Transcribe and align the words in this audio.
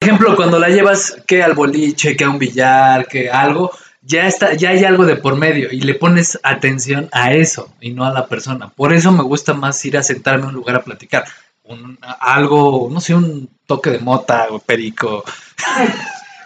ejemplo, 0.00 0.34
cuando 0.36 0.58
la 0.58 0.68
llevas 0.68 1.16
que 1.26 1.42
al 1.42 1.54
boliche, 1.54 2.16
que 2.16 2.24
a 2.24 2.30
un 2.30 2.38
billar, 2.38 3.06
que 3.06 3.30
algo, 3.30 3.70
ya 4.02 4.26
está, 4.26 4.54
ya 4.54 4.70
hay 4.70 4.84
algo 4.84 5.04
de 5.04 5.16
por 5.16 5.36
medio 5.36 5.68
y 5.70 5.82
le 5.82 5.94
pones 5.94 6.38
atención 6.42 7.08
a 7.12 7.32
eso 7.34 7.70
y 7.80 7.92
no 7.92 8.04
a 8.06 8.12
la 8.12 8.26
persona. 8.26 8.70
Por 8.74 8.92
eso 8.94 9.12
me 9.12 9.22
gusta 9.22 9.52
más 9.52 9.84
ir 9.84 9.98
a 9.98 10.02
sentarme 10.02 10.44
a 10.44 10.48
un 10.48 10.54
lugar 10.54 10.76
a 10.76 10.82
platicar. 10.82 11.24
Un- 11.64 11.98
algo, 12.20 12.88
no 12.90 13.00
sé, 13.00 13.14
un 13.14 13.48
toque 13.66 13.90
de 13.90 13.98
mota 13.98 14.46
o 14.50 14.58
perico. 14.58 15.22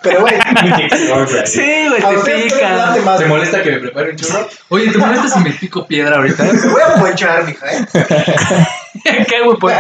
Pero, 0.02 0.20
güey, 0.22 0.34
Sí, 1.46 1.86
güey, 1.88 2.24
te 2.24 2.42
pica. 2.42 2.96
más. 3.04 3.18
¿Te 3.20 3.26
molesta 3.26 3.62
que 3.62 3.70
me 3.70 3.78
prepare 3.78 4.10
un 4.10 4.16
churro? 4.16 4.48
Oye, 4.68 4.90
¿te 4.90 4.98
molesta 4.98 5.28
si 5.28 5.38
me 5.38 5.50
pico 5.52 5.86
piedra 5.86 6.16
ahorita? 6.16 6.44
Te 6.50 6.68
voy 6.68 6.82
a 6.82 6.94
ponchar, 7.00 7.44
mija, 7.46 7.66
¿eh? 7.72 7.86
¿Qué, 9.02 9.42
güey? 9.44 9.58
Pues, 9.58 9.76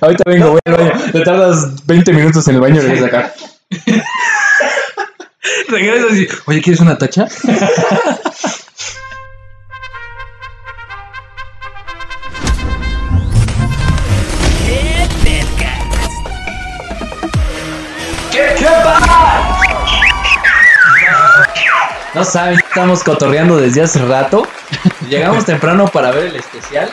Ahorita 0.00 0.22
vengo, 0.26 0.50
voy 0.50 0.60
al 0.64 0.76
baño. 0.76 0.92
Te 1.12 1.20
tardas 1.22 1.86
20 1.86 2.12
minutos 2.12 2.46
en 2.48 2.56
el 2.56 2.60
baño 2.60 2.76
y 2.76 2.80
regresas 2.80 3.08
acá. 3.08 3.32
regresas 5.68 6.16
y, 6.16 6.28
oye, 6.46 6.62
¿quieres 6.62 6.80
una 6.80 6.98
tacha? 6.98 7.26
No 22.12 22.24
saben, 22.24 22.58
estamos 22.58 23.04
cotorreando 23.04 23.56
desde 23.56 23.82
hace 23.82 24.00
rato. 24.00 24.46
Llegamos 25.08 25.44
temprano 25.44 25.86
para 25.86 26.10
ver 26.10 26.26
el 26.26 26.36
especial. 26.36 26.90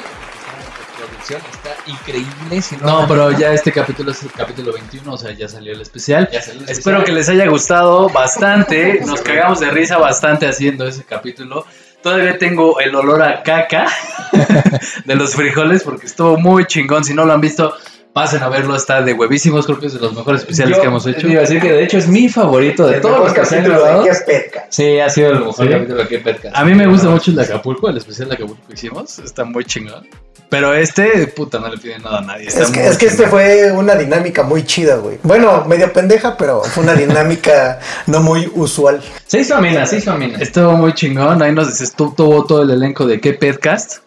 Está 1.36 1.76
increíble. 1.86 2.62
Si 2.62 2.78
no, 2.78 3.02
No, 3.02 3.08
pero 3.08 3.32
ya 3.32 3.52
este 3.52 3.72
capítulo 3.72 4.12
es 4.12 4.24
el 4.24 4.32
capítulo 4.32 4.72
21, 4.74 5.12
o 5.14 5.18
sea, 5.18 5.32
ya 5.32 5.48
salió 5.50 5.74
el 5.74 5.82
especial. 5.82 6.30
Ya 6.32 6.42
salió 6.42 6.62
el 6.64 6.70
Espero 6.70 6.98
especial. 6.98 7.04
que 7.06 7.12
les 7.12 7.30
haya 7.30 7.48
gustado 7.50 8.10
bastante. 8.10 9.02
Nos 9.06 9.22
cagamos 9.22 9.60
de 9.60 9.70
risa 9.70 9.98
bastante 9.98 10.48
haciendo 10.48 10.88
ese 10.88 11.04
capítulo. 11.04 11.66
Todavía 12.02 12.38
tengo 12.38 12.80
el 12.80 12.96
olor 12.96 13.22
a 13.24 13.44
caca 13.44 13.88
de 15.06 15.16
los 15.16 15.36
frijoles 15.36 15.84
porque 15.84 16.06
estuvo 16.06 16.38
muy 16.38 16.66
chingón. 16.66 17.04
Si 17.04 17.14
no 17.14 17.26
lo 17.26 17.34
han 17.34 17.42
visto, 17.42 17.74
pasen 18.14 18.42
a 18.44 18.50
verlo. 18.50 18.76
Está 18.76 19.02
de 19.02 19.14
huevísimos. 19.14 19.66
Creo 19.66 19.80
que 19.80 19.88
es 19.88 19.94
de 19.94 20.00
los 20.00 20.14
mejores 20.14 20.42
especiales 20.42 20.78
Yo 20.78 20.82
que 20.82 20.88
hemos 20.88 21.06
hecho. 21.08 21.28
Iba 21.28 21.40
a 21.40 21.42
decir 21.42 21.60
que 21.60 21.72
de 21.72 21.84
hecho 21.84 21.98
es 21.98 22.08
mi 22.08 22.30
favorito 22.30 22.88
de 22.88 22.96
El 22.96 23.02
todos 23.02 23.20
los 23.20 23.34
que 23.34 23.46
se 23.46 23.56
han 23.58 23.64
capítulo 23.64 23.80
de 23.80 23.84
grabado. 23.84 24.04
¿Qué 24.04 24.10
es 24.12 24.24
Petca? 24.24 24.68
Sí, 24.70 25.00
ha 25.00 25.10
sido 25.10 25.32
el 25.32 25.40
mejor 25.40 25.66
¿Sí? 25.66 25.72
capítulo 25.72 26.08
que 26.08 26.20
Petcast. 26.20 26.56
A 26.56 26.64
mí 26.64 26.74
me 26.76 26.88
gusta 26.88 27.10
mucho 27.10 27.32
el 27.32 27.38
de 27.38 27.44
Acapulco, 27.44 27.90
el 27.90 27.98
especial 27.98 28.30
de 28.30 28.36
Acapulco 28.36 28.62
que 28.68 28.74
hicimos. 28.76 29.20
Está 29.20 29.44
muy 29.44 29.66
chingón. 29.66 30.08
Pero 30.50 30.74
este, 30.74 31.28
puta, 31.28 31.60
no 31.60 31.68
le 31.68 31.78
pide 31.78 32.00
nada 32.00 32.20
a 32.20 32.22
nadie. 32.22 32.48
está 32.48 32.64
Es 32.64 32.72
que, 32.72 32.80
muy 32.80 32.90
es 32.90 32.98
que 32.98 33.06
este 33.08 33.28
fue 33.28 33.72
una 33.74 33.96
dinámica 33.96 34.44
muy 34.44 34.66
chida, 34.66 34.96
güey. 34.96 35.20
Bueno, 35.24 35.66
medio 35.66 35.92
pendeja, 35.92 36.38
pero 36.38 36.64
fue 36.64 36.84
una 36.84 36.94
dinámica 36.94 37.80
no 38.06 38.22
muy 38.22 38.50
usual. 38.56 39.02
Se 39.26 39.40
hizo 39.40 39.56
amena, 39.56 39.86
se 39.86 39.98
hizo 39.98 40.12
amena. 40.12 40.38
Estuvo 40.40 40.72
muy 40.74 40.94
chingón. 40.94 41.42
Ahí 41.42 41.52
nos 41.52 41.82
estuvo 41.82 42.14
tuvo 42.14 42.46
todo 42.46 42.64
el 42.64 42.72
elenco 42.72 43.06
de 43.06 43.20
qué 43.20 43.34
podcast. 43.34 43.98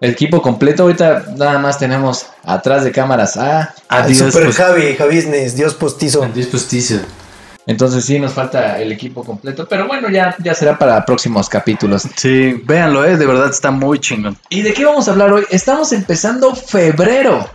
El 0.00 0.10
equipo 0.10 0.42
completo, 0.42 0.84
ahorita 0.84 1.26
nada 1.36 1.58
más 1.58 1.78
tenemos 1.78 2.26
atrás 2.42 2.84
de 2.84 2.92
cámaras 2.92 3.36
a. 3.36 3.74
Al 3.88 4.02
Adiós, 4.04 4.18
Super 4.18 4.44
pues. 4.44 4.56
Javi, 4.56 4.96
Javisnes, 4.96 5.56
Dios 5.56 5.74
postizo. 5.74 6.26
Dios 6.34 6.48
justicia. 6.50 7.02
Entonces 7.66 8.04
sí 8.04 8.18
nos 8.18 8.32
falta 8.32 8.80
el 8.80 8.92
equipo 8.92 9.24
completo, 9.24 9.66
pero 9.68 9.86
bueno, 9.86 10.10
ya, 10.10 10.36
ya 10.38 10.54
será 10.54 10.78
para 10.78 11.04
próximos 11.04 11.48
capítulos. 11.48 12.06
Sí, 12.14 12.62
véanlo, 12.64 13.04
eh, 13.04 13.16
de 13.16 13.26
verdad 13.26 13.48
está 13.48 13.70
muy 13.70 13.98
chingón. 14.00 14.36
¿Y 14.50 14.62
de 14.62 14.74
qué 14.74 14.84
vamos 14.84 15.08
a 15.08 15.12
hablar 15.12 15.32
hoy? 15.32 15.44
Estamos 15.50 15.92
empezando 15.92 16.54
febrero. 16.54 17.48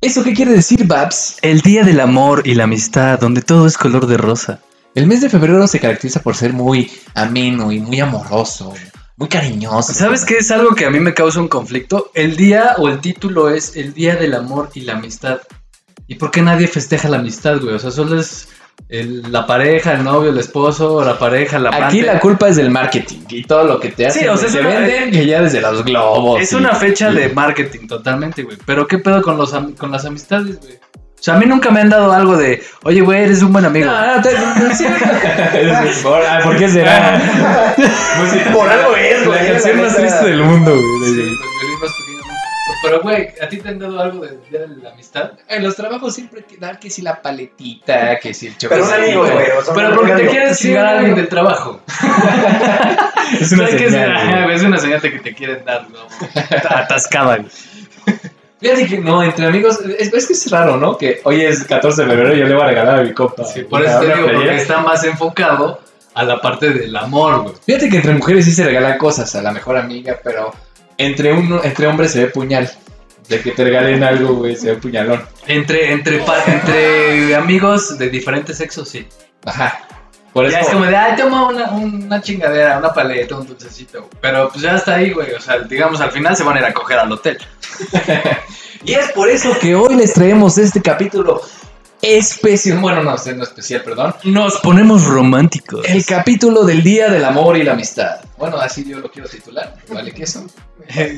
¿Eso 0.00 0.22
qué 0.22 0.32
quiere 0.32 0.52
decir, 0.52 0.86
Babs? 0.86 1.38
El 1.42 1.60
día 1.60 1.82
del 1.82 1.98
amor 1.98 2.42
y 2.44 2.54
la 2.54 2.64
amistad, 2.64 3.18
donde 3.18 3.42
todo 3.42 3.66
es 3.66 3.76
color 3.76 4.06
de 4.06 4.16
rosa. 4.16 4.60
El 4.94 5.08
mes 5.08 5.20
de 5.20 5.28
febrero 5.28 5.66
se 5.66 5.80
caracteriza 5.80 6.22
por 6.22 6.36
ser 6.36 6.52
muy 6.52 6.90
ameno 7.14 7.72
y 7.72 7.80
muy 7.80 7.98
amoroso, 7.98 8.72
muy 9.16 9.28
cariñoso. 9.28 9.92
¿Sabes 9.92 10.24
qué 10.24 10.36
es 10.36 10.52
algo 10.52 10.76
que 10.76 10.86
a 10.86 10.90
mí 10.90 11.00
me 11.00 11.14
causa 11.14 11.40
un 11.40 11.48
conflicto? 11.48 12.12
El 12.14 12.36
día 12.36 12.76
o 12.78 12.88
el 12.88 13.00
título 13.00 13.48
es 13.48 13.76
el 13.76 13.92
día 13.92 14.14
del 14.14 14.34
amor 14.34 14.70
y 14.74 14.82
la 14.82 14.94
amistad. 14.94 15.40
¿Y 16.06 16.14
por 16.14 16.30
qué 16.30 16.42
nadie 16.42 16.68
festeja 16.68 17.08
la 17.08 17.18
amistad, 17.18 17.60
güey? 17.60 17.74
O 17.74 17.78
sea, 17.78 17.90
solo 17.90 18.20
es 18.20 18.48
el- 18.88 19.30
la 19.32 19.46
pareja, 19.46 19.92
el 19.94 20.04
novio, 20.04 20.30
el 20.30 20.38
esposo, 20.38 21.04
la 21.04 21.18
pareja, 21.18 21.58
la 21.58 21.70
Aquí 21.86 22.00
la 22.02 22.18
culpa 22.20 22.48
es 22.48 22.56
del 22.56 22.70
marketing 22.70 23.20
y 23.28 23.42
todo 23.44 23.64
lo 23.64 23.78
que 23.80 23.90
te 23.90 24.06
hacen. 24.06 24.22
Sí, 24.22 24.28
o 24.28 24.36
sea, 24.36 24.50
te 24.50 24.60
una- 24.60 24.68
venden 24.80 25.10
que 25.10 25.26
ya 25.26 25.42
desde 25.42 25.60
los 25.60 25.84
globos. 25.84 26.40
Es 26.40 26.52
y- 26.52 26.56
una 26.56 26.74
fecha 26.74 27.10
y- 27.10 27.14
de 27.16 27.28
marketing 27.30 27.86
totalmente, 27.86 28.42
güey. 28.44 28.56
Pero 28.64 28.86
¿qué 28.86 28.98
pedo 28.98 29.22
con, 29.22 29.36
los 29.36 29.52
am- 29.54 29.72
con 29.74 29.90
las 29.92 30.04
amistades, 30.06 30.58
güey? 30.60 30.74
O 30.74 31.20
sea, 31.20 31.34
a 31.34 31.38
mí 31.38 31.46
nunca 31.46 31.70
me 31.72 31.80
han 31.80 31.88
dado 31.90 32.12
algo 32.12 32.36
de, 32.36 32.62
oye, 32.84 33.00
güey, 33.00 33.24
eres 33.24 33.42
un 33.42 33.52
buen 33.52 33.64
amigo. 33.64 33.86
No, 33.90 34.16
no, 34.16 34.22
te- 34.22 34.32
no, 34.68 34.74
sí. 34.74 34.84
¿Por, 36.02 36.22
ah, 36.22 36.40
¿por 36.44 36.56
qué 36.56 36.68
será? 36.68 37.20
Por 38.54 38.68
algo 38.68 38.94
es, 38.96 39.26
güey. 39.26 39.38
La 39.46 39.52
canción 39.52 39.80
más 39.82 39.96
triste 39.96 40.24
del 40.26 40.42
mundo, 40.44 40.70
Sí, 40.74 40.80
güey. 40.80 41.10
los 41.10 41.16
violín 41.16 41.80
más 41.80 41.90
pequeños. 41.98 42.17
Pero, 42.82 43.00
güey, 43.02 43.28
¿a 43.42 43.48
ti 43.48 43.56
te 43.58 43.68
han 43.70 43.78
dado 43.78 44.00
algo 44.00 44.24
de 44.24 44.38
día 44.50 44.60
de 44.60 44.68
la 44.82 44.90
amistad? 44.92 45.32
En 45.48 45.62
los 45.64 45.74
trabajos 45.74 46.14
siempre 46.14 46.40
hay 46.40 46.46
que 46.46 46.56
dar 46.60 46.78
que 46.78 46.90
si 46.90 47.02
la 47.02 47.20
paletita, 47.20 48.18
que 48.20 48.32
si 48.32 48.46
el 48.48 48.54
Pero 48.60 48.76
un 48.76 48.80
chocolate. 48.82 49.04
amigo, 49.04 49.20
güey. 49.22 49.46
o 49.58 49.64
sea, 49.64 49.74
Pero 49.74 49.94
porque 49.96 50.12
te 50.12 50.26
quieres 50.28 50.58
Sí, 50.58 50.68
chingar 50.68 50.86
a 50.86 50.90
alguien 50.98 51.14
del 51.16 51.28
trabajo. 51.28 51.80
Es 53.40 53.52
una 53.52 53.66
señal, 53.68 54.50
es 54.50 54.62
una 54.62 54.78
señal 54.78 55.00
de 55.02 55.10
que 55.12 55.18
te 55.18 55.34
quieren 55.34 55.62
dar, 55.64 55.86
¿no? 55.90 55.98
Atascada, 56.70 57.36
güey. 57.36 57.48
Fíjate 58.60 58.86
que 58.86 58.98
no, 58.98 59.22
entre 59.22 59.46
amigos, 59.46 59.80
es, 59.98 60.12
es 60.12 60.26
que 60.26 60.32
es 60.32 60.50
raro, 60.50 60.78
¿no? 60.78 60.96
Que 60.96 61.20
hoy 61.24 61.42
es 61.42 61.62
14 61.64 62.02
de 62.02 62.08
febrero 62.08 62.34
y 62.34 62.38
yo 62.40 62.46
le 62.46 62.54
voy 62.54 62.62
a 62.64 62.66
regalar 62.68 62.98
a 63.00 63.02
mi 63.02 63.12
compa. 63.12 63.44
Sí, 63.44 63.62
por 63.64 63.82
eso 63.84 64.00
te 64.00 64.06
digo, 64.14 64.28
porque 64.32 64.56
está 64.56 64.78
más 64.80 65.04
enfocado 65.04 65.78
a 66.14 66.24
la 66.24 66.40
parte 66.40 66.70
del 66.70 66.96
amor, 66.96 67.42
güey. 67.42 67.54
Fíjate 67.66 67.90
que 67.90 67.96
entre 67.98 68.14
mujeres 68.14 68.46
sí 68.46 68.52
se 68.52 68.64
regalan 68.64 68.96
cosas 68.98 69.32
a 69.36 69.42
la 69.42 69.52
mejor 69.52 69.76
amiga, 69.76 70.16
pero 70.24 70.52
entre 70.98 71.32
uno, 71.32 71.60
entre 71.64 71.86
hombres 71.86 72.12
se 72.12 72.24
ve 72.24 72.26
puñal. 72.30 72.70
De 73.28 73.40
que 73.42 73.50
te 73.52 73.62
regalen 73.64 74.02
algo, 74.04 74.34
güey, 74.36 74.56
se 74.56 74.68
ve 74.72 74.76
puñalón. 74.76 75.22
Entre, 75.46 75.92
entre, 75.92 76.18
pa- 76.20 76.42
entre 76.46 77.34
amigos 77.36 77.98
de 77.98 78.08
diferentes 78.10 78.56
sexos, 78.56 78.88
sí. 78.88 79.06
Ajá. 79.44 79.80
Por 80.32 80.44
eso. 80.46 80.52
Ya 80.56 80.60
es 80.60 80.68
como 80.68 80.84
de, 80.86 80.96
ay, 80.96 81.16
toma 81.16 81.48
una, 81.48 81.70
una 81.72 82.22
chingadera, 82.22 82.78
una 82.78 82.92
paleta, 82.92 83.36
un 83.36 83.46
dulcecito. 83.46 83.98
güey. 84.00 84.10
Pero 84.20 84.48
pues 84.50 84.62
ya 84.62 84.76
está 84.76 84.94
ahí, 84.96 85.10
güey. 85.12 85.32
O 85.34 85.40
sea, 85.40 85.58
digamos, 85.60 86.00
al 86.00 86.10
final 86.10 86.36
se 86.36 86.42
van 86.44 86.56
a 86.56 86.60
ir 86.60 86.66
a 86.66 86.72
coger 86.74 86.98
al 86.98 87.12
hotel. 87.12 87.38
Y 88.84 88.94
es 88.94 89.10
por 89.10 89.28
eso 89.28 89.58
que 89.58 89.74
hoy 89.74 89.96
les 89.96 90.12
traemos 90.14 90.56
este 90.56 90.80
capítulo 90.80 91.42
especial. 92.02 92.78
Bueno, 92.78 93.02
no, 93.02 93.14
este 93.14 93.34
no 93.34 93.42
especial, 93.42 93.82
perdón. 93.82 94.14
Nos 94.24 94.58
ponemos 94.58 95.04
románticos. 95.06 95.84
El 95.88 96.04
capítulo 96.04 96.64
del 96.64 96.82
Día 96.82 97.08
del 97.08 97.24
Amor 97.24 97.56
y 97.56 97.62
la 97.62 97.72
Amistad. 97.72 98.20
Bueno, 98.36 98.56
así 98.58 98.84
yo 98.88 98.98
lo 99.00 99.10
quiero 99.10 99.28
titular. 99.28 99.74
¿Vale 99.92 100.12
que 100.12 100.22
eso? 100.24 100.46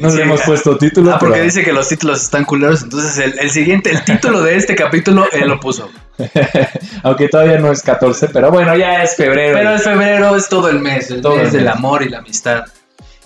No 0.00 0.10
Sí, 0.10 0.16
le 0.16 0.22
hemos 0.24 0.40
puesto 0.42 0.76
título. 0.78 1.12
Ah, 1.14 1.18
porque 1.18 1.34
pero- 1.34 1.44
dice 1.44 1.62
que 1.62 1.72
los 1.72 1.88
títulos 1.88 2.22
están 2.22 2.44
culeros. 2.44 2.82
Entonces, 2.82 3.18
el, 3.18 3.38
el 3.38 3.50
siguiente, 3.50 3.90
el 3.90 4.02
título 4.04 4.42
de 4.42 4.56
este 4.56 4.74
capítulo, 4.74 5.26
él 5.32 5.48
lo 5.48 5.60
puso. 5.60 5.88
Aunque 7.02 7.28
todavía 7.28 7.58
no 7.58 7.70
es 7.70 7.82
14, 7.82 8.28
pero 8.28 8.50
bueno, 8.50 8.76
ya 8.76 9.02
es 9.02 9.14
febrero. 9.16 9.56
Pero 9.58 9.70
el 9.74 9.78
febrero 9.80 10.36
es 10.36 10.48
todo 10.48 10.68
el 10.68 10.80
mes, 10.80 11.10
el 11.10 11.20
Todo 11.20 11.36
mes 11.36 11.46
el 11.46 11.52
del 11.52 11.64
mes. 11.64 11.74
amor 11.74 12.02
y 12.02 12.08
la 12.08 12.18
amistad. 12.18 12.64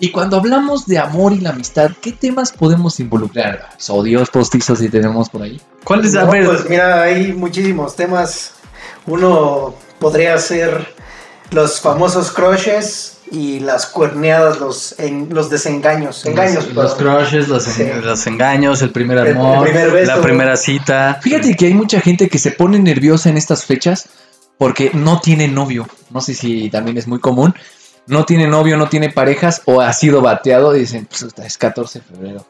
Y 0.00 0.10
cuando 0.10 0.36
hablamos 0.36 0.86
de 0.86 0.98
amor 0.98 1.32
y 1.32 1.40
la 1.40 1.50
amistad, 1.50 1.90
¿qué 2.00 2.12
temas 2.12 2.50
podemos 2.52 2.98
involucrar? 2.98 3.68
Odios 3.88 4.28
postizos 4.28 4.80
si 4.80 4.88
tenemos 4.88 5.28
por 5.30 5.42
ahí. 5.42 5.60
¿Cuál 5.84 6.04
es? 6.04 6.14
A 6.16 6.24
No, 6.24 6.32
ver, 6.32 6.46
pues 6.46 6.68
mira, 6.68 7.02
hay 7.02 7.32
muchísimos 7.32 7.94
temas. 7.94 8.52
Uno 9.06 9.74
podría 10.00 10.36
ser 10.38 10.92
los 11.50 11.80
famosos 11.80 12.32
crushes 12.32 13.18
y 13.30 13.60
las 13.60 13.86
cuerneadas, 13.86 14.58
los, 14.60 14.98
en, 14.98 15.28
los 15.32 15.48
desengaños. 15.48 16.26
Engaños, 16.26 16.72
los, 16.74 16.94
crushes, 16.96 17.48
los, 17.48 17.62
Sí. 17.64 17.84
los 18.02 18.26
engaños, 18.26 18.82
el 18.82 18.90
primer 18.90 19.18
El- 19.18 19.26
el 19.28 19.36
amor, 19.36 19.64
primer 19.64 19.90
beso. 19.92 20.16
la 20.16 20.22
primera 20.22 20.56
cita. 20.56 21.18
Fíjate 21.22 21.54
que 21.56 21.66
hay 21.66 21.74
mucha 21.74 22.00
gente 22.00 22.28
que 22.28 22.38
se 22.38 22.50
pone 22.50 22.78
nerviosa 22.80 23.30
en 23.30 23.36
estas 23.36 23.64
fechas 23.64 24.08
porque 24.58 24.90
no 24.92 25.20
tiene 25.20 25.46
novio. 25.48 25.86
No 26.10 26.20
sé 26.20 26.34
si 26.34 26.68
también 26.70 26.98
es 26.98 27.06
muy 27.06 27.20
común. 27.20 27.54
No 28.06 28.24
tiene 28.24 28.46
novio, 28.46 28.76
no 28.76 28.88
tiene 28.88 29.10
parejas 29.10 29.62
o 29.64 29.80
ha 29.80 29.92
sido 29.92 30.20
bateado 30.20 30.76
y 30.76 30.80
dicen, 30.80 31.06
pues 31.06 31.26
es 31.36 31.58
14 31.58 32.00
de 32.00 32.04
febrero. 32.04 32.46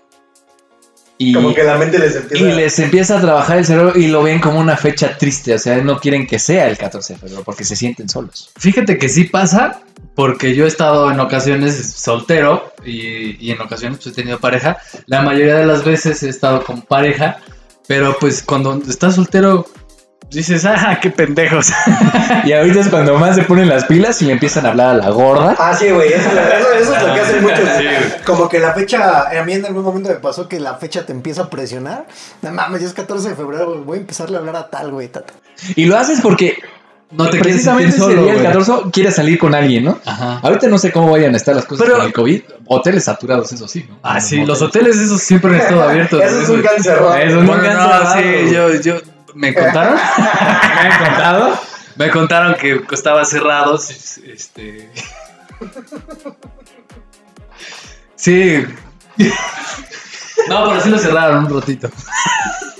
Y, 1.16 1.32
Como 1.32 1.54
que 1.54 1.62
la 1.62 1.78
mente 1.78 1.98
les 1.98 2.14
y 2.14 2.18
empieza 2.18 2.56
les 2.56 2.78
empieza 2.80 3.18
a 3.18 3.20
trabajar 3.20 3.58
el 3.58 3.64
cerebro 3.64 3.96
y 3.96 4.08
lo 4.08 4.24
ven 4.24 4.40
como 4.40 4.58
una 4.58 4.76
fecha 4.76 5.16
triste. 5.16 5.54
O 5.54 5.58
sea, 5.58 5.76
no 5.76 6.00
quieren 6.00 6.26
que 6.26 6.40
sea 6.40 6.68
el 6.68 6.76
14 6.76 7.12
de 7.12 7.18
febrero 7.20 7.44
porque 7.44 7.62
se 7.62 7.76
sienten 7.76 8.08
solos. 8.08 8.50
Fíjate 8.56 8.98
que 8.98 9.08
sí 9.08 9.24
pasa, 9.24 9.82
porque 10.16 10.56
yo 10.56 10.64
he 10.64 10.68
estado 10.68 11.10
en 11.12 11.20
ocasiones 11.20 11.76
soltero 11.96 12.72
y, 12.84 13.36
y 13.44 13.52
en 13.52 13.60
ocasiones 13.60 13.98
pues, 13.98 14.12
he 14.12 14.16
tenido 14.16 14.40
pareja. 14.40 14.78
La 15.06 15.22
mayoría 15.22 15.54
de 15.54 15.66
las 15.66 15.84
veces 15.84 16.20
he 16.24 16.28
estado 16.28 16.64
con 16.64 16.82
pareja, 16.82 17.38
pero 17.86 18.16
pues 18.18 18.42
cuando 18.42 18.82
estás 18.88 19.14
soltero 19.14 19.66
dices, 20.34 20.64
ah, 20.64 20.98
qué 21.00 21.10
pendejos. 21.10 21.70
Y 22.44 22.52
ahorita 22.52 22.80
es 22.80 22.88
cuando 22.88 23.16
más 23.18 23.36
se 23.36 23.42
ponen 23.42 23.68
las 23.68 23.84
pilas 23.84 24.20
y 24.22 24.26
le 24.26 24.32
empiezan 24.32 24.66
a 24.66 24.70
hablar 24.70 24.88
a 24.90 24.94
la 24.94 25.10
gorda. 25.10 25.54
Ah, 25.58 25.74
sí, 25.78 25.90
güey, 25.90 26.12
eso, 26.12 26.28
eso- 26.28 26.72
eso 26.82 26.94
es 26.96 27.02
lo 27.02 27.14
que 27.14 27.20
hacen 27.20 27.42
muchos. 27.42 27.58
Sí. 27.78 27.84
Como 28.24 28.48
que 28.48 28.58
la 28.58 28.72
fecha, 28.74 29.28
a 29.40 29.44
mí 29.44 29.52
en 29.54 29.64
algún 29.66 29.82
momento 29.84 30.08
me 30.10 30.16
pasó 30.16 30.48
que 30.48 30.60
la 30.60 30.74
fecha 30.74 31.06
te 31.06 31.12
empieza 31.12 31.42
a 31.42 31.50
presionar. 31.50 32.06
No 32.42 32.50
mames, 32.52 32.80
ya 32.82 32.88
es 32.88 32.94
14 32.94 33.30
de 33.30 33.34
febrero, 33.34 33.82
voy 33.84 33.98
a 33.98 34.00
empezarle 34.00 34.36
a 34.36 34.40
hablar 34.40 34.56
a 34.56 34.68
tal, 34.68 34.90
güey, 34.90 35.08
tata. 35.08 35.32
Y 35.76 35.86
lo 35.86 35.96
haces 35.96 36.20
porque 36.20 36.58
No 37.10 37.24
te 37.26 37.30
quieres 37.32 37.46
precisamente 37.52 37.90
ese 37.90 37.98
solo, 37.98 38.22
día, 38.24 38.32
el 38.32 38.40
güey. 38.40 38.52
14, 38.52 38.90
quieres 38.90 39.14
salir 39.14 39.38
con 39.38 39.54
alguien, 39.54 39.84
¿no? 39.84 39.98
Ajá. 40.04 40.40
Ahorita 40.42 40.66
no 40.66 40.78
sé 40.78 40.90
cómo 40.90 41.12
vayan 41.12 41.32
a 41.34 41.36
estar 41.36 41.54
las 41.54 41.64
cosas 41.64 41.84
Pero- 41.86 41.98
con 41.98 42.06
el 42.06 42.12
COVID. 42.12 42.42
Hoteles 42.66 43.04
saturados, 43.04 43.52
eso 43.52 43.68
sí, 43.68 43.86
¿no? 43.88 43.98
Ah, 44.02 44.20
sí, 44.20 44.44
los 44.44 44.60
hoteles 44.62 44.96
esos 44.96 45.20
siempre 45.20 45.50
han 45.54 45.60
estado 45.60 45.82
abiertos. 45.82 46.20
Eso 46.22 46.40
es 46.42 46.48
un 46.48 46.62
cáncer, 46.62 47.00
¿no? 47.00 47.14
Eso 47.14 47.36
nunca 47.42 47.56
Bueno, 47.58 47.74
no, 47.74 47.82
cerrado, 47.82 48.14
sí, 48.18 48.52
yo, 48.54 48.74
yo, 48.80 48.94
¿me 49.34 49.54
contaron? 49.54 49.94
¿Me 50.18 50.88
han 50.88 51.04
contado? 51.04 51.60
Me 51.96 52.10
contaron 52.10 52.54
que 52.54 52.82
estaba 52.92 53.24
cerrado, 53.24 53.76
este... 53.76 54.90
Sí. 58.16 58.64
No, 60.48 60.68
pero 60.68 60.80
sí 60.80 60.88
lo 60.90 60.98
cerraron 60.98 61.44
un 61.46 61.60
ratito. 61.60 61.90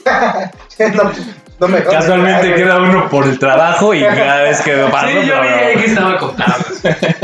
no, 0.94 1.12
no 1.60 1.68
me. 1.68 1.82
Casualmente 1.84 2.54
queda 2.54 2.78
uno 2.78 3.08
por 3.08 3.26
el 3.26 3.38
trabajo 3.38 3.94
y 3.94 4.00
cada 4.00 4.42
vez 4.42 4.60
que 4.62 4.74
me 4.74 4.88
pasa. 4.88 5.08
Sí, 5.08 5.14
yo 5.26 5.40
vi 5.40 5.48
ahí 5.48 5.76
que 5.76 5.86
estaba 5.86 6.18
contando. 6.18 6.66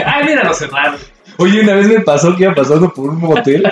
Ay, 0.04 0.24
mira, 0.24 0.44
lo 0.44 0.54
cerraron. 0.54 0.98
Oye, 1.38 1.62
una 1.62 1.74
vez 1.74 1.88
me 1.88 2.00
pasó 2.00 2.36
que 2.36 2.44
iba 2.44 2.54
pasando 2.54 2.92
por 2.92 3.10
un 3.10 3.18
motel. 3.18 3.70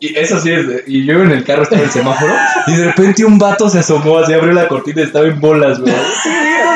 Y 0.00 0.16
eso 0.16 0.40
sí, 0.40 0.52
es 0.52 0.64
y 0.86 1.04
yo 1.04 1.22
en 1.22 1.32
el 1.32 1.44
carro, 1.44 1.62
estaba 1.62 1.80
en 1.80 1.88
el 1.88 1.92
semáforo. 1.92 2.32
Y 2.68 2.76
de 2.76 2.84
repente 2.84 3.24
un 3.24 3.38
vato 3.38 3.68
se 3.68 3.80
asomó, 3.80 4.18
así 4.18 4.32
abrió 4.32 4.52
la 4.52 4.68
cortina 4.68 5.00
y 5.00 5.04
estaba 5.04 5.26
en 5.26 5.40
bolas, 5.40 5.80
güey. 5.80 5.92
Sí, 6.22 6.30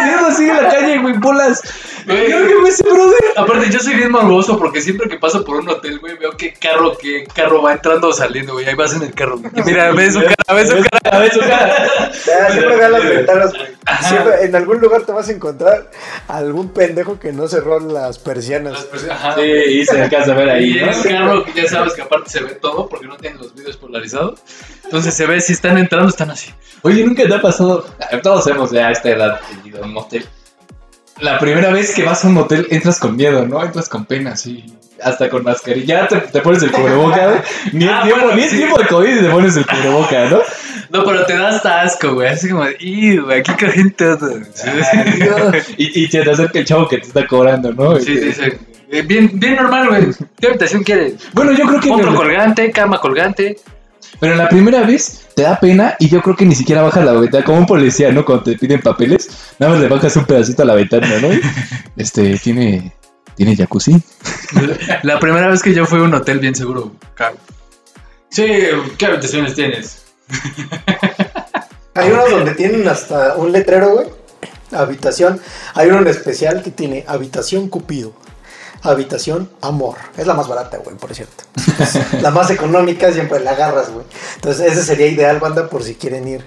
viendo 0.04 0.26
así 0.26 0.42
en 0.42 0.56
la 0.56 0.68
calle, 0.68 0.98
güey, 0.98 1.14
bolas. 1.18 1.62
Güey. 2.06 2.26
Creo 2.26 2.46
que 2.46 2.54
me 2.54 2.90
brother. 2.92 3.20
Aparte, 3.36 3.70
yo 3.70 3.78
soy 3.78 3.94
bien 3.94 4.10
morboso 4.10 4.58
porque 4.58 4.80
siempre 4.80 5.08
que 5.08 5.16
paso 5.18 5.44
por 5.44 5.56
un 5.56 5.68
hotel, 5.68 5.98
güey, 5.98 6.16
veo 6.18 6.32
qué 6.36 6.52
carro, 6.54 6.96
qué 6.98 7.24
carro 7.34 7.62
va 7.62 7.72
entrando 7.72 8.08
o 8.08 8.12
saliendo, 8.12 8.54
güey. 8.54 8.66
Ahí 8.66 8.74
vas 8.74 8.94
en 8.94 9.02
el 9.02 9.14
carro. 9.14 9.38
güey. 9.38 9.52
Y 9.54 9.62
mira, 9.62 9.92
ves 9.92 10.14
su 10.14 10.20
cara, 10.20 10.54
ves 10.54 10.68
su 10.68 10.76
cara. 10.80 11.02
A 11.10 11.18
ver, 11.18 11.32
su 11.32 11.40
cara. 11.40 11.90
Ya, 12.26 12.50
siempre 12.50 12.76
vean 12.76 12.92
las 12.92 13.04
ventanas, 13.04 13.52
güey. 13.52 13.72
Siempre, 14.08 14.44
en 14.44 14.54
algún 14.56 14.80
lugar 14.80 15.02
te 15.02 15.12
vas 15.12 15.28
a 15.28 15.32
encontrar 15.32 15.90
algún 16.28 16.68
pendejo 16.72 17.18
que 17.18 17.32
no 17.32 17.48
cerró 17.48 17.80
las 17.80 18.18
persianas. 18.18 18.86
Ajá. 19.10 19.34
Sí, 19.34 19.42
y 19.42 19.84
se 19.84 20.00
alcanza 20.00 20.32
a 20.32 20.36
ver 20.36 20.50
ahí, 20.50 20.78
Y 20.78 20.80
¿no? 20.80 20.90
es 20.90 20.98
carro 20.98 21.44
que 21.44 21.52
ya 21.52 21.68
sabes 21.68 21.92
que 21.94 22.02
aparte 22.02 22.30
se 22.30 22.40
ve 22.42 22.54
todo 22.54 22.88
porque 22.88 23.06
no 23.06 23.16
tienen 23.16 23.38
los 23.40 23.54
vídeos 23.54 23.76
polarizados. 23.76 24.40
Entonces 24.84 25.14
se 25.14 25.26
ve 25.26 25.40
si 25.40 25.52
están 25.52 25.78
entrando, 25.78 26.08
están 26.08 26.30
así. 26.30 26.52
Oye, 26.82 27.04
nunca 27.04 27.24
te 27.26 27.34
ha 27.34 27.40
pasado. 27.40 27.86
Todos 28.22 28.46
hemos 28.46 28.70
ya 28.70 28.88
a 28.88 28.92
esta 28.92 29.10
edad 29.10 29.40
ido 29.64 29.82
a 29.82 29.86
un 29.86 29.92
motel. 29.92 30.26
La 31.22 31.38
primera 31.38 31.70
vez 31.72 31.94
que 31.94 32.02
vas 32.02 32.24
a 32.24 32.28
un 32.28 32.34
motel 32.34 32.66
entras 32.70 32.98
con 32.98 33.16
miedo, 33.16 33.46
¿no? 33.46 33.62
Entras 33.64 33.88
con 33.88 34.04
pena, 34.06 34.36
sí. 34.36 34.64
Hasta 35.02 35.28
con 35.30 35.42
mascarilla. 35.44 36.00
Ya 36.02 36.08
te, 36.08 36.16
te 36.16 36.40
pones 36.40 36.62
el 36.62 36.70
cubreboca, 36.72 37.26
güey. 37.28 37.40
Ni, 37.72 37.84
Ah, 37.86 38.00
tiempo, 38.02 38.20
bueno, 38.22 38.36
ni 38.36 38.42
el 38.42 38.50
sí. 38.50 38.56
tiempo 38.56 38.78
de 38.78 38.86
COVID 38.86 39.16
y 39.16 39.20
te 39.20 39.30
pones 39.30 39.56
el 39.56 39.66
cubreboca, 39.66 40.28
¿no? 40.30 40.38
No, 40.90 41.04
pero 41.04 41.24
te 41.24 41.36
da 41.36 41.48
hasta 41.48 41.82
asco, 41.82 42.14
güey. 42.14 42.28
Así 42.28 42.48
como, 42.50 42.64
¡y, 42.80 43.16
güey! 43.18 43.40
Aquí 43.40 43.52
coge 43.52 43.70
gente. 43.72 44.04
y, 45.78 46.04
y 46.04 46.06
se 46.08 46.22
te 46.22 46.30
acerca 46.30 46.58
el 46.58 46.64
chavo 46.64 46.88
que 46.88 46.98
te 46.98 47.06
está 47.06 47.26
cobrando, 47.26 47.72
¿no? 47.72 47.98
Sí, 47.98 48.12
Este, 48.14 48.24
dice. 48.26 48.58
eh, 48.90 49.02
Bien, 49.02 49.30
bien 49.32 49.56
normal, 49.56 49.88
güey. 49.88 50.02
¿Qué 50.40 50.48
habitación 50.48 50.82
quieres? 50.82 51.14
Bueno, 51.32 51.52
yo 51.52 51.66
creo 51.66 51.80
que. 51.80 51.90
Otro 51.90 52.14
colgante, 52.14 52.70
cama 52.72 52.98
colgante. 53.00 53.56
Pero 54.20 54.36
la 54.36 54.48
primera 54.48 54.82
vez 54.82 55.26
te 55.34 55.42
da 55.42 55.58
pena 55.58 55.96
y 55.98 56.08
yo 56.08 56.22
creo 56.22 56.36
que 56.36 56.44
ni 56.44 56.54
siquiera 56.54 56.82
bajas 56.82 57.04
la 57.04 57.12
ventana. 57.12 57.44
Como 57.44 57.58
un 57.58 57.66
policía, 57.66 58.12
¿no? 58.12 58.24
Cuando 58.24 58.44
te 58.44 58.58
piden 58.58 58.80
papeles, 58.80 59.28
nada 59.58 59.72
más 59.72 59.82
le 59.82 59.88
bajas 59.88 60.16
un 60.16 60.24
pedacito 60.24 60.62
a 60.62 60.66
la 60.66 60.74
ventana, 60.74 61.08
¿no? 61.20 61.28
Este, 61.96 62.38
tiene. 62.38 62.92
Tiene 63.34 63.56
jacuzzi. 63.56 64.00
La 65.02 65.18
primera 65.18 65.48
vez 65.48 65.62
que 65.62 65.72
yo 65.72 65.86
fui 65.86 65.98
a 66.00 66.02
un 66.02 66.14
hotel 66.14 66.38
bien 66.38 66.54
seguro. 66.54 66.92
cago. 67.14 67.38
Sí, 68.28 68.46
¿qué 68.98 69.06
habitaciones 69.06 69.54
tienes? 69.54 70.02
Hay 71.94 72.10
unos 72.10 72.30
donde 72.30 72.54
tienen 72.54 72.86
hasta 72.88 73.36
un 73.36 73.52
letrero, 73.52 73.94
güey. 73.94 74.06
Habitación. 74.72 75.40
Hay 75.74 75.88
uno 75.88 76.00
en 76.00 76.08
especial 76.08 76.62
que 76.62 76.70
tiene 76.70 77.04
habitación 77.06 77.68
Cupido. 77.68 78.14
Habitación 78.82 79.48
Amor. 79.60 79.96
Es 80.16 80.26
la 80.26 80.34
más 80.34 80.48
barata, 80.48 80.78
güey, 80.78 80.96
por 80.96 81.14
cierto. 81.14 81.44
la 82.20 82.30
más 82.30 82.50
económica 82.50 83.12
siempre 83.12 83.40
la 83.40 83.52
agarras, 83.52 83.90
güey. 83.90 84.04
Entonces, 84.36 84.72
ese 84.72 84.82
sería 84.82 85.06
ideal, 85.06 85.38
banda, 85.38 85.68
por 85.68 85.82
si 85.82 85.94
quieren 85.94 86.26
ir. 86.26 86.44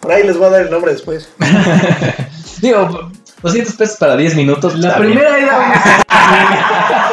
Por 0.00 0.12
ahí 0.12 0.22
les 0.22 0.36
voy 0.36 0.46
a 0.46 0.50
dar 0.50 0.60
el 0.62 0.70
nombre 0.70 0.92
después. 0.92 1.28
Digo, 2.60 3.10
200 3.42 3.74
pesos 3.74 3.96
para 3.96 4.16
10 4.16 4.36
minutos. 4.36 4.76
La 4.78 4.88
está 4.88 5.00
bien. 5.00 5.12
primera 5.18 5.38
era. 5.38 6.04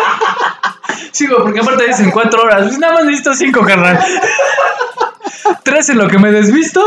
Sí, 1.12 1.28
güey, 1.28 1.42
porque 1.42 1.60
aparte 1.60 1.86
dicen 1.88 2.10
cuatro 2.10 2.42
horas. 2.42 2.78
Nada 2.80 2.94
más 2.94 3.04
necesito 3.04 3.34
cinco, 3.34 3.66
carnal. 3.66 4.00
Tres 5.64 5.90
en 5.90 5.98
lo 5.98 6.08
que 6.08 6.18
me 6.18 6.32
desvisto. 6.32 6.82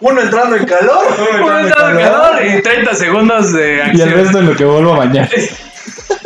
Uno 0.00 0.20
entrando 0.20 0.56
en 0.56 0.64
calor. 0.64 1.04
Un 1.42 1.66
estado 1.66 1.88
de 1.96 2.02
calor 2.02 2.46
y 2.46 2.62
30 2.62 2.94
segundos 2.94 3.52
de 3.52 3.76
Y 3.76 3.80
el 3.80 3.80
acción. 3.90 4.10
resto 4.10 4.38
en 4.40 4.46
lo 4.46 4.56
que 4.56 4.64
vuelvo 4.64 4.94
a 4.94 4.98
bañar. 4.98 5.28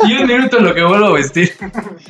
Y 0.05 0.17
un 0.17 0.27
minuto 0.27 0.57
en 0.57 0.65
lo 0.65 0.73
que 0.73 0.83
vuelvo 0.83 1.05
a 1.07 1.13
vestir. 1.13 1.53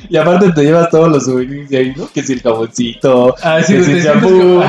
Y 0.08 0.16
aparte 0.16 0.50
te 0.52 0.62
llevas 0.64 0.90
todos 0.90 1.08
los 1.08 1.24
souvenirs 1.26 1.68
de 1.70 1.78
ahí, 1.78 1.94
¿no? 1.96 2.08
Que 2.12 2.24
si 2.24 2.32
el 2.32 2.42
jaboncito, 2.42 3.36
Ah, 3.40 3.58
que 3.58 3.64
si 3.84 3.92
el 3.92 4.02
shampoo. 4.02 4.64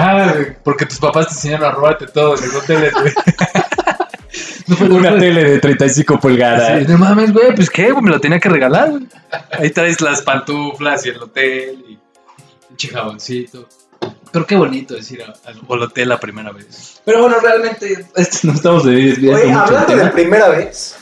porque 0.63 0.85
tus 0.85 0.99
papás 0.99 1.27
te 1.29 1.33
enseñaron 1.33 1.65
a 1.67 1.71
robarte 1.71 2.05
todo 2.07 2.35
en 2.37 2.45
los 2.45 2.55
hoteles, 2.55 2.93
güey. 2.93 3.11
No, 4.67 4.95
Una 4.95 5.17
tele 5.17 5.43
de 5.43 5.59
35 5.59 6.19
pulgadas. 6.19 6.79
Sí, 6.79 6.85
no 6.91 6.97
mames, 6.97 7.31
güey, 7.31 7.53
pues 7.55 7.69
qué, 7.69 7.91
güey, 7.91 8.03
me 8.03 8.09
lo 8.09 8.19
tenía 8.19 8.39
que 8.39 8.49
regalar, 8.49 8.89
güey. 8.91 9.07
Ahí 9.51 9.69
traes 9.69 10.01
las 10.01 10.21
pantuflas 10.23 11.05
y 11.05 11.09
el 11.09 11.17
hotel 11.21 11.85
y 11.87 11.99
un 12.71 12.75
chijaboncito. 12.77 13.67
Pero 14.35 14.45
qué 14.47 14.55
bonito 14.57 14.97
es 14.97 15.09
ir 15.11 15.23
a- 15.23 15.33
al 15.49 15.81
hotel 15.81 16.09
la 16.09 16.19
primera 16.19 16.51
vez. 16.51 16.99
Pero 17.05 17.21
bueno, 17.21 17.37
realmente 17.39 18.05
este, 18.17 18.47
no 18.47 18.53
estamos 18.53 18.83
desviando 18.83 19.41
Oye, 19.41 19.51
hablando 19.53 19.91
de 19.93 19.97
tema. 20.01 20.11
primera 20.11 20.49
vez, 20.49 20.95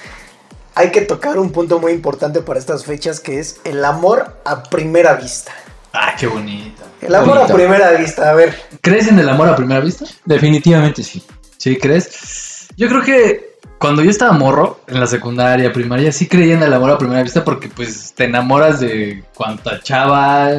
hay 0.76 0.92
que 0.92 1.02
tocar 1.02 1.40
un 1.40 1.52
punto 1.52 1.80
muy 1.80 1.94
importante 1.94 2.42
para 2.42 2.60
estas 2.60 2.86
fechas 2.86 3.20
que 3.20 3.40
es 3.40 3.60
el 3.64 3.84
amor 3.84 4.38
a 4.46 4.62
primera 4.62 5.16
vista. 5.16 5.52
Ah, 5.94 6.14
qué 6.16 6.28
bonito. 6.28 6.84
El 7.02 7.16
amor 7.16 7.38
Bonito. 7.38 7.54
a 7.54 7.56
primera 7.56 7.92
vista, 7.94 8.30
a 8.30 8.34
ver. 8.36 8.56
¿Crees 8.82 9.08
en 9.08 9.18
el 9.18 9.28
amor 9.28 9.50
a 9.50 9.56
primera 9.56 9.80
vista? 9.80 10.06
Definitivamente 10.26 11.02
sí. 11.04 11.24
Sí, 11.58 11.78
¿crees? 11.78 12.68
Yo 12.78 12.88
creo 12.88 13.02
que 13.02 13.53
cuando 13.84 14.02
yo 14.02 14.12
estaba 14.12 14.32
morro, 14.32 14.80
en 14.88 14.98
la 14.98 15.08
secundaria, 15.08 15.74
primaria, 15.74 16.14
sí 16.14 16.30
creía 16.30 16.54
en 16.54 16.64
el 16.64 16.72
amor 16.72 16.92
a 16.92 16.98
primera 16.98 17.22
vista 17.22 17.44
porque 17.44 17.68
pues 17.68 18.14
te 18.14 18.24
enamoras 18.24 18.80
de 18.80 19.26
cuanta 19.36 19.82
chava 19.82 20.52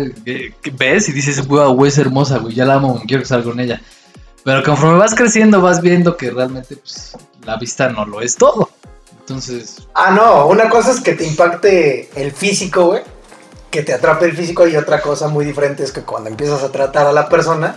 ves 0.75 1.09
y 1.09 1.13
dices, 1.13 1.49
güey, 1.49 1.89
es 1.89 1.97
hermosa, 1.97 2.37
güey, 2.37 2.55
ya 2.55 2.67
la 2.67 2.75
amo, 2.75 3.03
quiero 3.07 3.23
que 3.23 3.27
salga 3.27 3.47
con 3.47 3.61
ella. 3.61 3.81
Pero 4.45 4.63
conforme 4.63 4.99
vas 4.99 5.15
creciendo 5.15 5.63
vas 5.63 5.81
viendo 5.81 6.19
que 6.19 6.33
realmente 6.33 6.77
pues, 6.77 7.17
la 7.47 7.57
vista 7.57 7.89
no 7.89 8.05
lo 8.05 8.21
es 8.21 8.37
todo. 8.37 8.69
Entonces, 9.21 9.89
Ah, 9.95 10.11
no, 10.11 10.47
una 10.49 10.69
cosa 10.69 10.91
es 10.91 11.01
que 11.01 11.15
te 11.15 11.27
impacte 11.27 12.11
el 12.17 12.31
físico, 12.31 12.89
güey. 12.89 13.05
Que 13.71 13.83
te 13.83 13.95
atrape 13.95 14.27
el 14.27 14.37
físico 14.37 14.69
y 14.69 14.77
otra 14.77 15.01
cosa 15.01 15.29
muy 15.29 15.47
diferente 15.47 15.83
es 15.83 15.93
que 15.93 16.03
cuando 16.03 16.29
empiezas 16.29 16.63
a 16.63 16.71
tratar 16.71 17.07
a 17.07 17.13
la 17.13 17.31
persona, 17.31 17.77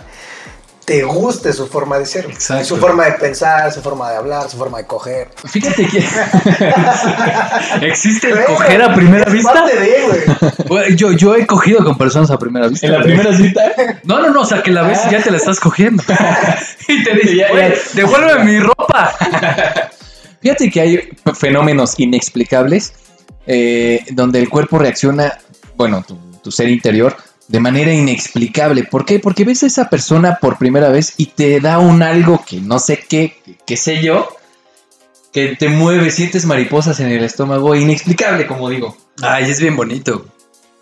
te 0.88 1.02
guste 1.02 1.52
su 1.52 1.66
forma 1.66 1.98
de 1.98 2.06
ser. 2.06 2.24
Exacto. 2.24 2.64
Su 2.64 2.76
forma 2.78 3.04
de 3.04 3.12
pensar, 3.12 3.70
su 3.70 3.82
forma 3.82 4.10
de 4.10 4.16
hablar, 4.16 4.48
su 4.48 4.56
forma 4.56 4.78
de 4.78 4.86
coger. 4.86 5.28
Fíjate 5.44 5.86
que 5.86 6.02
¿existe 7.86 8.30
el 8.30 8.42
coger 8.46 8.80
a 8.82 8.94
primera 8.94 9.24
es 9.26 9.32
vista? 9.34 9.52
parte 9.52 9.78
de, 9.78 10.02
güey. 10.06 10.66
Güey, 10.66 10.96
Yo, 10.96 11.12
yo 11.12 11.34
he 11.36 11.46
cogido 11.46 11.84
con 11.84 11.98
personas 11.98 12.30
a 12.30 12.38
primera 12.38 12.68
vista. 12.68 12.86
en 12.86 12.92
la 12.94 13.02
primera 13.02 13.36
cita 13.36 13.62
No, 14.04 14.20
no, 14.22 14.30
no, 14.30 14.40
o 14.40 14.46
sea, 14.46 14.62
que 14.62 14.70
la 14.70 14.80
ves 14.82 14.98
y 15.08 15.10
ya 15.10 15.22
te 15.22 15.30
la 15.30 15.36
estás 15.36 15.60
cogiendo. 15.60 16.02
y 16.88 17.04
te 17.04 17.14
dice, 17.16 17.36
Ya, 17.36 17.50
güey, 17.50 17.68
ya. 17.70 17.76
devuélveme 17.92 18.44
mi 18.44 18.60
ropa. 18.60 19.14
Fíjate 20.40 20.70
que 20.70 20.80
hay 20.80 21.08
fenómenos 21.34 22.00
inexplicables 22.00 22.94
eh, 23.46 24.04
donde 24.12 24.38
el 24.38 24.48
cuerpo 24.48 24.78
reacciona, 24.78 25.36
bueno, 25.76 26.02
tu, 26.06 26.16
tu 26.42 26.50
ser 26.50 26.70
interior, 26.70 27.14
de 27.48 27.60
manera 27.60 27.92
inexplicable. 27.92 28.84
¿Por 28.84 29.04
qué? 29.04 29.18
Porque 29.18 29.44
ves 29.44 29.62
a 29.62 29.66
esa 29.66 29.88
persona 29.90 30.38
por 30.40 30.58
primera 30.58 30.88
vez 30.90 31.14
y 31.16 31.26
te 31.26 31.60
da 31.60 31.78
un 31.78 32.02
algo 32.02 32.44
que 32.46 32.60
no 32.60 32.78
sé 32.78 32.98
qué, 33.08 33.36
que- 33.66 33.76
sé 33.76 34.02
yo, 34.02 34.28
que 35.32 35.56
te 35.56 35.68
mueve, 35.68 36.10
sientes 36.10 36.46
mariposas 36.46 37.00
en 37.00 37.08
el 37.08 37.24
estómago, 37.24 37.74
inexplicable, 37.74 38.46
como 38.46 38.68
digo. 38.68 38.96
Ay, 39.22 39.50
es 39.50 39.60
bien 39.60 39.76
bonito. 39.76 40.26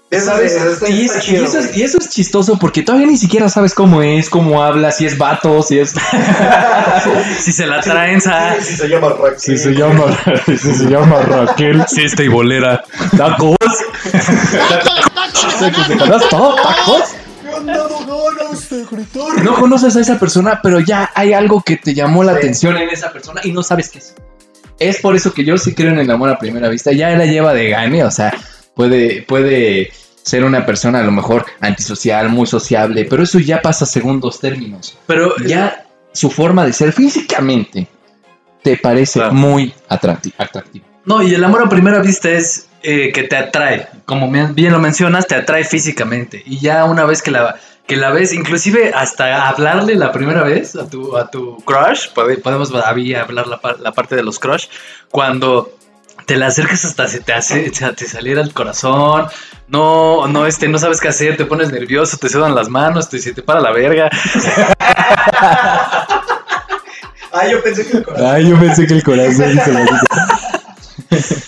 Y, 0.09 0.15
está 0.15 0.41
es- 0.41 0.53
y 0.89 1.09
chido, 1.21 1.45
eso 1.45 1.59
es, 1.59 1.67
güey. 1.69 1.81
y 1.81 1.83
eso 1.83 1.99
es 1.99 2.09
chistoso 2.11 2.57
porque 2.61 2.83
todavía 2.83 3.09
ni 3.09 3.17
siquiera 3.17 3.49
sabes 3.49 3.75
cómo 3.75 4.03
es, 4.03 4.31
cómo 4.31 4.63
habla, 4.63 4.93
si 4.93 5.05
es 5.05 5.19
vato, 5.19 5.63
si 5.63 5.79
es... 5.81 5.95
Si 7.41 7.53
se 7.53 7.67
la 7.67 7.81
traen, 7.81 8.21
sa- 8.21 8.55
Sí, 8.61 8.65
sí, 8.65 8.77
se 8.77 8.89
llama 8.89 9.09
Raquel. 9.11 9.39
Si 9.41 9.59
se 9.59 9.73
llama, 9.73 10.05
si 10.47 10.59
se 10.75 10.85
llama 10.85 11.21
Raquel. 11.23 11.85
Si 11.89 12.03
esta 12.05 12.23
y 12.23 12.29
bolera. 12.29 12.83
Tacos. 13.17 13.57
¿Tacos? 15.99 16.29
¿Tacos? 16.29 17.03
No 19.43 19.55
conoces 19.55 19.97
a 19.97 20.01
esa 20.01 20.19
persona, 20.19 20.61
pero 20.63 20.81
ya 20.81 21.11
hay 21.15 21.33
algo 21.33 21.63
que 21.63 21.77
te 21.77 21.95
llamó 21.95 22.23
la 22.25 22.33
Sí. 22.33 22.39
atención 22.39 22.77
en 22.77 22.89
esa 22.91 23.13
persona 23.13 23.41
y 23.45 23.53
no 23.53 23.63
sabes 23.63 23.89
qué 23.91 23.99
es. 23.99 24.15
Es 24.79 24.99
por 24.99 25.17
eso 25.17 25.33
que 25.33 25.45
yo 25.45 25.57
sí 25.57 25.75
creo 25.75 25.91
en 25.91 25.99
el 25.99 26.11
amor 26.11 26.29
a 26.31 26.39
primera 26.39 26.69
vista. 26.69 26.93
Ya 26.93 27.11
la 27.11 27.25
lleva 27.27 27.55
de 27.55 27.71
gane, 27.71 28.05
o 28.05 28.11
sea, 28.11 28.35
puede, 28.77 29.23
puede 29.23 29.91
ser 30.23 30.45
una 30.45 30.65
persona 30.65 31.01
a 31.01 31.03
lo 31.03 31.11
mejor 31.13 31.45
antisocial, 31.61 32.29
muy 32.29 32.47
sociable, 32.47 33.05
pero 33.07 33.23
eso 33.25 33.39
ya 33.41 33.61
pasa 33.63 33.85
a 33.85 33.89
segundos 33.89 34.39
términos. 34.39 34.97
Pero 35.07 35.35
Ya 35.39 35.85
su 36.13 36.31
forma 36.31 36.65
de 36.65 36.73
ser 36.73 36.93
físicamente 36.93 37.89
te 38.63 38.77
parece 38.77 39.19
Claro. 39.21 39.35
muy 39.35 39.73
atracti- 39.89 40.33
atractivo. 40.39 40.85
No, 41.05 41.23
y 41.23 41.35
el 41.35 41.43
amor 41.45 41.63
a 41.65 41.69
primera 41.69 42.01
vista 42.01 42.31
es 42.31 42.69
eh, 42.83 43.11
que 43.13 43.25
te 43.25 43.37
atrae. 43.37 43.89
Como 44.05 44.31
bien 44.31 44.73
lo 44.73 44.79
mencionas, 44.79 45.27
te 45.27 45.35
atrae 45.35 45.65
físicamente. 45.65 46.43
Y 46.47 46.59
ya 46.59 46.85
una 46.85 47.05
vez 47.05 47.21
que 47.23 47.31
la, 47.33 47.57
que 47.87 47.97
la 47.97 48.11
ves, 48.11 48.33
inclusive 48.33 48.93
hasta 48.95 49.49
hablarle 49.49 49.95
la 49.97 50.11
primera 50.13 50.43
vez 50.43 50.75
a 50.77 50.89
tu, 50.89 51.17
a 51.17 51.29
tu 51.31 51.57
crush, 51.65 52.09
pode- 52.15 52.39
podemos 52.41 52.71
todavía 52.71 53.23
hablar 53.23 53.47
la, 53.47 53.61
la 53.81 53.93
parte 53.93 54.17
de 54.17 54.23
los 54.25 54.39
crush, 54.39 54.67
cuando 55.11 55.76
te 56.27 56.37
la 56.37 56.49
acercas 56.49 56.85
hasta 56.85 57.09
se 57.09 57.21
te 57.21 57.33
hace, 57.33 57.71
te 57.71 58.07
saliera 58.09 58.43
el 58.43 58.53
corazón, 58.53 59.27
no, 59.69 60.27
no, 60.29 60.47
este, 60.47 60.69
no 60.69 60.79
sabes 60.79 61.01
qué 61.01 61.09
hacer, 61.09 61.37
te 61.37 61.45
pones 61.47 61.71
nervioso, 61.73 62.17
te 62.19 62.29
sudan 62.29 62.55
las 62.55 62.69
manos, 62.69 63.09
te, 63.09 63.19
se 63.19 63.33
te 63.33 63.43
para 63.43 63.61
la 63.61 63.73
verga. 63.73 64.11
Ah, 67.33 67.47
yo 67.47 67.63
pensé 67.63 67.87
que 67.87 67.99
el 67.99 68.03
corazón. 68.05 68.27
Ay, 68.35 68.49
yo 68.49 68.59
pensé 68.59 68.87
que 68.87 68.95
el 68.95 69.03
corazón 69.05 69.59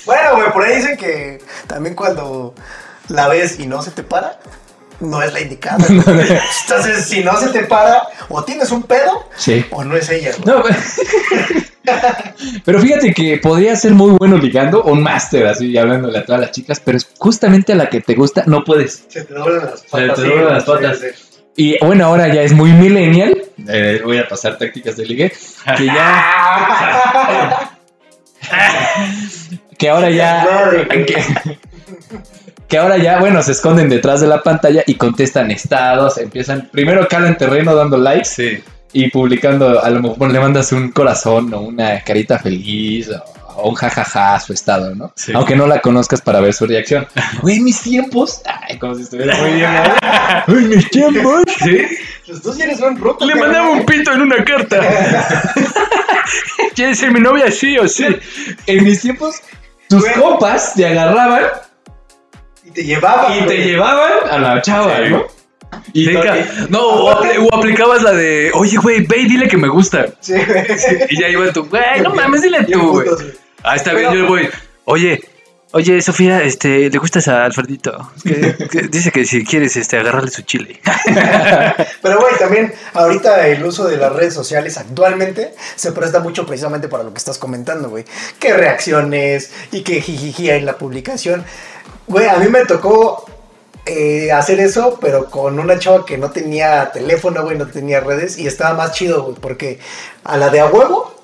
Bueno, 0.04 0.36
güey, 0.36 0.52
por 0.52 0.62
ahí 0.64 0.76
dicen 0.76 0.98
que 0.98 1.38
también 1.66 1.94
cuando 1.94 2.54
la 3.08 3.28
ves 3.28 3.58
y 3.58 3.66
no 3.66 3.80
se 3.80 3.92
te 3.92 4.02
para, 4.02 4.38
no 5.00 5.22
es 5.22 5.32
la 5.32 5.40
indicada. 5.40 5.78
Entonces, 5.88 7.06
si 7.06 7.24
no 7.24 7.40
se 7.40 7.48
te 7.48 7.60
para, 7.64 8.02
o 8.28 8.44
tienes 8.44 8.70
un 8.70 8.82
pedo, 8.82 9.30
Sí. 9.36 9.64
o 9.70 9.82
no 9.82 9.96
es 9.96 10.10
ella. 10.10 10.32
güey. 10.42 10.56
No, 10.56 10.62
pero 10.62 10.76
fíjate 12.80 13.12
que 13.14 13.38
podría 13.38 13.76
ser 13.76 13.92
muy 13.92 14.12
bueno 14.18 14.36
ligando 14.38 14.80
o 14.82 14.92
un 14.92 15.02
máster, 15.02 15.46
así 15.46 15.76
hablándole 15.76 16.18
a 16.18 16.24
todas 16.24 16.40
las 16.40 16.50
chicas, 16.52 16.80
pero 16.84 16.96
es 16.98 17.08
justamente 17.18 17.72
a 17.72 17.76
la 17.76 17.88
que 17.88 18.00
te 18.00 18.14
gusta, 18.14 18.44
no 18.46 18.64
puedes. 18.64 19.04
Se 19.08 19.24
te 19.24 19.34
doblan 19.34 19.66
las 19.66 19.82
te 19.82 19.88
patas. 19.88 20.18
sí, 20.18 20.24
doblan 20.24 20.52
las 20.54 20.64
sí, 20.64 20.70
patas. 20.70 20.98
sí. 20.98 21.06
Y 21.56 21.84
bueno, 21.84 22.06
ahora 22.06 22.28
ya 22.32 22.42
es 22.42 22.52
muy 22.52 22.70
millennial. 22.72 23.36
eh, 23.68 24.00
voy 24.04 24.18
a 24.18 24.28
pasar 24.28 24.56
tácticas 24.58 24.96
de 24.96 25.06
ligue. 25.06 25.32
Que 25.76 25.86
ya. 25.86 27.70
que 29.78 29.88
ahora 29.90 30.10
ya. 30.10 30.46
Que, 30.88 31.16
que 32.68 32.78
ahora 32.78 32.96
ya, 32.98 33.18
bueno, 33.18 33.42
se 33.42 33.52
esconden 33.52 33.88
detrás 33.88 34.20
de 34.20 34.28
la 34.28 34.42
pantalla 34.42 34.84
y 34.86 34.94
contestan 34.94 35.50
estados. 35.50 36.18
Empiezan. 36.18 36.68
Primero 36.70 37.08
calan 37.08 37.36
terreno 37.36 37.74
dando 37.74 37.96
likes 37.98 38.26
Sí. 38.28 38.62
Y 38.92 39.10
publicando. 39.10 39.82
A 39.82 39.90
lo 39.90 40.00
mejor 40.02 40.30
le 40.30 40.40
mandas 40.40 40.72
un 40.72 40.90
corazón 40.90 41.52
o 41.54 41.60
una 41.60 42.02
carita 42.04 42.38
feliz 42.38 43.08
o, 43.10 43.22
o 43.62 43.68
un 43.68 43.74
jajaja 43.74 44.34
a 44.34 44.40
su 44.40 44.52
estado, 44.52 44.94
¿no? 44.94 45.12
Sí. 45.16 45.32
Aunque 45.34 45.56
no 45.56 45.66
la 45.66 45.80
conozcas 45.80 46.20
para 46.20 46.40
ver 46.40 46.54
su 46.54 46.66
reacción. 46.66 47.06
Güey, 47.42 47.56
en 47.56 47.64
mis 47.64 47.80
tiempos. 47.80 48.40
Ay, 48.46 48.78
como 48.78 48.94
si 48.94 49.02
estuviera 49.02 49.36
muy 49.36 49.52
bien. 49.52 49.70
En 50.46 50.68
mis 50.70 50.90
tiempos. 50.90 51.42
¿Sí? 51.62 51.78
Los 52.26 52.42
dos 52.42 52.56
tienes 52.56 52.80
un 52.80 52.96
roto. 52.98 53.24
Le 53.24 53.32
cabrón. 53.32 53.50
mandaba 53.52 53.70
un 53.74 53.86
pito 53.86 54.12
en 54.12 54.20
una 54.22 54.44
carta. 54.44 54.80
¿Quieres 56.74 56.98
ser 56.98 57.10
mi 57.12 57.20
novia? 57.20 57.50
Sí 57.50 57.78
o 57.78 57.88
sí. 57.88 58.06
En 58.66 58.84
mis 58.84 59.00
tiempos, 59.00 59.36
tus 59.88 60.04
copas 60.10 60.74
te 60.74 60.86
agarraban 60.86 61.42
Y 62.64 62.70
te 62.70 62.84
llevaba. 62.84 63.34
y 63.36 63.46
te 63.46 63.56
llevaban 63.64 64.12
a 64.30 64.38
la 64.38 64.62
chava, 64.62 64.96
Sí. 64.98 65.10
¿no? 65.10 65.24
Y 65.92 66.04
Sí, 66.06 66.14
no, 66.68 66.80
o, 66.80 67.10
apl- 67.12 67.48
o 67.50 67.54
aplicabas 67.56 68.02
la 68.02 68.12
de, 68.12 68.50
oye, 68.54 68.76
güey, 68.76 69.06
ve 69.06 69.18
y 69.18 69.26
dile 69.28 69.48
que 69.48 69.56
me 69.56 69.68
gusta. 69.68 70.06
Sí, 70.20 70.32
güey. 70.34 70.66
Y 71.10 71.20
ya 71.20 71.28
iba 71.28 71.52
tú, 71.52 71.64
güey, 71.66 72.00
no 72.02 72.14
mames, 72.14 72.42
dile 72.42 72.64
tú, 72.64 72.90
güey. 72.90 73.08
Ah, 73.62 73.76
está 73.76 73.92
bien, 73.94 74.12
yo 74.12 74.26
voy. 74.26 74.48
Oye, 74.84 75.20
oye, 75.72 76.00
Sofía, 76.02 76.42
este, 76.42 76.88
¿le 76.90 76.98
gustas 76.98 77.28
a 77.28 77.44
Alfredito? 77.44 78.12
Que- 78.24 78.54
que 78.70 78.82
dice 78.88 79.10
que 79.12 79.24
si 79.24 79.44
quieres, 79.44 79.76
este, 79.76 79.96
agarrarle 79.98 80.30
su 80.30 80.42
chile. 80.42 80.80
Pero, 82.02 82.20
güey, 82.20 82.34
también 82.38 82.72
ahorita 82.94 83.46
el 83.48 83.64
uso 83.64 83.86
de 83.86 83.96
las 83.96 84.12
redes 84.12 84.34
sociales 84.34 84.76
actualmente 84.78 85.52
se 85.76 85.92
presta 85.92 86.20
mucho 86.20 86.46
precisamente 86.46 86.88
para 86.88 87.02
lo 87.04 87.12
que 87.12 87.18
estás 87.18 87.38
comentando, 87.38 87.88
güey. 87.90 88.04
Que 88.38 88.54
reacciones 88.54 89.52
y 89.72 89.82
que 89.82 90.00
jijiji 90.00 90.50
en 90.50 90.66
la 90.66 90.76
publicación. 90.78 91.44
Güey, 92.06 92.26
a 92.28 92.36
mí 92.38 92.48
me 92.48 92.64
tocó 92.64 93.24
eh, 93.86 94.30
hacer 94.32 94.60
eso, 94.60 94.98
pero 95.00 95.30
con 95.30 95.58
una 95.58 95.78
chava 95.78 96.04
que 96.04 96.18
no 96.18 96.30
tenía 96.30 96.90
teléfono, 96.92 97.42
güey, 97.44 97.56
no 97.58 97.66
tenía 97.66 98.00
redes 98.00 98.38
y 98.38 98.46
estaba 98.46 98.74
más 98.74 98.92
chido, 98.92 99.22
güey, 99.24 99.36
porque 99.40 99.78
a 100.24 100.36
la 100.36 100.50
de 100.50 100.60
a 100.60 100.66
huevo 100.66 101.14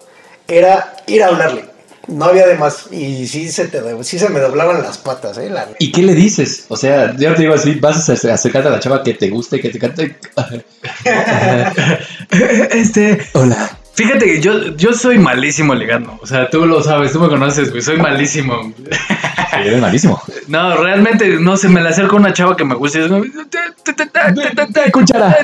era 0.48 0.94
ir 1.06 1.22
a 1.22 1.28
hablarle. 1.28 1.66
No 2.06 2.26
había 2.26 2.46
de 2.46 2.56
más. 2.56 2.88
Y 2.92 3.26
sí 3.26 3.50
se, 3.50 3.66
te, 3.68 3.80
sí 4.04 4.18
se 4.18 4.28
me 4.28 4.38
doblaban 4.38 4.82
las 4.82 4.98
patas, 4.98 5.38
¿eh? 5.38 5.48
La, 5.48 5.68
¿Y 5.78 5.90
qué 5.90 6.02
le 6.02 6.14
dices? 6.14 6.66
O 6.68 6.76
sea, 6.76 7.16
yo 7.16 7.34
te 7.34 7.40
digo 7.42 7.54
así, 7.54 7.76
vas 7.76 7.96
a 8.10 8.12
acer- 8.12 8.30
acercarte 8.30 8.68
a 8.68 8.72
la 8.72 8.80
chava 8.80 9.02
que 9.02 9.14
te 9.14 9.30
guste, 9.30 9.58
que 9.58 9.70
te 9.70 9.78
cante. 9.78 10.16
Este, 12.70 13.26
Hola. 13.32 13.78
Fíjate 13.94 14.26
que 14.26 14.40
yo, 14.40 14.74
yo 14.76 14.92
soy 14.92 15.18
malísimo 15.18 15.74
ligando. 15.74 16.18
O 16.22 16.26
sea, 16.26 16.48
tú 16.50 16.66
lo 16.66 16.82
sabes, 16.82 17.12
tú 17.12 17.20
me 17.20 17.28
conoces, 17.28 17.70
güey, 17.70 17.82
soy 17.82 17.96
malísimo. 17.98 18.72
Sí, 18.90 19.56
eres 19.60 19.80
malísimo. 19.80 20.20
No, 20.46 20.76
realmente 20.76 21.38
no 21.40 21.56
se 21.56 21.68
me 21.70 21.80
le 21.80 21.88
acerca 21.88 22.16
una 22.16 22.32
chava 22.34 22.54
que 22.54 22.64
me 22.66 22.74
gusta 22.74 22.98
y 22.98 23.02
es 23.02 23.08
como, 23.08 23.24
Cuchara. 24.92 25.38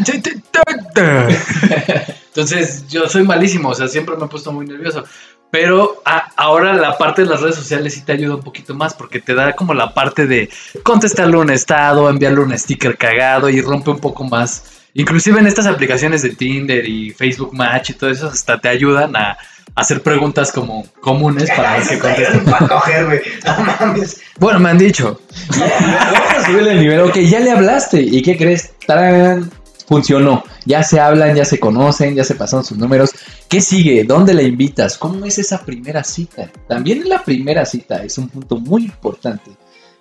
Entonces, 2.28 2.86
yo 2.88 3.08
soy 3.08 3.22
malísimo, 3.24 3.70
o 3.70 3.74
sea, 3.74 3.88
siempre 3.88 4.16
me 4.16 4.24
he 4.26 4.28
puesto 4.28 4.52
muy 4.52 4.66
nervioso. 4.66 5.04
Pero 5.50 6.00
a- 6.04 6.30
ahora 6.36 6.74
la 6.74 6.96
parte 6.96 7.22
de 7.22 7.28
las 7.28 7.40
redes 7.40 7.56
sociales 7.56 7.94
sí 7.94 8.02
te 8.02 8.12
ayuda 8.12 8.36
un 8.36 8.42
poquito 8.42 8.72
más 8.74 8.94
porque 8.94 9.20
te 9.20 9.34
da 9.34 9.54
como 9.54 9.74
la 9.74 9.92
parte 9.94 10.26
de 10.28 10.48
contestarle 10.84 11.36
un 11.38 11.50
estado, 11.50 12.08
enviarle 12.08 12.40
un 12.40 12.56
sticker 12.56 12.96
cagado 12.96 13.48
y 13.48 13.60
rompe 13.60 13.90
un 13.90 13.98
poco 13.98 14.22
más. 14.24 14.79
Inclusive 14.94 15.38
en 15.40 15.46
estas 15.46 15.66
aplicaciones 15.66 16.22
de 16.22 16.30
Tinder 16.30 16.86
y 16.88 17.10
Facebook 17.10 17.54
Match 17.54 17.90
y 17.90 17.92
todo 17.94 18.10
eso 18.10 18.28
hasta 18.28 18.60
te 18.60 18.68
ayudan 18.68 19.14
a 19.16 19.36
hacer 19.76 20.02
preguntas 20.02 20.50
como 20.50 20.84
comunes 21.00 21.48
para 21.56 21.74
ver 21.78 21.86
qué 21.88 21.98
contestan. 21.98 22.44
para 22.50 22.68
coger, 22.68 23.04
güey. 23.06 23.20
No 23.44 23.64
mames. 23.64 24.20
Bueno, 24.38 24.58
me 24.58 24.70
han 24.70 24.78
dicho. 24.78 25.20
Vamos 25.48 26.34
a 26.38 26.46
subirle 26.46 26.72
el 26.72 26.80
nivel. 26.80 27.00
Ok, 27.00 27.16
ya 27.18 27.40
le 27.40 27.50
hablaste. 27.52 28.00
¿Y 28.00 28.20
qué 28.22 28.36
crees? 28.36 28.72
¡Tarán! 28.86 29.50
Funcionó. 29.88 30.44
Ya 30.66 30.82
se 30.84 31.00
hablan, 31.00 31.34
ya 31.34 31.44
se 31.44 31.58
conocen, 31.58 32.14
ya 32.14 32.22
se 32.24 32.34
pasaron 32.36 32.64
sus 32.64 32.78
números. 32.78 33.10
¿Qué 33.48 33.60
sigue? 33.60 34.04
¿Dónde 34.04 34.34
la 34.34 34.42
invitas? 34.42 34.96
¿Cómo 34.98 35.24
es 35.24 35.38
esa 35.38 35.64
primera 35.64 36.04
cita? 36.04 36.48
También 36.68 37.08
la 37.08 37.24
primera 37.24 37.64
cita 37.66 38.04
es 38.04 38.16
un 38.18 38.28
punto 38.28 38.56
muy 38.58 38.84
importante 38.84 39.50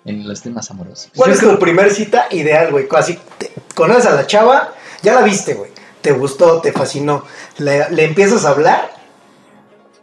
en 0.04 0.26
los 0.28 0.40
temas 0.42 0.70
amorosos. 0.70 1.10
¿Cuál 1.16 1.30
Yo 1.30 1.34
es 1.34 1.40
creo- 1.40 1.52
tu 1.54 1.58
primer 1.58 1.90
cita 1.90 2.26
ideal, 2.30 2.70
güey? 2.70 2.86
Así, 2.96 3.18
te- 3.38 3.50
conoces 3.74 4.06
a 4.06 4.14
la 4.14 4.26
chava, 4.28 4.72
ya 5.02 5.14
la 5.14 5.22
viste, 5.22 5.54
güey. 5.54 5.70
Te 6.00 6.12
gustó, 6.12 6.60
te 6.60 6.72
fascinó. 6.72 7.24
Le, 7.58 7.90
le 7.90 8.04
empiezas 8.04 8.44
a 8.44 8.50
hablar, 8.50 8.90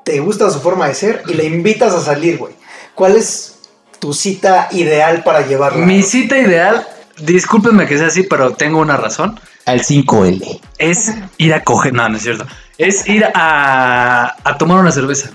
te 0.03 0.19
gusta 0.19 0.49
su 0.49 0.59
forma 0.59 0.87
de 0.87 0.93
ser 0.93 1.23
y 1.27 1.33
le 1.33 1.45
invitas 1.45 1.93
a 1.93 1.99
salir, 2.01 2.37
güey. 2.37 2.53
¿Cuál 2.95 3.15
es 3.15 3.59
tu 3.99 4.13
cita 4.13 4.67
ideal 4.71 5.23
para 5.23 5.41
llevarla? 5.45 5.85
Mi 5.85 6.03
cita 6.03 6.37
ideal, 6.37 6.87
discúlpenme 7.17 7.87
que 7.87 7.97
sea 7.97 8.07
así, 8.07 8.23
pero 8.23 8.53
tengo 8.53 8.79
una 8.79 8.97
razón. 8.97 9.39
Al 9.65 9.81
5L. 9.81 10.61
Es 10.77 11.13
ir 11.37 11.53
a 11.53 11.63
coger. 11.63 11.93
No, 11.93 12.07
no 12.07 12.15
es 12.17 12.23
cierto. 12.23 12.45
Es 12.77 13.07
ir 13.09 13.25
a, 13.33 14.35
a 14.43 14.57
tomar 14.57 14.79
una 14.79 14.91
cerveza. 14.91 15.31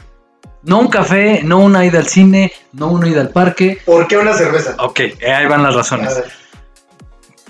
No 0.63 0.79
un 0.79 0.89
café, 0.89 1.41
no 1.43 1.59
una 1.59 1.85
ida 1.85 1.99
al 1.99 2.07
cine, 2.07 2.53
no 2.73 2.87
una 2.89 3.09
ida 3.09 3.21
al 3.21 3.31
parque. 3.31 3.83
¿Por 3.85 4.07
qué 4.07 4.17
una 4.17 4.33
cerveza? 4.33 4.77
Ok, 4.79 5.01
ahí 5.27 5.47
van 5.47 5.63
las 5.65 5.75
A 5.75 5.79
razones. 5.79 6.15
ver. 6.15 6.33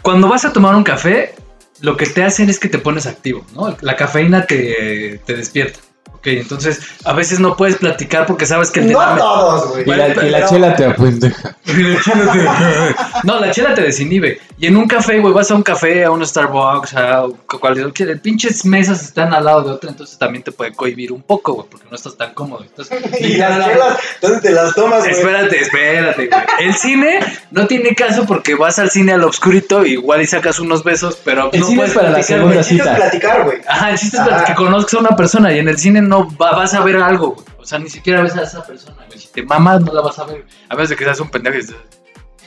Cuando 0.00 0.28
vas 0.28 0.45
a 0.45 0.52
tomar 0.52 0.75
un 0.75 0.83
café, 0.83 1.35
lo 1.83 1.97
que 1.97 2.07
te 2.07 2.23
hacen 2.23 2.49
es 2.49 2.59
que 2.59 2.69
te 2.69 2.79
pones 2.79 3.07
activo, 3.07 3.45
¿no? 3.55 3.77
La 3.83 3.97
cafeína 3.97 4.47
te, 4.47 5.21
te 5.27 5.37
despierta. 5.37 5.81
Ok, 6.23 6.29
entonces 6.29 6.79
a 7.05 7.14
veces 7.14 7.41
no 7.41 7.57
puedes 7.57 7.79
platicar 7.79 8.26
porque 8.26 8.47
sabes 8.47 8.71
que 8.71 8.79
el 8.79 8.93
No 8.93 9.17
todos, 9.17 9.71
güey. 9.71 9.83
Y 9.83 9.93
la, 9.93 10.09
y 10.25 10.31
la 10.31 10.47
chela 10.49 10.76
te 10.76 10.85
apendeja. 10.85 11.57
No, 13.25 13.41
la 13.41 13.50
chela 13.50 13.75
te 13.75 13.83
desinhibe. 13.83 14.41
Y 14.59 14.67
en 14.67 14.76
un 14.76 14.87
café, 14.87 15.19
güey, 15.19 15.35
vas 15.35 15.50
a 15.50 15.55
un 15.57 15.62
café, 15.62 16.05
a 16.05 16.11
un 16.12 16.25
Starbucks, 16.25 16.95
a 16.95 17.25
cualquier. 17.61 18.21
Pinches 18.21 18.64
mesas 18.64 19.02
están 19.02 19.35
al 19.35 19.45
lado 19.45 19.62
de 19.62 19.71
otra, 19.73 19.91
entonces 19.91 20.17
también 20.19 20.45
te 20.45 20.52
puede 20.52 20.73
cohibir 20.73 21.11
un 21.11 21.23
poco, 21.23 21.55
güey, 21.55 21.67
porque 21.69 21.87
no 21.91 21.97
estás 21.97 22.17
tan 22.17 22.33
cómodo. 22.35 22.62
Entonces, 22.62 23.00
Y 23.21 23.37
las 23.37 23.67
chelas, 23.67 23.99
¿dónde 24.21 24.41
te 24.41 24.50
las 24.52 24.75
tomas, 24.75 25.00
güey? 25.00 25.11
Espérate, 25.12 25.61
espérate, 25.61 26.26
güey. 26.29 26.41
El 26.61 26.75
cine 26.75 27.19
no 27.50 27.67
tiene 27.67 27.95
caso 27.97 28.25
porque 28.26 28.55
vas 28.55 28.79
al 28.79 28.91
cine 28.91 29.12
al 29.12 29.25
obscurito, 29.25 29.85
igual 29.85 30.23
y 30.23 30.26
sacas 30.26 30.61
unos 30.61 30.85
besos, 30.85 31.19
pero 31.25 31.50
El 31.52 31.61
no 31.61 31.67
cine 31.67 31.76
puedes 31.79 31.93
es 31.93 31.97
para 31.97 32.11
la 32.11 32.14
platicar, 32.17 32.38
segunda 32.38 32.55
güey. 32.55 32.59
El 32.59 32.64
chiste 32.64 32.83
es 32.83 32.97
cita. 32.97 32.97
platicar, 32.97 33.45
güey. 33.45 33.59
Ajá, 33.67 33.91
el 33.91 33.99
chiste 33.99 34.19
es 34.19 34.43
que 34.43 34.55
conozcas 34.55 34.95
a 34.95 34.99
una 34.99 35.17
persona 35.17 35.52
y 35.52 35.59
en 35.59 35.69
el 35.69 35.79
cine 35.79 36.02
no 36.02 36.12
va- 36.21 36.52
vas 36.57 36.75
a 36.75 36.81
ver 36.85 36.97
algo, 36.97 37.33
güey. 37.33 37.47
O 37.59 37.64
sea, 37.64 37.78
ni 37.78 37.88
siquiera 37.88 38.23
ves 38.23 38.37
a 38.37 38.42
esa 38.42 38.64
persona, 38.64 39.04
güey. 39.07 39.19
Si 39.19 39.28
te 39.28 39.42
mamas, 39.42 39.81
no 39.81 39.92
la 39.92 40.00
vas 40.00 40.19
a 40.19 40.25
ver. 40.25 40.45
A 40.69 40.75
menos 40.75 40.88
de 40.90 40.97
que 40.97 41.04
seas 41.04 41.21
un 41.21 41.31
pendejo 41.31 41.57
y 41.57 41.61
estés 41.61 41.76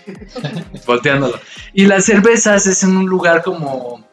volteándolo. 0.85 1.39
Y 1.73 1.85
las 1.85 2.05
cervezas 2.05 2.65
es 2.67 2.83
en 2.83 2.95
un 2.95 3.05
lugar 3.07 3.43
como 3.43 4.05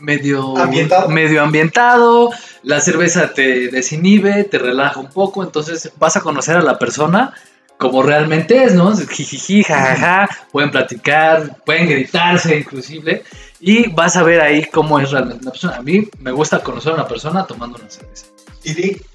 medio 0.00 0.56
Ambientado. 0.56 1.08
medio 1.08 1.42
ambientado, 1.42 2.30
la 2.62 2.80
cerveza 2.80 3.32
te 3.34 3.68
desinhibe, 3.68 4.44
te 4.44 4.58
relaja 4.58 4.98
un 4.98 5.10
poco, 5.10 5.42
entonces 5.42 5.92
vas 5.98 6.16
a 6.16 6.20
conocer 6.22 6.56
a 6.56 6.62
la 6.62 6.78
persona 6.78 7.34
como 7.76 8.02
realmente 8.02 8.62
es, 8.64 8.74
¿no? 8.74 8.94
Jijiji, 8.96 9.62
jajaja, 9.62 10.28
pueden 10.52 10.70
platicar, 10.70 11.56
pueden 11.64 11.88
gritarse 11.88 12.56
inclusive, 12.58 13.24
y 13.58 13.88
vas 13.90 14.16
a 14.16 14.22
ver 14.22 14.40
ahí 14.42 14.64
cómo 14.66 14.98
es 15.00 15.10
realmente 15.10 15.42
una 15.42 15.50
persona. 15.52 15.76
A 15.76 15.82
mí 15.82 16.06
me 16.18 16.30
gusta 16.32 16.60
conocer 16.60 16.92
a 16.92 16.96
una 16.96 17.08
persona 17.08 17.46
tomando 17.46 17.78
una 17.78 17.88
cerveza. 17.90 18.26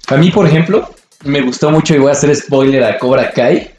A 0.08 0.16
mí, 0.16 0.30
por 0.30 0.46
ejemplo, 0.46 0.90
me 1.24 1.40
gustó 1.40 1.70
mucho 1.70 1.94
y 1.94 1.98
voy 1.98 2.10
a 2.10 2.12
hacer 2.12 2.34
spoiler 2.36 2.84
a 2.84 2.98
Cobra 2.98 3.30
Kai. 3.32 3.70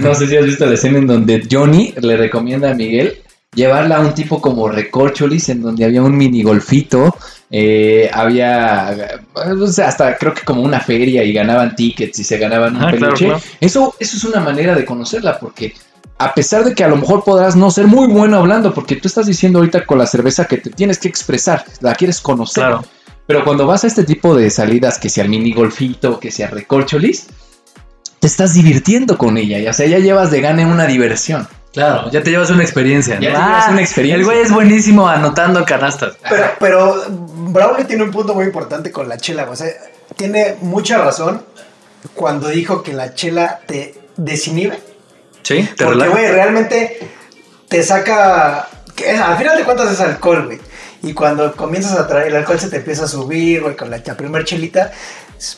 No 0.00 0.14
sé 0.14 0.26
si 0.26 0.36
has 0.36 0.44
visto 0.44 0.66
la 0.66 0.74
escena 0.74 0.98
en 0.98 1.06
donde 1.06 1.46
Johnny 1.50 1.94
le 2.00 2.16
recomienda 2.16 2.70
a 2.70 2.74
Miguel 2.74 3.18
llevarla 3.54 3.98
a 3.98 4.00
un 4.00 4.14
tipo 4.14 4.40
como 4.40 4.68
Recorcholis, 4.68 5.50
en 5.50 5.60
donde 5.62 5.84
había 5.84 6.02
un 6.02 6.16
mini 6.16 6.42
golfito, 6.42 7.14
eh, 7.50 8.08
había 8.12 9.18
o 9.34 9.66
sea, 9.66 9.88
hasta 9.88 10.16
creo 10.16 10.32
que 10.32 10.42
como 10.42 10.62
una 10.62 10.80
feria 10.80 11.22
y 11.22 11.34
ganaban 11.34 11.76
tickets 11.76 12.18
y 12.18 12.24
se 12.24 12.38
ganaban 12.38 12.76
un 12.76 12.82
Ah, 12.82 12.90
claro, 12.90 13.00
peluche. 13.00 13.26
claro. 13.26 13.42
Eso, 13.60 13.94
eso 14.00 14.16
es 14.16 14.24
una 14.24 14.40
manera 14.40 14.74
de 14.74 14.86
conocerla, 14.86 15.38
porque 15.38 15.74
a 16.16 16.32
pesar 16.32 16.64
de 16.64 16.74
que 16.74 16.82
a 16.82 16.88
lo 16.88 16.96
mejor 16.96 17.24
podrás 17.24 17.54
no 17.54 17.70
ser 17.70 17.86
muy 17.86 18.06
bueno 18.06 18.38
hablando, 18.38 18.72
porque 18.72 18.96
tú 18.96 19.08
estás 19.08 19.26
diciendo 19.26 19.58
ahorita 19.58 19.84
con 19.84 19.98
la 19.98 20.06
cerveza 20.06 20.46
que 20.46 20.56
te 20.56 20.70
tienes 20.70 20.98
que 20.98 21.08
expresar, 21.08 21.64
la 21.80 21.94
quieres 21.94 22.20
conocer. 22.22 22.62
Claro. 22.64 22.84
Pero 23.26 23.44
cuando 23.44 23.66
vas 23.66 23.84
a 23.84 23.86
este 23.86 24.04
tipo 24.04 24.34
de 24.34 24.50
salidas, 24.50 24.98
que 24.98 25.08
sea 25.08 25.24
el 25.24 25.30
mini 25.30 25.52
golfito, 25.52 26.18
que 26.18 26.30
sea 26.30 26.48
recorcholis, 26.48 27.26
te 28.18 28.26
estás 28.26 28.54
divirtiendo 28.54 29.18
con 29.18 29.36
ella. 29.36 29.58
Y, 29.58 29.66
o 29.66 29.72
sea, 29.72 29.86
ya 29.86 29.98
llevas 29.98 30.30
de 30.30 30.40
gane 30.40 30.66
una 30.66 30.86
diversión. 30.86 31.48
Claro, 31.72 32.10
ya 32.10 32.22
te 32.22 32.30
llevas 32.30 32.50
una 32.50 32.62
experiencia. 32.62 33.18
Ya 33.18 33.30
¿no? 33.30 33.38
te 33.38 33.44
llevas 33.44 33.68
una 33.70 33.80
experiencia. 33.80 34.18
El 34.20 34.24
güey 34.24 34.40
es 34.40 34.52
buenísimo 34.52 35.08
anotando 35.08 35.64
canastas. 35.64 36.16
Pero, 36.28 36.44
pero 36.60 37.04
Braulio 37.08 37.86
tiene 37.86 38.02
un 38.02 38.10
punto 38.10 38.34
muy 38.34 38.44
importante 38.44 38.92
con 38.92 39.08
la 39.08 39.16
chela, 39.16 39.44
güey. 39.44 39.54
O 39.54 39.56
sea, 39.56 39.68
tiene 40.16 40.56
mucha 40.60 40.98
razón 40.98 41.42
cuando 42.14 42.48
dijo 42.48 42.82
que 42.82 42.92
la 42.92 43.14
chela 43.14 43.60
te 43.66 43.94
desinhibe. 44.16 44.78
Sí, 45.42 45.68
te 45.76 45.84
Porque, 45.84 46.00
relaja. 46.00 46.10
güey, 46.10 46.28
realmente 46.28 47.08
te 47.68 47.82
saca. 47.82 48.68
Que, 48.94 49.10
al 49.10 49.38
final 49.38 49.56
de 49.56 49.64
cuentas 49.64 49.90
es 49.90 50.00
alcohol, 50.00 50.46
güey. 50.46 50.60
Y 51.02 51.12
cuando 51.14 51.52
comienzas 51.56 51.98
a 51.98 52.06
traer 52.06 52.28
el 52.28 52.36
alcohol 52.36 52.58
se 52.60 52.68
te 52.68 52.76
empieza 52.76 53.04
a 53.04 53.08
subir, 53.08 53.62
güey, 53.62 53.76
con 53.76 53.90
la, 53.90 54.00
la 54.04 54.16
primer 54.16 54.44
chelita. 54.44 54.92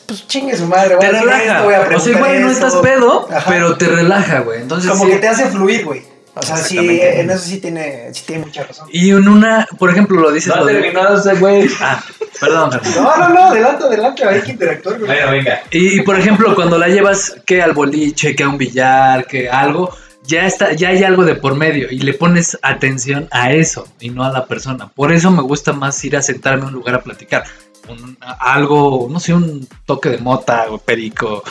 Pues 0.07 0.27
chingue 0.27 0.57
su 0.57 0.65
madre, 0.65 0.95
Te 0.99 1.05
a 1.05 1.11
decir 1.11 1.27
relaja. 1.27 1.61
voy 1.61 1.73
a 1.75 1.81
O 1.95 1.99
sea, 1.99 2.13
igual 2.13 2.41
no 2.41 2.49
estás 2.49 2.75
pedo, 2.77 3.27
Ajá. 3.31 3.43
pero 3.47 3.77
te 3.77 3.87
relaja, 3.87 4.39
güey. 4.39 4.61
Entonces, 4.61 4.89
Como 4.89 5.05
sí. 5.05 5.11
que 5.11 5.17
te 5.17 5.27
hace 5.27 5.45
fluir, 5.45 5.85
güey. 5.85 6.01
O 6.37 6.41
sea, 6.41 6.57
sí, 6.57 6.99
en 7.01 7.29
eso 7.29 7.39
sí 7.45 7.59
tiene, 7.59 8.09
sí 8.13 8.23
tiene 8.25 8.45
mucha 8.45 8.63
razón. 8.63 8.89
Y 8.91 9.11
en 9.11 9.25
una, 9.27 9.65
por 9.79 9.89
ejemplo, 9.89 10.19
lo 10.19 10.31
dices. 10.31 10.53
No 10.53 10.63
ha 10.63 10.65
terminado 10.65 11.17
ese 11.17 11.33
güey. 11.35 11.69
Ah, 11.79 12.03
perdón. 12.41 12.71
No, 12.95 13.17
no, 13.17 13.29
no, 13.29 13.45
adelante, 13.45 13.83
adelante, 13.85 14.25
hay 14.25 14.41
que 14.41 14.51
interactuar, 14.51 14.99
güey. 14.99 15.07
Bueno, 15.11 15.31
venga. 15.31 15.61
Y, 15.71 15.99
y, 15.99 16.01
por 16.01 16.19
ejemplo, 16.19 16.53
cuando 16.55 16.77
la 16.77 16.89
llevas 16.89 17.35
que 17.45 17.61
al 17.61 17.71
boliche, 17.71 18.35
que 18.35 18.43
a 18.43 18.49
un 18.49 18.57
billar, 18.57 19.25
que 19.27 19.47
algo, 19.49 19.95
ya 20.27 20.45
está, 20.45 20.73
ya 20.73 20.89
hay 20.89 21.03
algo 21.03 21.23
de 21.23 21.35
por 21.35 21.55
medio 21.55 21.87
y 21.91 21.99
le 21.99 22.13
pones 22.13 22.57
atención 22.61 23.27
a 23.31 23.51
eso 23.51 23.87
y 23.99 24.09
no 24.09 24.23
a 24.23 24.31
la 24.31 24.45
persona. 24.45 24.87
Por 24.87 25.11
eso 25.11 25.31
me 25.31 25.41
gusta 25.41 25.73
más 25.73 26.03
ir 26.03 26.15
a 26.17 26.21
sentarme 26.21 26.63
a 26.63 26.67
un 26.67 26.73
lugar 26.73 26.95
a 26.95 27.01
platicar. 27.01 27.43
Un- 27.87 28.17
algo, 28.39 29.07
no 29.11 29.19
sé, 29.19 29.33
un 29.33 29.67
toque 29.85 30.09
de 30.09 30.17
mota 30.17 30.65
o 30.69 30.77
perico. 30.79 31.43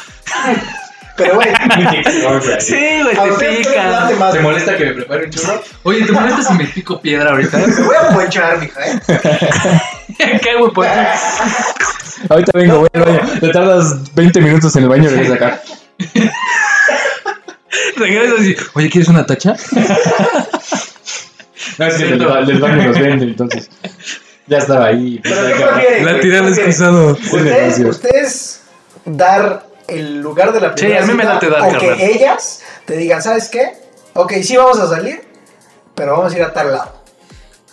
Pero, 1.17 1.37
güey, 1.37 1.49
Sí, 2.59 2.77
güey, 3.03 3.17
te 3.39 3.47
pica. 3.59 4.09
¿Te 4.09 4.15
güey? 4.15 4.43
molesta 4.43 4.77
que 4.77 4.87
me 4.87 4.93
prepare 4.95 5.27
un 5.27 5.31
churro? 5.31 5.63
Oye, 5.85 6.05
¿te 6.05 6.11
molestas 6.13 6.49
si 6.49 6.55
me 6.55 6.65
pico 6.65 7.01
piedra 7.01 7.31
ahorita? 7.31 7.57
Me 7.59 7.67
voy 7.85 7.95
a 7.97 8.09
ponchar, 8.13 8.59
mija, 8.59 8.81
¿eh? 8.85 9.01
¿Qué, 10.43 10.57
güey? 10.59 10.73
Pues, 10.73 10.91
Ahorita 12.29 12.51
vengo, 12.55 12.79
voy 12.81 12.89
al 12.95 13.03
baño. 13.05 13.21
Te 13.41 13.49
tardas 13.51 14.13
20 14.15 14.41
minutos 14.41 14.75
en 14.75 14.83
el 14.85 14.89
baño 14.89 15.05
y 15.05 15.09
regresas 15.15 15.37
acá. 15.37 15.61
regresas 17.97 18.41
y, 18.47 18.57
oye, 18.75 18.91
¿quieres 18.91 19.09
una 19.09 19.27
tacha? 19.27 19.57
No, 21.79 21.87
es 21.87 21.95
que 21.95 22.05
del, 22.05 22.19
del 22.47 22.61
baño 22.61 22.89
los 22.89 22.99
venden, 22.99 23.29
entonces. 23.31 23.69
Ya 24.47 24.59
estaba 24.59 24.87
ahí. 24.87 25.19
Pero, 25.23 25.47
¿qué 25.47 25.55
acá. 25.65 25.75
prefieren, 25.75 26.05
La 26.05 26.11
es 26.13 26.17
prefieren? 26.19 26.55
cruzado. 26.65 27.13
¿Ustedes, 27.15 27.79
ustedes 27.81 28.61
dar 29.07 29.67
el 29.89 30.21
lugar 30.21 30.53
de 30.53 30.61
la 30.61 30.69
Sí, 30.69 30.75
primera 30.85 31.03
a 31.03 31.07
mí 31.07 31.15
me 31.15 31.23
cita 31.23 31.35
late 31.35 31.51
dar, 31.51 31.61
o 31.63 31.73
carnal. 31.73 31.97
que 31.97 32.07
ellas 32.13 32.63
te 32.85 32.97
digan, 32.97 33.23
¿sabes 33.23 33.49
qué? 33.49 33.73
Ok, 34.13 34.35
sí 34.43 34.57
vamos 34.57 34.79
a 34.79 34.89
salir, 34.89 35.23
pero 35.95 36.13
vamos 36.19 36.33
a 36.33 36.37
ir 36.37 36.43
a 36.45 36.53
tal 36.53 36.71
lado. 36.73 37.03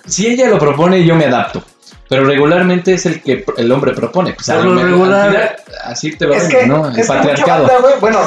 Si 0.07 0.27
ella 0.27 0.47
lo 0.49 0.57
propone, 0.57 1.03
yo 1.05 1.15
me 1.15 1.25
adapto. 1.25 1.63
Pero 2.09 2.25
regularmente 2.25 2.93
es 2.93 3.05
el 3.05 3.21
que 3.21 3.45
el 3.57 3.71
hombre 3.71 3.93
propone. 3.93 4.33
Pues 4.33 4.47
me- 4.49 4.83
regular- 4.83 5.57
al 5.85 5.91
así 5.91 6.15
te 6.15 6.25
lo 6.25 6.33
Es 6.33 6.43
que, 6.45 6.65
¿no? 6.65 6.87
El 6.89 6.97
es 6.99 7.07
que 7.07 7.13
mucha 7.13 7.27
patriarcado. 7.27 7.67
banda, 7.67 7.97
bueno, 8.01 8.19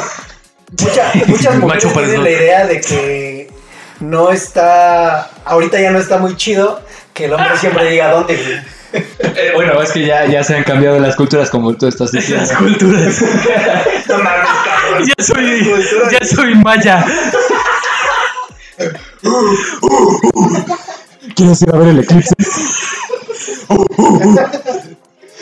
mucha- 0.80 1.12
muchas 1.26 1.54
mujeres 1.58 1.84
tienen 1.92 2.22
la 2.24 2.30
idea 2.30 2.66
de 2.66 2.80
que 2.80 3.50
no 4.00 4.30
está, 4.30 5.30
ahorita 5.44 5.80
ya 5.80 5.90
no 5.90 5.98
está 5.98 6.18
muy 6.18 6.36
chido 6.36 6.80
que 7.12 7.26
el 7.26 7.32
hombre 7.32 7.56
siempre 7.58 7.90
diga 7.90 8.10
dónde. 8.12 8.62
Eh, 8.94 9.50
bueno, 9.56 9.82
es 9.82 9.90
que 9.90 10.06
ya, 10.06 10.24
ya 10.26 10.44
se 10.44 10.54
han 10.54 10.62
cambiado 10.62 11.00
las 11.00 11.16
culturas 11.16 11.50
como 11.50 11.74
tú 11.74 11.88
estás 11.88 12.12
diciendo. 12.12 12.46
Las 12.46 12.56
culturas. 12.56 13.16
No 14.08 14.18
mames, 14.18 14.48
cabrón. 14.64 15.08
ya 15.18 15.24
soy, 15.24 15.72
ya 16.12 16.24
soy 16.24 16.54
maya. 16.54 17.04
¿Quieres 21.34 21.62
ir 21.62 21.74
a 21.74 21.78
ver 21.78 21.88
el 21.88 21.98
eclipse? 22.00 22.34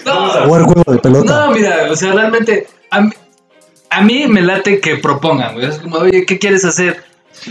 No, 0.04 0.30
jugar 0.46 0.62
juego 0.62 0.92
de 0.92 0.98
pelota? 0.98 1.46
no, 1.46 1.52
mira, 1.52 1.88
o 1.90 1.96
sea, 1.96 2.12
realmente 2.12 2.66
a 2.90 3.00
mí, 3.02 3.10
a 3.92 4.00
mí 4.02 4.26
me 4.26 4.40
late 4.40 4.80
que 4.80 4.96
propongan, 4.96 5.54
güey. 5.54 5.66
Es 5.66 5.78
como, 5.78 5.96
oye, 5.96 6.24
¿qué 6.24 6.38
quieres 6.38 6.64
hacer? 6.64 7.02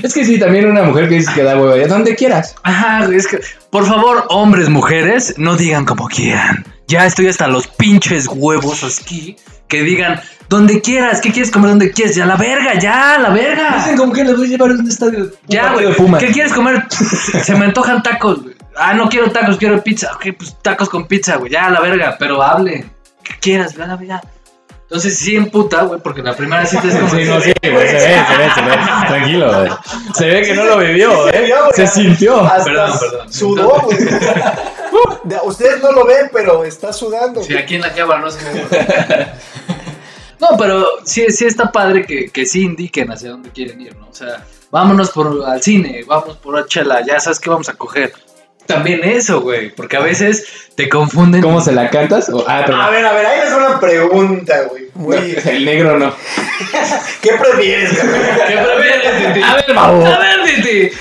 Es 0.01 0.13
que 0.13 0.25
sí, 0.25 0.39
también 0.39 0.69
una 0.69 0.83
mujer 0.83 1.09
que 1.09 1.15
dice 1.15 1.31
que 1.33 1.43
da 1.43 1.57
hueva, 1.57 1.85
donde 1.87 2.15
quieras. 2.15 2.55
Ajá, 2.63 3.05
es 3.13 3.27
que, 3.27 3.39
por 3.69 3.85
favor, 3.85 4.25
hombres, 4.29 4.69
mujeres, 4.69 5.35
no 5.37 5.55
digan 5.55 5.85
como 5.85 6.07
quieran. 6.07 6.65
Ya 6.87 7.05
estoy 7.05 7.27
hasta 7.27 7.47
los 7.47 7.67
pinches 7.67 8.27
huevos 8.27 8.83
aquí 8.83 9.35
que 9.67 9.83
digan 9.83 10.19
donde 10.49 10.81
quieras, 10.81 11.21
¿qué 11.21 11.31
quieres 11.31 11.49
comer 11.49 11.69
donde 11.69 11.91
quieres? 11.91 12.15
Ya 12.15 12.25
la 12.25 12.35
verga, 12.35 12.77
ya, 12.77 13.17
la 13.17 13.29
verga. 13.29 13.75
Dicen 13.77 13.95
como 13.95 14.11
que 14.11 14.23
les 14.23 14.35
voy 14.35 14.47
a 14.47 14.49
llevar 14.49 14.71
a 14.71 14.73
un 14.73 14.87
estadio. 14.87 15.31
Ya, 15.47 15.71
güey. 15.71 15.87
¿Qué 16.19 16.31
quieres 16.33 16.51
comer? 16.51 16.85
Se 16.89 17.55
me 17.55 17.65
antojan 17.65 18.03
tacos, 18.03 18.43
güey. 18.43 18.55
Ah, 18.75 18.93
no 18.93 19.07
quiero 19.07 19.31
tacos, 19.31 19.57
quiero 19.57 19.81
pizza. 19.81 20.11
Ok, 20.13 20.27
pues 20.37 20.57
tacos 20.61 20.89
con 20.89 21.07
pizza, 21.07 21.37
güey. 21.37 21.51
Ya, 21.51 21.69
la 21.69 21.79
verga, 21.79 22.17
pero 22.19 22.43
hable. 22.43 22.85
¿Qué 23.23 23.33
quieras? 23.39 23.75
Ya, 23.75 23.97
ya. 24.05 24.21
Entonces 24.91 25.17
sí 25.17 25.37
emputa, 25.37 25.83
güey, 25.83 26.01
porque 26.01 26.21
la 26.21 26.35
primera 26.35 26.65
cita 26.65 26.85
es 26.85 26.95
como... 26.95 27.07
Sí, 27.11 27.23
no, 27.23 27.39
sí, 27.39 27.53
güey, 27.63 27.87
se 27.87 27.93
ve, 27.93 28.01
se 28.27 28.37
ve, 28.37 28.49
se 28.53 28.61
ve. 28.61 28.77
Tranquilo, 29.07 29.47
güey. 29.57 29.71
Se 30.13 30.25
ve 30.27 30.41
que 30.41 30.53
no 30.53 30.65
lo 30.65 30.77
vivió, 30.79 31.29
Se 31.29 31.37
¿eh? 31.37 31.45
vio, 31.45 31.55
güey. 31.59 31.71
Se 31.73 31.87
sintió. 31.87 32.41
Hasta 32.41 32.65
Perdón, 32.65 32.99
perdón. 32.99 33.33
Sudó, 33.33 33.69
güey. 33.85 33.97
De- 35.23 35.39
Ustedes 35.45 35.81
no 35.81 35.93
lo 35.93 36.05
ven, 36.05 36.29
pero 36.33 36.65
está 36.65 36.91
sudando. 36.91 37.41
Sí, 37.41 37.55
aquí 37.55 37.75
en 37.75 37.81
la 37.83 37.93
cámara 37.93 38.19
no 38.19 38.29
se 38.29 38.43
ve. 38.43 39.27
No, 40.41 40.57
pero 40.57 40.85
sí, 41.05 41.25
sí 41.29 41.45
está 41.45 41.71
padre 41.71 42.05
que, 42.05 42.29
que 42.29 42.45
sí 42.45 42.63
indiquen 42.63 43.09
hacia 43.13 43.29
dónde 43.29 43.49
quieren 43.51 43.79
ir, 43.79 43.95
¿no? 43.95 44.09
O 44.09 44.13
sea, 44.13 44.43
vámonos 44.71 45.11
por 45.11 45.45
al 45.47 45.61
cine, 45.63 46.03
vamos 46.05 46.35
por 46.35 46.53
una 46.55 46.65
chela, 46.65 46.99
ya 47.07 47.17
sabes 47.21 47.39
que 47.39 47.49
vamos 47.49 47.69
a 47.69 47.75
coger. 47.75 48.11
También 48.73 49.03
eso, 49.03 49.41
güey, 49.41 49.69
porque 49.75 49.97
a 49.97 50.01
veces 50.01 50.45
te 50.75 50.87
confunden. 50.89 51.41
¿Cómo 51.41 51.61
se 51.61 51.71
la 51.71 51.89
cantas? 51.89 52.29
O- 52.29 52.45
ah, 52.47 52.63
pero. 52.65 52.81
A 52.81 52.89
ver, 52.89 53.05
a 53.05 53.13
ver, 53.13 53.25
ahí 53.25 53.39
es 53.47 53.53
una 53.53 53.79
pregunta, 53.79 54.61
güey. 54.69 54.89
Muy... 54.93 55.17
El 55.45 55.65
negro 55.65 55.97
no. 55.97 56.13
¿Qué 57.21 57.31
prefieres, 57.33 57.91
güey? 57.93 58.21
¿Qué 58.47 58.57
prefieres, 58.57 59.33
Titi? 59.33 59.41
A 59.43 59.55
ver, 59.55 59.73
Mau. 59.73 60.05
A 60.05 60.19
ver, 60.19 60.43
Titi. 60.45 60.91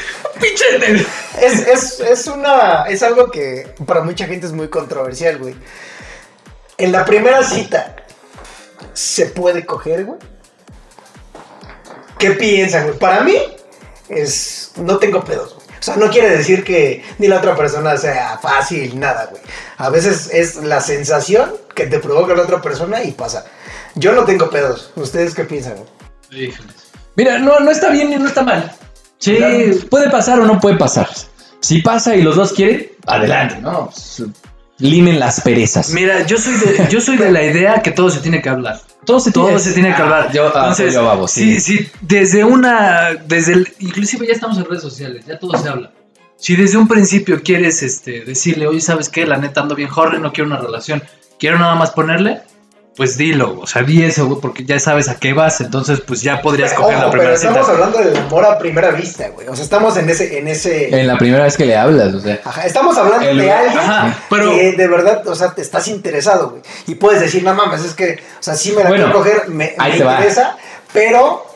Pinche. 0.40 1.06
Es, 1.40 1.66
es, 1.66 2.00
es 2.00 2.26
una. 2.26 2.84
Es 2.88 3.02
algo 3.02 3.30
que 3.30 3.72
para 3.86 4.02
mucha 4.02 4.26
gente 4.26 4.46
es 4.46 4.52
muy 4.52 4.68
controversial, 4.68 5.38
güey. 5.38 5.54
En 6.78 6.92
la 6.92 7.04
primera 7.04 7.42
cita, 7.42 7.94
¿se 8.94 9.26
puede 9.26 9.66
coger, 9.66 10.04
güey? 10.06 10.18
¿Qué 12.18 12.30
piensan, 12.32 12.84
güey? 12.86 12.98
Para 12.98 13.20
mí, 13.20 13.36
es. 14.08 14.72
No 14.76 14.98
tengo 14.98 15.22
pedos, 15.24 15.54
güey. 15.54 15.59
O 15.80 15.82
sea, 15.82 15.96
no 15.96 16.10
quiere 16.10 16.36
decir 16.36 16.62
que 16.62 17.02
ni 17.18 17.26
la 17.26 17.38
otra 17.38 17.56
persona 17.56 17.96
sea 17.96 18.38
fácil, 18.38 19.00
nada, 19.00 19.26
güey. 19.30 19.42
A 19.78 19.88
veces 19.88 20.28
es 20.30 20.56
la 20.56 20.80
sensación 20.80 21.52
que 21.74 21.86
te 21.86 21.98
provoca 21.98 22.34
la 22.34 22.42
otra 22.42 22.60
persona 22.60 23.02
y 23.02 23.12
pasa. 23.12 23.46
Yo 23.94 24.12
no 24.12 24.24
tengo 24.24 24.50
pedos. 24.50 24.92
¿Ustedes 24.96 25.34
qué 25.34 25.44
piensan, 25.44 25.76
güey? 25.76 26.52
Mira, 27.16 27.38
no, 27.38 27.60
no 27.60 27.70
está 27.70 27.90
bien 27.90 28.10
ni 28.10 28.16
no 28.16 28.28
está 28.28 28.42
mal. 28.42 28.70
Sí. 29.18 29.38
Puede 29.88 30.10
pasar 30.10 30.38
o 30.40 30.44
no 30.44 30.60
puede 30.60 30.76
pasar. 30.76 31.08
Si 31.60 31.80
pasa 31.80 32.14
y 32.14 32.22
los 32.22 32.36
dos 32.36 32.52
quieren, 32.52 32.90
adelante, 33.06 33.58
¿no? 33.60 33.90
Limen 34.80 35.20
las 35.20 35.40
perezas. 35.42 35.90
Mira, 35.90 36.26
yo 36.26 36.38
soy 36.38 36.54
de, 36.54 36.88
yo 36.90 37.00
soy 37.00 37.16
de 37.18 37.30
la 37.30 37.42
idea 37.44 37.82
que 37.82 37.90
todo 37.90 38.10
se 38.10 38.20
tiene 38.20 38.40
que 38.40 38.48
hablar. 38.48 38.80
Todo 39.04 39.20
se 39.20 39.30
Todo 39.32 39.58
se 39.58 39.72
tiene 39.72 39.90
que 39.94 40.00
Ah, 40.00 40.04
hablar. 40.04 40.32
Yo, 40.32 40.50
ah, 40.54 40.74
soy 40.74 40.90
yo, 40.90 41.04
babo, 41.04 41.28
sí. 41.28 41.60
sí, 41.60 41.78
sí, 41.78 41.90
desde 42.00 42.44
una, 42.44 43.14
desde 43.26 43.52
el, 43.54 43.68
inclusive 43.78 44.26
ya 44.26 44.32
estamos 44.32 44.56
en 44.58 44.64
redes 44.64 44.82
sociales, 44.82 45.24
ya 45.26 45.38
todo 45.38 45.56
se 45.58 45.68
habla. 45.68 45.92
Si 46.36 46.56
desde 46.56 46.78
un 46.78 46.88
principio 46.88 47.42
quieres 47.42 47.82
este, 47.82 48.24
decirle, 48.24 48.66
oye, 48.66 48.80
¿sabes 48.80 49.08
qué? 49.10 49.26
La 49.26 49.36
neta 49.36 49.60
ando 49.60 49.74
bien 49.74 49.90
horny, 49.94 50.18
no 50.18 50.32
quiero 50.32 50.48
una 50.48 50.58
relación, 50.58 51.02
quiero 51.38 51.58
nada 51.58 51.74
más 51.74 51.90
ponerle, 51.90 52.40
pues 52.96 53.16
dilo, 53.16 53.58
o 53.60 53.66
sea, 53.66 53.82
di 53.82 54.02
eso, 54.02 54.26
güey, 54.26 54.40
porque 54.40 54.64
ya 54.64 54.78
sabes 54.78 55.08
a 55.08 55.14
qué 55.14 55.32
vas, 55.32 55.60
entonces 55.60 56.00
pues 56.00 56.20
ya 56.22 56.42
podrías 56.42 56.72
coger 56.74 56.96
Ojo, 56.96 57.04
la 57.06 57.10
primera 57.10 57.30
pero 57.30 57.36
estamos 57.36 57.60
cita. 57.66 57.72
hablando 57.72 57.98
del 57.98 58.16
amor 58.16 58.44
a 58.44 58.58
primera 58.58 58.90
vista, 58.90 59.28
güey. 59.28 59.48
O 59.48 59.54
sea, 59.54 59.64
estamos 59.64 59.96
en 59.96 60.10
ese, 60.10 60.38
en 60.38 60.48
ese. 60.48 61.00
En 61.00 61.06
la 61.06 61.16
primera 61.16 61.44
vez 61.44 61.56
que 61.56 61.64
le 61.64 61.76
hablas, 61.76 62.12
o 62.14 62.20
sea. 62.20 62.40
Ajá, 62.44 62.66
estamos 62.66 62.96
hablando 62.98 63.26
El- 63.28 63.38
de 63.38 63.50
alguien 63.52 63.78
Ajá, 63.78 64.18
pero- 64.28 64.50
que 64.54 64.72
de 64.72 64.88
verdad, 64.88 65.26
o 65.26 65.34
sea, 65.34 65.54
te 65.54 65.62
estás 65.62 65.88
interesado, 65.88 66.50
güey. 66.50 66.62
Y 66.88 66.96
puedes 66.96 67.20
decir, 67.20 67.42
no 67.42 67.54
mames, 67.54 67.84
es 67.84 67.94
que, 67.94 68.18
o 68.38 68.42
sea, 68.42 68.54
sí 68.54 68.72
me 68.72 68.82
la 68.82 68.88
Bueno, 68.90 69.04
quiero 69.06 69.18
coger, 69.18 69.48
me, 69.48 69.74
ahí 69.78 69.92
me 69.92 69.98
te 69.98 70.04
va. 70.04 70.12
interesa, 70.16 70.56
pero 70.92 71.46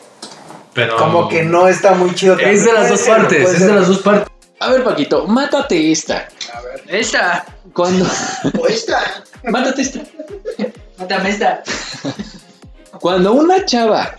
Pero 0.73 0.97
como 0.97 1.27
que 1.29 1.43
no 1.43 1.67
está 1.67 1.91
muy 1.93 2.15
chido. 2.15 2.39
Es 2.39 2.65
de 2.65 2.73
las 2.73 2.89
dos 2.89 2.99
ser, 3.01 3.17
partes, 3.17 3.53
es 3.53 3.59
de 3.67 3.73
las 3.73 3.87
dos 3.87 3.99
partes. 3.99 4.27
A 4.59 4.69
ver, 4.71 4.83
Paquito, 4.83 5.27
mátate 5.27 5.91
esta. 5.91 6.27
A 6.53 6.61
ver. 6.61 6.81
Esta, 6.87 7.45
Cuando. 7.73 8.05
O 8.59 8.67
esta. 8.67 9.01
mátate 9.43 9.81
esta. 9.81 9.99
Mátame 10.97 11.29
esta. 11.29 11.63
Cuando 12.99 13.33
una 13.33 13.65
chava 13.65 14.15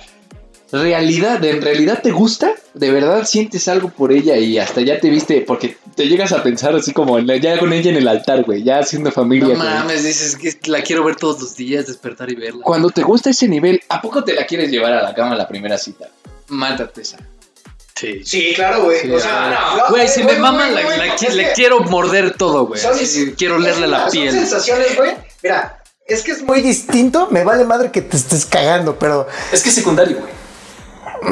realidad, 0.73 1.43
en 1.45 1.63
realidad 1.63 2.01
te 2.03 2.11
gusta, 2.11 2.53
de 2.75 2.91
verdad 2.91 3.25
sientes 3.25 3.69
algo 3.69 3.89
por 3.89 4.13
ella 4.13 4.37
y 4.37 4.59
hasta 4.59 4.81
ya 4.83 4.99
te 5.01 5.09
viste, 5.09 5.41
porque 5.47 5.77
te 5.95 6.09
llegas 6.09 6.33
a 6.33 6.43
pensar 6.43 6.75
así 6.75 6.93
como 6.93 7.19
en 7.19 7.27
la- 7.27 7.37
ya 7.37 7.59
con 7.59 7.73
ella 7.73 7.91
en 7.91 7.97
el 7.97 8.09
altar, 8.09 8.43
güey, 8.45 8.63
ya 8.63 8.81
haciendo 8.81 9.11
familia. 9.13 9.55
No 9.55 9.63
ella. 9.63 9.75
mames, 9.81 10.05
dices 10.05 10.37
que 10.37 10.59
la 10.71 10.83
quiero 10.83 11.05
ver 11.05 11.17
todos 11.17 11.41
los 11.41 11.57
días, 11.57 11.87
despertar 11.87 12.31
y 12.31 12.35
verla. 12.35 12.63
Cuando 12.63 12.91
te 12.91 13.03
gusta 13.03 13.31
ese 13.31 13.49
nivel, 13.49 13.81
¿a 13.89 14.03
poco 14.03 14.23
te 14.25 14.35
la 14.35 14.45
quieres 14.47 14.71
llevar 14.71 14.93
a 14.93 15.03
la 15.03 15.15
cama 15.15 15.33
en 15.33 15.39
la 15.39 15.49
primera 15.49 15.79
cita? 15.79 16.09
Mátate 16.49 17.01
esa. 17.03 17.19
Sí. 17.95 18.21
Sí, 18.25 18.53
claro, 18.55 18.85
güey. 18.85 19.01
Sí, 19.01 19.11
o 19.11 19.19
sea, 19.19 19.47
ah, 19.59 19.77
no, 19.79 19.89
Güey, 19.95 20.07
si 20.07 20.21
me 20.21 20.27
güey, 20.27 20.39
mama, 20.39 20.65
güey, 20.65 20.75
la, 20.75 20.83
güey, 20.83 20.99
la 20.99 21.17
que 21.17 21.53
quiero 21.55 21.81
morder 21.81 22.37
todo, 22.37 22.67
güey. 22.67 22.81
quiero 23.39 23.55
olerle 23.57 23.87
la 23.87 24.03
son 24.03 24.11
piel. 24.11 24.33
sensaciones, 24.33 24.95
güey. 24.97 25.13
Mira, 25.43 25.83
es 26.07 26.23
que 26.23 26.33
es 26.33 26.43
muy 26.43 26.61
distinto. 26.63 27.29
Me 27.31 27.45
vale 27.45 27.65
madre 27.65 27.91
que 27.91 28.03
te 28.03 28.17
estés 28.17 28.47
cagando, 28.47 28.99
pero. 28.99 29.27
Es 29.53 29.63
que 29.63 29.69
es 29.71 29.75
secundario, 29.75 30.19
güey. 30.19 30.33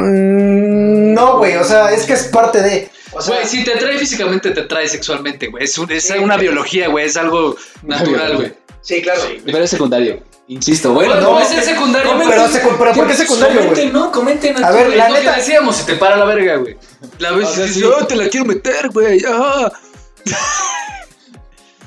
mm, 0.00 1.14
no, 1.14 1.38
güey. 1.38 1.56
O 1.56 1.64
sea, 1.64 1.92
es 1.92 2.04
que 2.04 2.12
es 2.14 2.24
parte 2.24 2.60
de. 2.62 2.90
O 3.12 3.22
sea, 3.22 3.36
Güey, 3.36 3.46
si 3.46 3.62
te 3.62 3.74
atrae 3.74 3.96
físicamente, 3.98 4.50
te 4.50 4.62
atrae 4.62 4.88
sexualmente, 4.88 5.46
güey. 5.46 5.64
Es, 5.64 5.78
un- 5.78 5.90
es 5.92 6.04
Sí. 6.08 6.14
una 6.18 6.36
biología, 6.36 6.88
güey. 6.88 7.06
Es 7.06 7.16
algo 7.16 7.54
natural, 7.82 8.36
güey. 8.36 8.54
sí, 8.82 9.00
claro. 9.02 9.20
Pero 9.44 9.58
es 9.64 9.70
secundario. 9.70 10.20
Insisto, 10.46 10.92
bueno, 10.92 11.12
Bueno, 11.14 11.26
no, 11.28 11.32
puede 11.36 11.46
ser 11.46 11.62
secundario, 11.64 12.10
comenten- 12.12 12.28
Pero, 12.28 12.42
secu- 12.48 12.76
pero 12.78 12.92
¿por 12.92 13.06
qué 13.06 13.14
secundario, 13.14 13.54
güey? 13.56 13.68
Comenten, 13.68 13.92
¿no? 13.94 14.12
Comenten 14.12 14.62
A 14.64 14.70
ver, 14.72 14.88
la 14.94 15.06
Es 15.08 15.14
que 15.14 15.20
neta- 15.20 15.36
decíamos, 15.36 15.76
si 15.76 15.86
te 15.86 15.94
para 15.94 16.16
la 16.16 16.24
verga, 16.26 16.56
güey. 16.56 16.76
La 17.18 17.30
vez 17.32 17.48
O 17.48 17.54
sea, 17.54 17.66
sí. 17.68 17.82
"Oh, 17.82 18.04
te 18.06 18.14
la 18.16 18.28
quiero 18.28 18.44
meter, 18.44 18.90
güey. 18.90 19.24
ajá". 19.24 19.72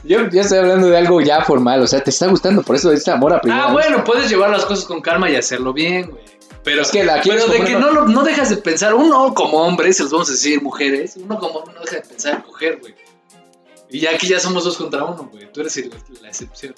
Yo 0.08 0.30
ya 0.30 0.42
estoy 0.42 0.60
hablando 0.60 0.88
de 0.88 0.98
algo 0.98 1.20
ya 1.22 1.42
formal, 1.44 1.82
o 1.82 1.88
sea, 1.88 2.02
te 2.04 2.10
está 2.12 2.28
gustando, 2.28 2.62
por 2.64 2.76
eso 2.76 2.92
es 2.92 3.08
amor 3.08 3.34
a 3.34 3.42
primera 3.42 3.64
Ah, 3.64 3.66
vez. 3.66 3.74
bueno, 3.74 4.04
puedes 4.04 4.30
llevar 4.30 4.50
las 4.50 4.66
cosas 4.66 4.86
con 4.86 5.02
calma 5.02 5.30
y 5.30 5.36
hacerlo 5.36 5.74
bien, 5.74 6.10
güey. 6.12 6.24
Pero 6.64 6.82
Es 6.82 6.92
que 6.92 7.04
la 7.04 7.22
pero 7.22 7.48
de 7.48 7.62
que 7.64 7.76
no, 7.76 7.92
lo- 7.92 8.06
no 8.08 8.24
dejas 8.24 8.50
de 8.50 8.58
pensar, 8.58 8.94
uno 8.94 9.34
como 9.34 9.60
hombre, 9.62 9.92
se 9.94 10.04
los 10.04 10.12
vamos 10.12 10.28
a 10.30 10.34
decir 10.34 10.62
mujeres, 10.62 11.16
uno 11.18 11.38
como 11.40 11.60
hombre 11.60 11.76
no 11.76 11.82
deja 11.82 11.96
de 11.98 12.02
pensar 12.02 12.36
en 12.36 12.42
coger, 12.42 12.80
güey. 12.80 12.94
Y 13.90 14.00
ya 14.02 14.12
aquí 14.12 14.28
ya 14.28 14.40
somos 14.40 14.66
dos 14.66 14.76
contra 14.78 15.06
uno, 15.06 15.30
güey. 15.32 15.50
Tú 15.52 15.62
eres 15.62 15.78
el- 15.78 15.92
la 16.22 16.28
excepción. 16.28 16.76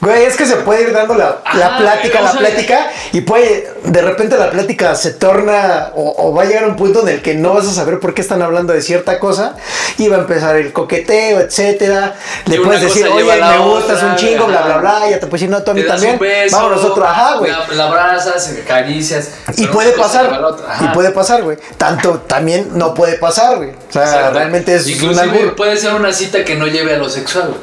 Güey, 0.00 0.24
es 0.24 0.36
que 0.36 0.44
se 0.44 0.56
puede 0.56 0.82
ir 0.82 0.92
dando 0.92 1.14
la, 1.14 1.40
la 1.54 1.66
Ajá, 1.66 1.78
plática, 1.78 2.20
la 2.20 2.30
sea- 2.32 2.40
plática, 2.40 2.90
y 3.12 3.22
puede, 3.22 3.72
de 3.84 4.02
repente 4.02 4.36
la 4.36 4.50
plática 4.50 4.94
se 4.96 5.12
torna, 5.12 5.92
o, 5.94 6.14
o 6.28 6.34
va 6.34 6.42
a 6.42 6.44
llegar 6.44 6.64
a 6.64 6.66
un 6.66 6.76
punto 6.76 7.00
en 7.00 7.08
el 7.08 7.22
que 7.22 7.34
no 7.34 7.54
vas 7.54 7.66
a 7.66 7.72
saber 7.72 8.00
por 8.00 8.12
qué 8.12 8.20
están 8.20 8.42
hablando 8.42 8.74
de 8.74 8.82
cierta 8.82 9.18
cosa, 9.18 9.56
y 9.96 10.08
va 10.08 10.16
a 10.16 10.20
empezar 10.20 10.56
el 10.56 10.74
coqueteo, 10.74 11.40
etcétera. 11.40 12.16
Le 12.44 12.60
puedes 12.60 12.82
decir, 12.82 13.06
oye, 13.08 13.24
me 13.24 13.58
gustas 13.58 13.96
otra, 13.96 14.08
un 14.10 14.16
chingo, 14.16 14.46
bla, 14.46 14.60
bla, 14.62 14.70
ajá. 14.72 14.80
bla, 14.80 15.10
ya 15.10 15.20
te 15.20 15.26
puedes 15.26 15.40
decir, 15.40 15.48
no, 15.48 15.62
tú 15.62 15.70
a 15.70 15.74
mí 15.74 15.82
también, 15.84 16.18
beso, 16.18 16.56
vámonos 16.56 16.84
otro, 16.84 17.04
ajá, 17.06 17.36
güey. 17.36 17.50
La, 17.50 17.66
la 17.72 17.84
abrazas, 17.86 18.52
le 18.52 18.60
acaricias. 18.62 19.30
Y 19.56 19.66
puede 19.68 19.92
pasar, 19.92 20.30
la 20.30 20.46
otra, 20.46 20.70
ajá. 20.70 20.84
y 20.84 20.88
puede 20.88 21.12
pasar, 21.12 21.42
güey. 21.42 21.56
Tanto 21.78 22.18
también 22.26 22.68
no 22.74 22.92
puede 22.92 23.16
pasar, 23.16 23.56
güey. 23.56 23.70
O 23.70 23.92
sea, 23.92 24.02
Exacto. 24.04 24.34
realmente 24.34 24.74
es 24.74 25.02
un 25.02 25.18
albur. 25.18 25.56
puede 25.56 25.78
ser 25.78 25.94
una 25.94 26.12
cita 26.12 26.44
que 26.44 26.56
no 26.56 26.66
lleve 26.66 26.94
a 26.94 26.98
lo 26.98 27.08
sexual. 27.08 27.54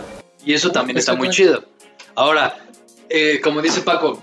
Y 0.43 0.55
eso 0.55 0.71
también 0.71 0.97
está 0.97 1.13
muy 1.13 1.29
chido. 1.29 1.61
Ahora, 2.15 2.55
eh, 3.09 3.39
como 3.41 3.61
dice 3.61 3.81
Paco, 3.81 4.21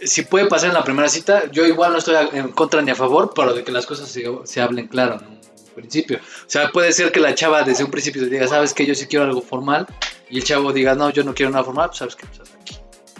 si 0.00 0.22
puede 0.22 0.46
pasar 0.46 0.68
en 0.68 0.74
la 0.74 0.84
primera 0.84 1.08
cita, 1.08 1.50
yo 1.50 1.66
igual 1.66 1.92
no 1.92 1.98
estoy 1.98 2.16
en 2.32 2.48
contra 2.48 2.82
ni 2.82 2.90
a 2.90 2.94
favor, 2.94 3.32
pero 3.34 3.52
de 3.54 3.64
que 3.64 3.72
las 3.72 3.86
cosas 3.86 4.08
se, 4.08 4.24
se 4.44 4.60
hablen 4.60 4.88
claro 4.88 5.20
en 5.20 5.26
un 5.26 5.40
principio. 5.74 6.18
O 6.18 6.50
sea, 6.50 6.70
puede 6.70 6.92
ser 6.92 7.12
que 7.12 7.20
la 7.20 7.34
chava 7.34 7.62
desde 7.62 7.84
un 7.84 7.90
principio 7.90 8.22
te 8.22 8.30
diga, 8.30 8.46
sabes 8.48 8.72
que 8.72 8.86
yo 8.86 8.94
sí 8.94 9.06
quiero 9.06 9.24
algo 9.26 9.42
formal, 9.42 9.86
y 10.28 10.38
el 10.38 10.44
chavo 10.44 10.72
diga, 10.72 10.94
no, 10.94 11.10
yo 11.10 11.24
no 11.24 11.34
quiero 11.34 11.50
nada 11.50 11.64
formal, 11.64 11.88
pues 11.88 11.98
sabes 11.98 12.16
que 12.16 12.26
pues 12.26 12.48
aquí. 12.60 12.76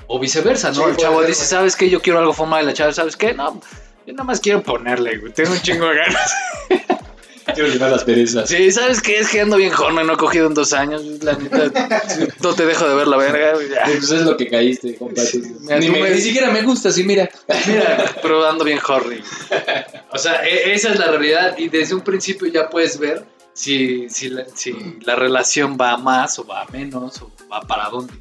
O 0.07 0.19
viceversa, 0.19 0.69
¿no? 0.71 0.85
Sí, 0.85 0.91
el 0.91 0.97
chavo 0.97 1.21
ser, 1.21 1.29
dice. 1.29 1.45
¿sabes 1.45 1.77
que 1.77 1.89
Yo 1.89 2.01
quiero 2.01 2.19
algo 2.19 2.33
formal, 2.33 2.65
y 2.65 2.67
la 2.67 2.73
chava, 2.73 2.93
¿sabes 2.93 3.17
qué? 3.17 3.35
No, 3.35 3.61
yo 4.07 4.13
nada 4.13 4.25
más 4.25 4.41
quiero 4.41 4.63
ponerle, 4.63 5.19
güey. 5.19 5.33
Tengo 5.33 5.53
un 5.53 5.61
chingo 5.61 5.87
de 5.87 5.97
ganas. 5.97 6.35
Quiero 7.55 7.69
llevar 7.69 7.91
las 7.91 8.05
perezas. 8.05 8.49
Sí, 8.49 8.71
¿sabes 8.71 9.01
qué? 9.03 9.19
Es 9.19 9.29
que 9.29 9.41
ando 9.41 9.57
bien 9.57 9.71
joven, 9.73 10.07
no 10.07 10.15
he 10.15 10.17
cogido 10.17 10.47
en 10.47 10.55
dos 10.55 10.73
años. 10.73 11.03
La 11.23 11.35
neta, 11.35 12.09
sí, 12.09 12.25
no 12.43 12.55
te 12.55 12.67
dejo 12.67 12.89
de 12.89 12.95
ver 12.95 13.09
la 13.09 13.17
verga. 13.17 13.53
ya. 13.69 13.85
Pues 13.85 14.11
es 14.11 14.23
lo 14.23 14.37
que 14.37 14.49
caíste, 14.49 14.97
compa. 14.97 15.23
mira, 15.61 15.79
ni, 15.79 15.87
tú 15.87 15.93
me- 15.93 16.03
me- 16.03 16.11
ni 16.11 16.21
siquiera 16.21 16.51
me 16.51 16.63
gusta, 16.63 16.91
sí, 16.91 17.05
mira. 17.05 17.29
Mira, 17.67 18.15
pero 18.23 18.47
ando 18.49 18.65
bien 18.65 18.79
horny. 18.87 19.21
O 20.13 20.19
sea, 20.19 20.47
e- 20.47 20.73
esa 20.73 20.93
es 20.93 20.99
la 20.99 21.07
realidad 21.07 21.57
y 21.59 21.69
desde 21.69 21.95
un 21.95 22.01
principio 22.03 22.49
ya 22.49 22.69
puedes 22.71 22.99
ver 22.99 23.25
si, 23.53 24.09
si, 24.09 24.29
la, 24.31 24.45
si 24.55 24.75
la 25.03 25.17
relación 25.17 25.77
va 25.81 25.93
a 25.93 25.97
más 25.97 26.39
o 26.39 26.45
va 26.47 26.63
a 26.63 26.67
menos 26.71 27.21
o 27.23 27.31
va 27.53 27.61
para 27.63 27.89
dónde. 27.91 28.15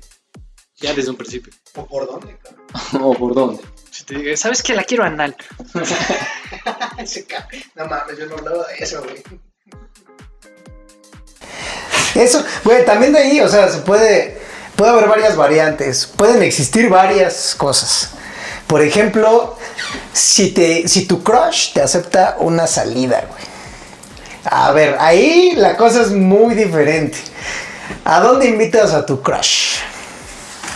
Ya 0.82 0.94
desde 0.94 1.10
un 1.12 1.18
principio. 1.18 1.52
¿O 1.76 1.86
por 1.86 2.08
dónde, 2.08 2.38
cabrón? 2.42 2.66
¿O 3.04 3.14
por 3.14 3.34
dónde? 3.36 3.62
Si 4.00 4.06
te 4.06 4.16
digo, 4.16 4.38
¿sabes 4.38 4.64
qué? 4.64 4.74
La 4.74 4.86
quiero 4.86 5.04
anal. 5.04 5.36
No 7.76 7.86
mames, 7.86 8.18
yo 8.18 8.28
no 8.28 8.36
hablaba 8.36 8.66
de 8.68 8.76
eso, 8.80 9.04
güey. 9.04 9.22
Eso, 12.16 12.44
güey, 12.64 12.86
también 12.86 13.12
de 13.12 13.20
ahí, 13.20 13.42
o 13.42 13.50
sea, 13.50 13.70
se 13.70 13.80
puede, 13.80 14.40
puede 14.78 14.92
haber 14.92 15.10
varias 15.10 15.36
variantes, 15.36 16.08
pueden 16.08 16.42
existir 16.44 16.90
varias 16.90 17.56
cosas. 17.56 18.12
Por 18.68 18.82
ejemplo, 18.82 19.58
si, 20.14 20.52
te, 20.52 20.88
si 20.88 21.06
tu 21.06 21.22
crush 21.22 21.74
te 21.74 21.82
acepta 21.82 22.38
una 22.40 22.68
salida, 22.68 23.26
güey. 23.28 23.44
A 24.46 24.72
ver, 24.72 24.96
ahí 25.00 25.56
la 25.58 25.76
cosa 25.76 26.04
es 26.04 26.12
muy 26.12 26.56
diferente. 26.56 27.18
¿A 28.06 28.22
dónde 28.22 28.48
invitas 28.48 28.94
a 28.94 29.06
tu 29.06 29.22
crush? 29.22 29.80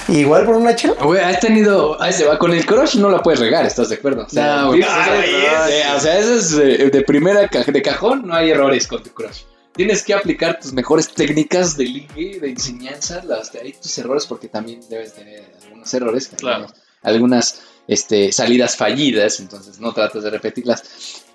¿Igual 0.09 0.45
por 0.45 0.55
una 0.55 0.75
chela? 0.75 0.95
Güey, 1.01 1.21
has 1.21 1.39
tenido... 1.39 2.01
Ahí 2.01 2.11
se 2.13 2.25
va, 2.25 2.37
con 2.37 2.51
el 2.53 2.65
crush 2.65 2.95
no 2.95 3.09
la 3.09 3.21
puedes 3.23 3.39
regar, 3.39 3.65
¿estás 3.65 3.89
de 3.89 3.95
acuerdo? 3.95 4.23
O 4.25 4.29
sea, 4.29 4.57
No, 4.57 4.67
güey. 4.69 4.81
es- 4.81 4.87
eh, 4.87 5.83
o 5.95 5.99
sea, 5.99 6.19
eso 6.19 6.33
es 6.35 6.53
eh, 6.53 6.89
de 6.91 7.01
primera, 7.03 7.47
ca- 7.47 7.63
de 7.63 7.81
cajón, 7.81 8.27
no 8.27 8.35
hay 8.35 8.49
errores 8.51 8.87
con 8.87 9.01
tu 9.01 9.11
crush. 9.11 9.43
Tienes 9.75 10.03
que 10.03 10.13
aplicar 10.13 10.59
tus 10.59 10.71
mejores 10.73 11.09
técnicas 11.09 11.77
de 11.77 11.85
ligue, 11.85 12.39
de 12.39 12.49
enseñanza, 12.49 13.23
las 13.25 13.51
de 13.53 13.61
ahí 13.61 13.73
tus 13.73 13.97
errores, 13.97 14.25
porque 14.27 14.47
también 14.47 14.81
debes 14.89 15.13
tener 15.13 15.43
algunos 15.63 15.91
errores, 15.93 16.29
Claro. 16.37 16.67
algunas 17.01 17.61
este, 17.87 18.31
salidas 18.31 18.75
fallidas, 18.77 19.39
entonces 19.39 19.79
no 19.79 19.93
tratas 19.93 20.23
de 20.23 20.29
repetirlas. 20.29 20.83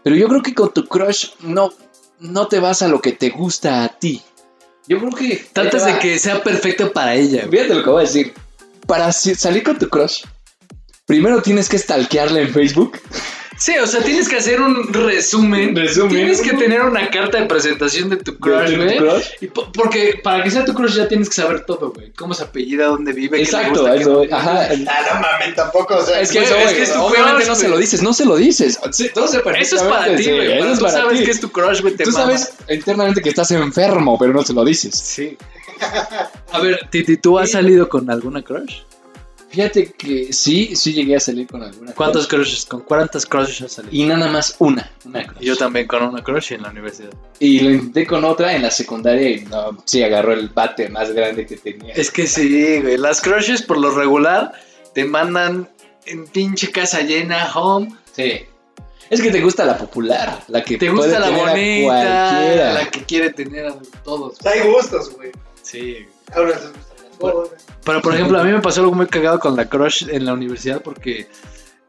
Pero 0.05 0.15
yo 0.15 0.29
creo 0.29 0.43
que 0.43 0.55
con 0.55 0.73
tu 0.73 0.87
crush 0.87 1.31
no, 1.41 1.73
no 2.21 2.47
te 2.47 2.61
vas 2.61 2.83
a 2.83 2.89
lo 2.89 3.01
que 3.01 3.13
te 3.13 3.31
gusta 3.31 3.83
a 3.83 3.89
ti. 3.89 4.23
Yo 4.87 4.99
creo 5.01 5.11
que... 5.13 5.45
Tratas 5.53 5.85
de 5.85 5.99
que 5.99 6.19
sea 6.19 6.43
perfecto 6.43 6.93
para 6.93 7.15
ella. 7.15 7.47
Fíjate 7.51 7.75
lo 7.75 7.83
que 7.83 7.91
voy 7.91 8.03
a 8.03 8.07
decir. 8.07 8.33
Para 8.89 9.13
salir 9.13 9.63
con 9.63 9.79
tu 9.79 9.89
crush, 9.89 10.25
primero 11.07 11.41
tienes 11.43 11.69
que 11.69 11.79
stalkearla 11.79 12.41
en 12.41 12.49
Facebook. 12.53 12.99
Sí, 13.61 13.77
o 13.77 13.89
sea, 13.89 14.01
tienes 14.03 14.29
que 14.29 14.37
hacer 14.37 14.61
un 14.61 14.93
resumen. 14.95 15.75
Resumen. 15.75 16.11
Tienes 16.15 16.41
que 16.41 16.53
tener 16.53 16.81
una 16.83 17.11
carta 17.11 17.41
de 17.41 17.47
presentación 17.47 18.09
de 18.09 18.17
tu 18.19 18.39
crush, 18.39 18.77
güey. 18.77 19.49
po- 19.53 19.73
porque 19.73 20.21
para 20.23 20.45
que 20.45 20.51
sea 20.53 20.65
tu 20.65 20.75
crush 20.75 20.95
ya 20.95 21.09
tienes 21.09 21.29
que 21.29 21.35
saber 21.35 21.67
todo, 21.67 21.91
güey. 21.91 22.13
Cómo 22.13 22.35
se 22.35 22.45
apellida, 22.45 22.87
dónde 22.87 23.13
vive, 23.13 23.31
qué 23.39 23.43
le 23.43 23.43
Exacto, 23.43 23.81
gusta, 23.81 23.95
qué 23.97 24.01
eso 24.03 24.11
no. 24.11 24.19
voy. 24.19 24.29
Ajá. 24.31 24.69
Ah, 24.71 25.01
no 25.15 25.21
mames, 25.21 25.55
tampoco, 25.57 25.97
o 25.97 26.03
sea, 26.07 26.21
Es 26.21 26.31
que, 26.31 26.39
es 26.45 26.49
güey, 26.51 26.77
que 26.77 26.83
es 26.83 26.93
tu 26.93 27.01
obviamente 27.03 27.35
crush, 27.35 27.49
no 27.49 27.55
se 27.57 27.61
güey. 27.63 27.71
lo 27.73 27.79
dices, 27.79 28.03
no 28.03 28.13
se 28.15 28.25
lo 28.25 28.37
dices. 28.37 28.79
Sí, 28.93 29.11
todo 29.13 29.27
se 29.27 29.39
Eso 29.39 29.77
es 29.77 29.83
para 29.83 30.17
ti, 30.17 30.23
güey. 30.31 30.61
tú 30.75 30.81
para 30.81 30.93
sabes 30.93 31.19
ti. 31.19 31.25
que 31.25 31.31
es 31.33 31.41
tu 31.41 31.51
crush, 31.51 31.81
güey, 31.83 31.97
Tú 31.97 32.11
mama. 32.13 32.25
sabes 32.27 32.53
internamente 32.71 33.21
que 33.21 33.29
estás 33.29 33.51
enfermo, 33.51 34.17
pero 34.21 34.33
no 34.33 34.45
se 34.45 34.53
lo 34.55 34.65
dices. 34.65 34.95
Sí. 34.95 35.37
A 36.53 36.59
ver, 36.61 36.89
Titi, 36.91 37.17
¿tú 37.17 37.39
has 37.39 37.51
salido 37.53 37.89
con 37.89 38.11
alguna 38.11 38.43
crush? 38.43 38.81
Fíjate 39.51 39.93
que 39.93 40.31
sí, 40.33 40.77
sí 40.77 40.93
llegué 40.93 41.17
a 41.17 41.21
salir 41.21 41.47
con 41.47 41.63
alguna. 41.63 41.93
¿Cuántos 41.95 42.27
crush. 42.27 42.41
crushes? 42.43 42.67
¿Con 42.67 42.83
cuántas 42.83 43.25
crushes 43.25 43.63
has 43.63 43.73
salido? 43.73 43.95
Y 43.95 44.05
nada 44.05 44.31
más 44.31 44.57
una. 44.59 44.91
una 45.07 45.27
crush. 45.27 45.43
Yo 45.43 45.57
también 45.57 45.87
con 45.87 46.03
una 46.03 46.23
crush 46.23 46.53
en 46.53 46.63
la 46.63 46.69
universidad. 46.71 47.11
Y 47.39 47.61
lo 47.61 47.71
intenté 47.71 48.07
con 48.07 48.25
otra 48.27 48.55
en 48.55 48.63
la 48.63 48.71
secundaria 48.71 49.31
y 49.31 49.45
no, 49.47 49.79
sí 49.87 50.03
agarró 50.03 50.35
el 50.35 50.51
bate 50.51 50.91
más 50.91 51.13
grande 51.13 51.47
que 51.47 51.57
tenía. 51.57 51.95
Es 51.95 52.11
que 52.11 52.27
sí, 52.27 52.81
güey. 52.83 52.99
Las 52.99 53.23
crushes 53.23 53.63
por 53.63 53.79
lo 53.79 53.91
regular 53.91 54.53
te 54.95 55.05
mandan 55.07 55.69
en 56.05 56.27
pinche 56.27 56.71
casa 56.71 57.01
llena, 57.01 57.51
home. 57.55 57.91
Sí. 58.13 58.43
Es 59.09 59.23
que 59.23 59.31
te 59.31 59.41
gusta 59.41 59.65
la 59.65 59.79
popular, 59.79 60.45
la 60.49 60.63
que 60.63 60.77
Te 60.77 60.91
puede 60.91 61.09
gusta 61.09 61.21
la 61.21 61.27
tener 61.29 61.41
a 61.41 61.51
bonita, 61.51 61.85
cualquiera. 62.31 62.73
la 62.75 62.91
que 62.91 63.03
quiere 63.05 63.31
tener 63.31 63.67
a 63.67 63.79
todos. 64.05 64.45
Hay 64.45 64.69
gustos, 64.71 65.15
güey. 65.17 65.31
Sí. 65.69 66.07
Ahora 66.35 66.59
gordas. 67.19 67.67
Pero 67.85 68.01
por 68.01 68.15
ejemplo, 68.15 68.41
a 68.41 68.45
mí 68.45 68.53
me 68.53 68.61
pasó 68.61 68.81
algo 68.81 68.95
muy 68.95 69.07
cagado 69.07 69.39
con 69.39 69.55
la 69.55 69.69
crush 69.69 70.09
en 70.09 70.25
la 70.25 70.33
universidad 70.33 70.81
porque 70.81 71.29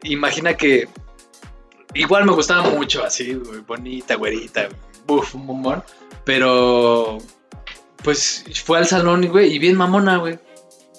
imagina 0.02 0.54
que 0.54 0.86
igual 1.94 2.26
me 2.26 2.32
gustaba 2.32 2.68
mucho 2.68 3.02
así, 3.02 3.32
güey, 3.32 3.60
bonita, 3.60 4.16
güerita, 4.16 4.68
buf, 5.06 5.34
un 5.34 5.46
bombón, 5.46 5.82
pero 6.24 7.18
pues 8.02 8.44
fue 8.64 8.78
al 8.78 8.86
salón, 8.86 9.26
güey, 9.28 9.54
y 9.54 9.58
bien 9.58 9.76
mamona, 9.76 10.18
güey. 10.18 10.38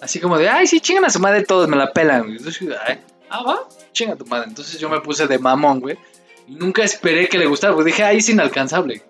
Así 0.01 0.19
como 0.19 0.39
de, 0.39 0.49
ay, 0.49 0.65
sí, 0.65 0.79
chingan 0.79 1.05
a 1.05 1.11
su 1.11 1.19
madre 1.19 1.43
todos, 1.43 1.67
me 1.67 1.77
la 1.77 1.93
pelan, 1.93 2.23
güey. 2.23 2.37
Entonces, 2.37 2.67
ay, 2.87 2.99
ah, 3.29 3.43
va, 3.43 3.67
chinga 3.91 4.15
tu 4.15 4.25
madre. 4.25 4.47
Entonces 4.47 4.79
yo 4.79 4.89
me 4.89 5.01
puse 5.01 5.27
de 5.27 5.37
mamón, 5.37 5.79
güey. 5.79 5.99
Y 6.47 6.55
nunca 6.55 6.83
esperé 6.83 7.29
que 7.29 7.37
le 7.37 7.45
gustara, 7.45 7.73
porque 7.73 7.91
dije, 7.91 8.03
ay, 8.03 8.17
es 8.17 8.29
inalcanzable. 8.29 9.03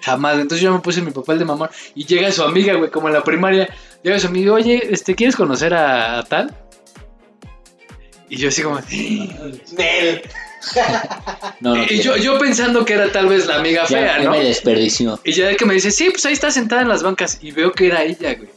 Jamás. 0.00 0.38
Entonces 0.38 0.60
yo 0.60 0.72
me 0.72 0.80
puse 0.80 1.02
mi 1.02 1.10
papel 1.10 1.38
de 1.38 1.44
mamón. 1.44 1.70
Y 1.94 2.04
llega 2.04 2.30
su 2.32 2.42
amiga, 2.42 2.74
güey, 2.74 2.90
como 2.90 3.08
en 3.08 3.14
la 3.14 3.24
primaria. 3.24 3.68
Llega 4.02 4.18
su 4.18 4.28
amiga, 4.28 4.52
oye, 4.52 4.88
este, 4.90 5.14
¿quieres 5.14 5.36
conocer 5.36 5.74
a, 5.74 6.18
a 6.18 6.22
tal? 6.24 6.54
Y 8.28 8.36
yo 8.36 8.48
así 8.48 8.62
como, 8.62 8.78
Nel. 9.76 10.22
No, 11.60 11.76
no. 11.76 11.84
y 11.88 12.00
yo, 12.00 12.16
yo 12.16 12.38
pensando 12.38 12.84
que 12.84 12.94
era 12.94 13.10
tal 13.10 13.28
vez 13.28 13.46
la 13.46 13.56
amiga 13.56 13.82
ya, 13.82 13.98
fea, 13.98 14.18
ya 14.18 14.24
¿no? 14.24 14.30
me 14.32 14.44
desperdició. 14.44 15.20
Y 15.24 15.32
ya 15.32 15.54
que 15.56 15.64
me 15.64 15.74
dice, 15.74 15.90
sí, 15.90 16.10
pues 16.10 16.26
ahí 16.26 16.32
está 16.32 16.50
sentada 16.50 16.82
en 16.82 16.88
las 16.88 17.02
bancas. 17.02 17.38
Y 17.40 17.52
veo 17.52 17.72
que 17.72 17.86
era 17.86 18.02
ella, 18.02 18.34
güey. 18.34 18.50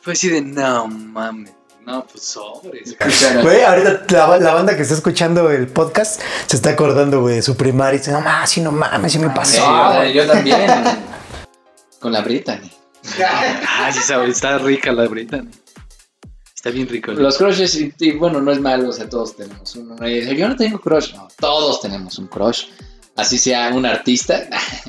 Fue 0.00 0.12
así 0.12 0.28
de, 0.28 0.40
no 0.40 0.86
mames. 0.86 1.52
No, 1.86 2.04
pues 2.04 2.24
sobres. 2.24 2.96
Güey, 3.42 3.62
ahorita 3.62 4.04
la, 4.10 4.38
la 4.38 4.54
banda 4.54 4.74
que 4.74 4.82
está 4.82 4.94
escuchando 4.94 5.48
el 5.52 5.68
podcast 5.68 6.20
se 6.46 6.56
está 6.56 6.70
acordando, 6.70 7.20
güey, 7.20 7.36
de 7.36 7.42
su 7.42 7.56
primaria 7.56 7.94
y 7.94 7.98
dice, 7.98 8.10
no 8.10 8.20
mames, 8.20 8.50
sí, 8.50 8.60
no 8.60 8.72
mames, 8.72 9.12
sí 9.12 9.20
me 9.20 9.28
Sí, 9.28 9.32
pasó. 9.36 10.02
yo, 10.04 10.10
yo 10.10 10.26
también. 10.26 10.58
Con 12.00 12.12
la 12.12 12.20
Brittany. 12.22 12.70
Ah, 13.20 13.92
sí, 13.92 14.00
sabe, 14.00 14.28
está 14.28 14.58
rica 14.58 14.90
la 14.90 15.06
Brittany. 15.06 15.48
Está 16.52 16.70
bien 16.70 16.88
rico. 16.88 17.12
¿no? 17.12 17.20
Los 17.20 17.38
crushes, 17.38 17.76
y, 17.76 17.94
y 18.00 18.10
bueno, 18.12 18.40
no 18.40 18.50
es 18.50 18.60
malo, 18.60 18.88
o 18.88 18.92
sea, 18.92 19.08
todos 19.08 19.36
tenemos 19.36 19.76
uno. 19.76 19.94
Dice, 19.94 20.34
yo 20.34 20.48
no 20.48 20.56
tengo 20.56 20.80
crush. 20.80 21.14
No, 21.14 21.28
todos 21.38 21.80
tenemos 21.82 22.18
un 22.18 22.26
crush. 22.26 22.64
Así 23.14 23.38
sea 23.38 23.68
un 23.68 23.86
artista. 23.86 24.40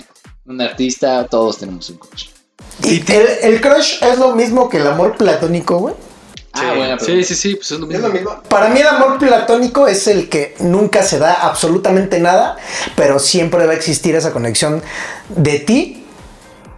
un 0.47 0.59
artista, 0.59 1.27
todos 1.27 1.59
tenemos 1.59 1.87
un 1.91 1.97
crush. 1.97 2.29
Y 2.83 3.03
el, 3.11 3.27
el 3.43 3.61
crush 3.61 4.01
es 4.03 4.17
lo 4.17 4.35
mismo 4.35 4.67
que 4.67 4.77
el 4.77 4.87
amor 4.87 5.15
platónico, 5.15 5.77
güey. 5.77 5.93
Ah, 6.53 6.97
sí, 6.99 7.23
sí, 7.23 7.23
sí, 7.23 7.35
sí, 7.35 7.55
pues 7.55 7.71
es 7.71 7.79
lo 7.79 7.85
mismo. 7.87 8.07
mismo. 8.09 8.41
Para 8.49 8.69
mí 8.69 8.79
el 8.79 8.87
amor 8.87 9.19
platónico 9.19 9.87
es 9.87 10.07
el 10.07 10.27
que 10.27 10.55
nunca 10.59 11.03
se 11.03 11.19
da 11.19 11.33
absolutamente 11.33 12.19
nada, 12.19 12.57
pero 12.95 13.19
siempre 13.19 13.65
va 13.67 13.73
a 13.73 13.75
existir 13.75 14.15
esa 14.15 14.31
conexión 14.33 14.81
de 15.29 15.59
ti 15.59 16.03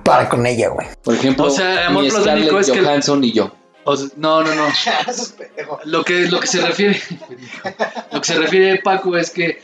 para 0.04 0.28
con 0.28 0.46
ella, 0.46 0.70
güey. 0.70 0.88
Por 1.04 1.16
ejemplo, 1.16 1.46
O 1.46 1.50
sea, 1.50 1.88
amor 1.88 2.04
mi 2.04 2.10
platónico 2.10 2.60
es 2.60 2.72
que- 2.72 2.80
Johansson 2.82 3.24
y 3.24 3.32
yo. 3.32 3.56
O 3.86 3.96
sea, 3.96 4.10
no, 4.18 4.44
no, 4.44 4.54
no. 4.54 4.68
Lo 5.86 6.04
que, 6.04 6.28
lo 6.28 6.40
que 6.40 6.48
se 6.48 6.62
refiere. 6.62 7.02
lo 8.12 8.20
que 8.22 8.28
se 8.28 8.36
refiere 8.38 8.82
Paco 8.84 9.18
es 9.18 9.30
que 9.32 9.62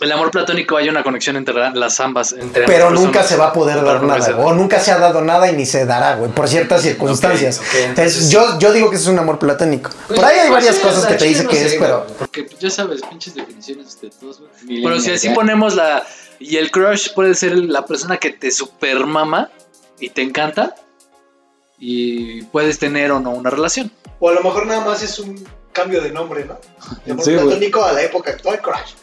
el 0.00 0.12
amor 0.12 0.30
platónico 0.30 0.76
hay 0.76 0.88
una 0.88 1.02
conexión 1.02 1.36
entre 1.36 1.54
las 1.72 2.00
ambas. 2.00 2.32
Entre 2.32 2.46
ambas 2.46 2.62
Pero 2.66 2.88
personas. 2.88 3.00
nunca 3.00 3.22
se 3.22 3.36
va 3.36 3.46
a 3.48 3.52
poder 3.52 3.82
dar 3.84 4.02
nada, 4.02 4.36
o 4.38 4.52
nunca 4.54 4.78
se 4.80 4.92
ha 4.92 4.98
dado 4.98 5.20
nada 5.22 5.50
y 5.50 5.56
ni 5.56 5.66
se 5.66 5.86
dará, 5.86 6.16
güey, 6.16 6.30
por 6.30 6.48
ciertas 6.48 6.82
circunstancias. 6.82 7.60
entonces- 7.74 8.16
Es- 8.24 8.30
yo, 8.30 8.58
yo 8.58 8.72
digo 8.72 8.90
que 8.90 8.96
es 8.96 9.06
un 9.06 9.18
amor 9.18 9.38
platónico. 9.38 9.90
Pues, 10.06 10.18
por 10.20 10.28
ahí 10.28 10.38
hay 10.38 10.48
Pues 10.48 10.64
varias 10.64 10.76
sí, 10.76 10.82
cosas 10.82 11.06
que 11.06 11.14
te 11.14 11.24
dice 11.24 11.44
no 11.44 11.50
que 11.50 11.56
sé, 11.56 11.66
es, 11.66 11.74
pero... 11.80 12.06
Porque 12.18 12.48
ya 12.60 12.70
sabes, 12.70 13.00
pinches 13.02 13.34
definiciones 13.34 14.00
de 14.00 14.10
todos, 14.10 14.40
güey. 14.40 14.82
Pero 14.82 15.00
si 15.00 15.10
así 15.12 15.28
ya. 15.28 15.34
ponemos 15.34 15.74
la. 15.74 16.04
Y 16.40 16.56
el 16.56 16.70
crush 16.70 17.12
puede 17.14 17.34
ser 17.34 17.56
la 17.56 17.84
persona 17.84 18.16
que 18.18 18.30
te 18.30 18.50
super 18.52 19.04
mama 19.06 19.50
y 19.98 20.10
te 20.10 20.22
encanta. 20.22 20.74
Y 21.78 22.42
puedes 22.44 22.78
tener 22.78 23.12
o 23.12 23.20
no 23.20 23.30
una 23.30 23.50
relación. 23.50 23.90
O 24.20 24.28
a 24.28 24.32
lo 24.32 24.42
mejor 24.42 24.66
nada 24.66 24.84
más 24.84 25.02
es 25.02 25.18
un 25.18 25.44
cambio 25.72 26.00
de 26.00 26.10
nombre, 26.10 26.44
¿no? 26.44 26.58
De 27.04 27.12
amor 27.12 27.24
Sí, 27.24 27.32
platónico 27.32 27.84
a 27.84 27.92
la 27.92 28.02
época 28.02 28.32
actual, 28.32 28.60
crush. 28.60 28.94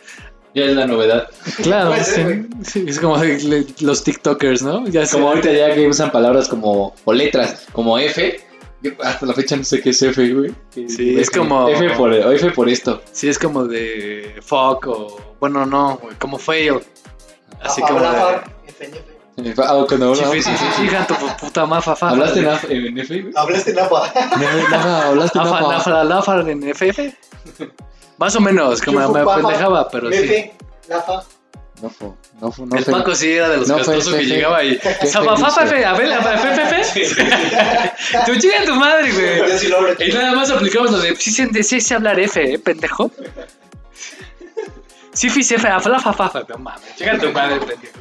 Ya 0.55 0.65
es 0.65 0.75
la 0.75 0.87
novedad. 0.87 1.27
Claro, 1.61 1.93
ser, 2.03 2.45
sí. 2.63 2.85
es 2.87 2.99
como 2.99 3.17
le- 3.17 3.65
los 3.81 4.03
TikTokers, 4.03 4.61
¿no? 4.63 4.87
Ya 4.87 5.05
Como 5.05 5.23
sé. 5.33 5.37
ahorita 5.37 5.51
ya 5.51 5.75
que 5.75 5.87
usan 5.87 6.11
palabras 6.11 6.47
como, 6.47 6.95
o 7.03 7.13
letras, 7.13 7.65
como 7.73 7.99
F. 7.99 8.39
hasta 9.03 9.25
la 9.25 9.33
fecha 9.33 9.55
no 9.57 9.63
sé 9.65 9.81
qué 9.81 9.89
es 9.89 10.01
F, 10.01 10.33
güey. 10.33 10.51
Sí, 10.73 10.85
F- 10.87 11.21
es 11.21 11.29
como- 11.29 11.67
F 11.67 11.89
por, 11.97 12.11
o 12.11 12.31
F 12.31 12.51
por 12.51 12.69
esto. 12.69 13.01
Sí, 13.11 13.27
es 13.27 13.37
como 13.37 13.65
de 13.65 14.35
fuck 14.41 14.87
o. 14.87 15.35
Bueno, 15.39 15.65
no, 15.65 15.97
güey, 16.01 16.15
como 16.17 16.37
fail. 16.37 16.79
Así 17.61 17.81
como 17.81 17.99
de. 17.99 18.07
Ah, 19.57 19.83
cuando 19.87 20.15
Sí, 20.15 20.21
no, 20.23 20.31
sí, 20.31 20.41
sí, 20.41 20.51
sí, 20.57 20.65
sí, 20.77 20.87
tu 21.07 21.13
puta 21.45 21.65
mafa, 21.65 21.93
fa. 21.95 22.09
¿Hablaste 22.11 22.39
en, 22.39 22.45
Af- 22.45 22.69
en 22.69 22.97
F, 22.97 23.21
güey? 23.21 23.33
Hablaste 23.35 23.73
nafa. 23.73 24.13
Nafa, 24.71 25.07
¿Hablaste 25.07 25.37
en 25.39 25.43
Nafa, 25.43 25.59
Nafa? 25.61 25.89
nafa, 25.89 26.03
nafa 26.05 26.49
en 26.51 26.63
FF. 26.73 27.13
Más 28.17 28.35
o 28.35 28.39
menos, 28.39 28.81
como 28.81 28.99
me 28.99 29.23
pafa, 29.25 29.41
pendejaba, 29.41 29.89
pero 29.89 30.11
sí. 30.11 30.51
Nafa. 30.89 31.23
No 31.81 31.89
fue, 31.89 32.09
no 32.39 32.51
fue, 32.51 32.65
no 32.67 32.77
El. 32.77 32.85
Paco 32.85 33.13
sí 33.13 33.31
era 33.33 33.49
de 33.49 33.57
los 33.57 33.67
No 33.67 33.77
que 33.77 34.23
llegaba 34.25 34.63
y. 34.63 34.75
F, 34.75 35.07
Zapafafa, 35.07 35.63
dice. 35.63 35.75
fe, 35.75 35.85
a 35.85 35.93
ver, 35.93 36.13
a 36.13 36.19
ver, 36.21 36.83
FFF. 36.83 37.25
Tu 38.65 38.75
madre, 38.75 39.11
güey. 39.11 39.69
Y 40.09 40.13
nada 40.13 40.35
más 40.35 40.49
aplicamos 40.49 40.91
lo 40.91 40.99
de. 40.99 41.15
Sí, 41.15 41.81
sé 41.81 41.95
hablar 41.95 42.19
F, 42.19 42.53
¿eh, 42.53 42.59
pendejo? 42.59 43.11
Sí, 45.11 45.29
sí, 45.29 45.53
F, 45.53 45.65
afla, 45.65 45.97
fa, 45.99 46.11
fa, 46.11 46.29
fa. 46.29 46.43
No 46.49 46.57
mames, 46.57 46.95
chica 46.97 47.17
tu 47.17 47.31
madre, 47.31 47.57
pendejo. 47.59 47.99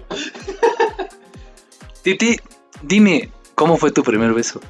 Titi, 2.03 2.41
dime, 2.83 3.31
¿cómo 3.55 3.77
fue 3.77 3.93
tu 3.93 4.03
primer 4.03 4.33
beso? 4.33 4.61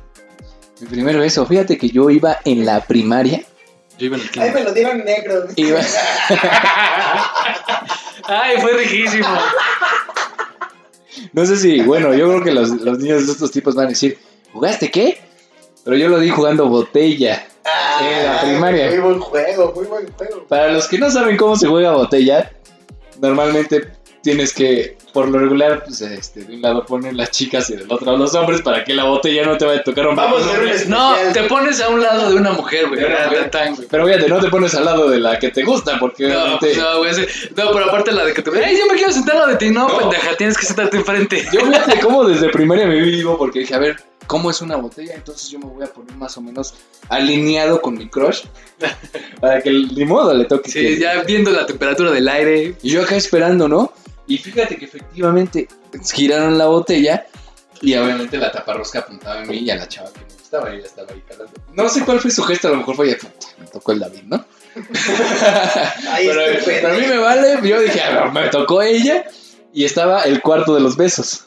Mi 0.80 0.87
primer 0.87 1.16
beso. 1.16 1.46
Fíjate 1.46 1.78
que 1.78 1.88
yo 1.88 2.11
iba 2.11 2.38
en 2.44 2.66
la 2.66 2.80
primaria. 2.83 3.42
Yo 3.98 4.07
iba 4.07 4.16
en 4.16 4.22
el 4.22 4.28
Ahí 4.28 4.33
kinder. 4.33 4.54
me 4.54 4.64
lo 4.64 4.72
dieron 4.72 5.04
negro. 5.04 5.46
Iba, 5.57 5.80
Ay, 8.26 8.57
fue 8.61 8.72
riquísimo. 8.72 9.28
no 11.33 11.46
sé 11.46 11.57
si, 11.57 11.80
bueno, 11.83 12.14
yo 12.14 12.28
creo 12.28 12.42
que 12.42 12.52
los, 12.52 12.70
los 12.70 12.98
niños 12.98 13.26
de 13.26 13.33
estos 13.33 13.50
tipos 13.50 13.74
van 13.74 13.87
a 13.87 13.90
decir, 13.90 14.18
¿jugaste 14.52 14.90
qué? 14.90 15.20
Pero 15.85 15.96
yo 15.96 16.09
lo 16.09 16.18
di 16.18 16.30
jugando 16.30 16.68
botella. 16.68 17.46
En 18.00 18.26
la 18.26 18.40
primaria. 18.40 18.88
Muy 18.90 18.98
buen 18.98 19.20
juego, 19.20 19.72
muy 19.74 19.87
buen 19.87 20.12
juego. 20.12 20.44
Para 20.48 20.72
los 20.72 20.88
que 20.88 20.98
no 20.98 21.11
saben 21.11 21.37
cómo 21.37 21.57
se 21.57 21.66
juega 21.68 21.92
botella, 21.92 22.50
normalmente 23.20 23.88
tienes 24.24 24.52
que, 24.54 24.96
por 25.12 25.28
lo 25.28 25.38
regular, 25.38 25.84
pues, 25.84 26.00
este, 26.00 26.44
de 26.44 26.54
un 26.56 26.62
lado 26.62 26.84
ponen 26.84 27.16
las 27.16 27.30
chicas 27.30 27.68
y 27.70 27.76
del 27.76 27.92
otro 27.92 28.16
los 28.16 28.34
hombres 28.34 28.62
para 28.62 28.82
que 28.82 28.94
la 28.94 29.04
botella 29.04 29.44
no 29.44 29.56
te 29.58 29.66
vaya 29.66 29.80
a 29.80 29.84
tocar 29.84 30.08
un 30.08 30.16
Vamos 30.16 30.42
a 30.42 30.46
ver 30.46 30.48
un 30.48 30.56
hombre. 30.60 30.70
especial. 30.74 30.90
No, 30.98 31.32
te 31.32 31.42
pones 31.44 31.80
a 31.80 31.88
un 31.90 32.00
lado 32.02 32.30
de 32.30 32.37
una 32.37 32.52
mujer, 32.52 32.88
güey. 32.88 33.00
Pero 33.90 34.06
fíjate, 34.06 34.28
no 34.28 34.40
te 34.40 34.48
pones 34.48 34.74
al 34.74 34.87
lado 34.87 35.08
de 35.10 35.20
la 35.20 35.38
que 35.38 35.50
te 35.50 35.62
gusta, 35.62 35.98
porque 36.00 36.26
No, 36.26 36.40
obviamente- 36.56 36.76
no, 36.76 36.98
güey. 36.98 37.14
sí. 37.14 37.26
No, 37.54 37.70
pero 37.72 37.84
aparte 37.84 38.10
la 38.12 38.24
de 38.24 38.32
que 38.32 38.42
te. 38.42 38.50
¡Ey, 38.50 38.78
yo 38.78 38.87
me 38.87 38.94
quiero 38.94 39.12
sentar 39.12 39.37
lado 39.37 39.48
de 39.48 39.56
ti! 39.56 39.70
No, 39.70 39.87
No. 39.88 39.98
pendeja, 39.98 40.34
tienes 40.37 40.56
que 40.58 40.66
sentarte 40.66 40.96
enfrente. 40.96 41.44
Yo 41.52 41.60
fíjate 41.66 42.00
cómo 42.00 42.24
desde 42.24 42.48
primaria 42.48 42.87
me 42.87 43.00
vivo 43.00 43.37
porque 43.38 43.60
dije, 43.60 43.74
a 43.74 43.78
ver, 43.78 43.96
¿cómo 44.26 44.50
es 44.50 44.62
una 44.62 44.76
botella? 44.76 45.14
Entonces 45.14 45.50
yo 45.50 45.58
me 45.58 45.66
voy 45.66 45.84
a 45.84 45.88
poner 45.88 46.16
más 46.16 46.37
o 46.38 46.40
menos 46.40 46.74
alineado 47.10 47.82
con 47.82 47.94
mi 47.98 48.08
crush 48.08 48.44
para 49.40 49.60
que 49.60 49.68
el 49.68 49.94
ni 49.94 50.04
modo 50.06 50.32
le 50.34 50.46
toque. 50.46 50.70
Sí, 50.70 50.80
que- 50.80 50.98
ya 50.98 51.22
viendo 51.24 51.50
la 51.50 51.66
temperatura 51.66 52.10
del 52.10 52.26
aire. 52.28 52.74
Y 52.82 52.90
yo 52.90 53.02
acá 53.02 53.16
esperando, 53.16 53.68
¿no? 53.68 53.92
Y 54.26 54.38
fíjate 54.38 54.76
que 54.76 54.87
efectivamente 54.87 55.68
giraron 56.12 56.56
la 56.56 56.66
botella 56.66 57.26
y 57.82 57.94
obviamente 57.96 58.38
la 58.38 58.50
taparrosca 58.50 59.00
apuntaba 59.00 59.40
a 59.40 59.44
mí 59.44 59.58
y 59.58 59.70
a 59.70 59.76
la 59.76 59.87
chava 59.88 60.10
que 60.12 60.20
me 60.20 60.34
gustaba 60.34 60.72
y 60.74 60.78
ella 60.78 60.87
estaba 60.87 61.12
ahí 61.12 61.22
calando. 61.28 61.52
No 61.72 61.88
sé 61.88 62.04
cuál 62.04 62.20
fue 62.20 62.30
su 62.30 62.42
gesto, 62.42 62.68
a 62.68 62.70
lo 62.70 62.78
mejor 62.78 62.96
fue 62.96 63.06
de, 63.08 63.16
"Puta, 63.16 63.46
me 63.58 63.66
tocó 63.66 63.92
el 63.92 63.98
David, 64.00 64.22
¿no? 64.24 64.44
Pero, 66.16 66.88
a 66.88 66.92
mí 66.94 67.06
me 67.06 67.18
vale, 67.18 67.58
yo 67.62 67.80
dije, 67.80 68.00
a 68.00 68.24
ver, 68.24 68.32
me 68.32 68.48
tocó 68.48 68.82
ella 68.82 69.24
y 69.72 69.84
estaba 69.84 70.22
el 70.22 70.40
cuarto 70.40 70.74
de 70.74 70.80
los 70.80 70.96
besos. 70.96 71.44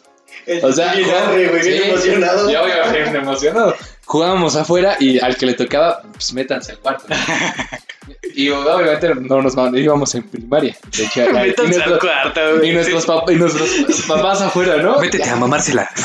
O 0.64 0.72
sea, 0.72 0.94
güey, 0.94 1.50
bien 1.50 1.64
sí, 1.64 1.90
emocionado. 1.90 2.50
Yo 2.50 2.68
iba 2.68 2.92
bien 2.92 3.16
emocionado. 3.16 3.76
Jugábamos 4.08 4.56
afuera 4.56 4.96
y 5.00 5.20
al 5.20 5.36
que 5.36 5.46
le 5.46 5.54
tocaba, 5.54 6.02
pues 6.14 6.32
métanse 6.34 6.72
al 6.72 6.80
cuarto. 6.80 7.06
y 8.36 8.50
obviamente 8.50 9.14
no 9.16 9.42
nos 9.42 9.54
mandaban, 9.56 9.78
íbamos 9.78 10.16
en 10.16 10.24
primaria. 10.24 10.78
De 10.98 11.04
hecho, 11.04 11.24
y, 11.30 11.34
Métanse 11.34 11.62
al 11.62 11.90
nuestros, 11.90 12.00
cuarto, 12.00 12.64
y 12.66 12.72
nuestros 12.72 13.06
pap- 13.08 13.32
y 13.32 13.36
nuestros 13.36 14.02
papás 14.08 14.42
afuera, 14.42 14.78
¿no? 14.78 15.00
Métete 15.00 15.30
a 15.30 15.36
mamársela. 15.36 15.90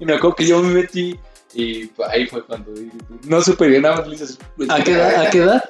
Y 0.00 0.04
me 0.04 0.14
acuerdo 0.14 0.34
que 0.34 0.46
yo 0.46 0.60
me 0.60 0.74
metí 0.74 1.16
y 1.54 1.88
ahí 2.10 2.26
fue 2.26 2.44
cuando 2.44 2.72
no 3.22 3.40
supe 3.42 3.68
bien 3.68 3.82
nada 3.82 3.96
más 3.98 4.06
le 4.08 4.12
dices, 4.16 4.38
¿A 4.68 4.82
qué 4.82 4.92
edad? 4.92 5.22
¿A 5.26 5.30
qué 5.30 5.38
edad? 5.38 5.62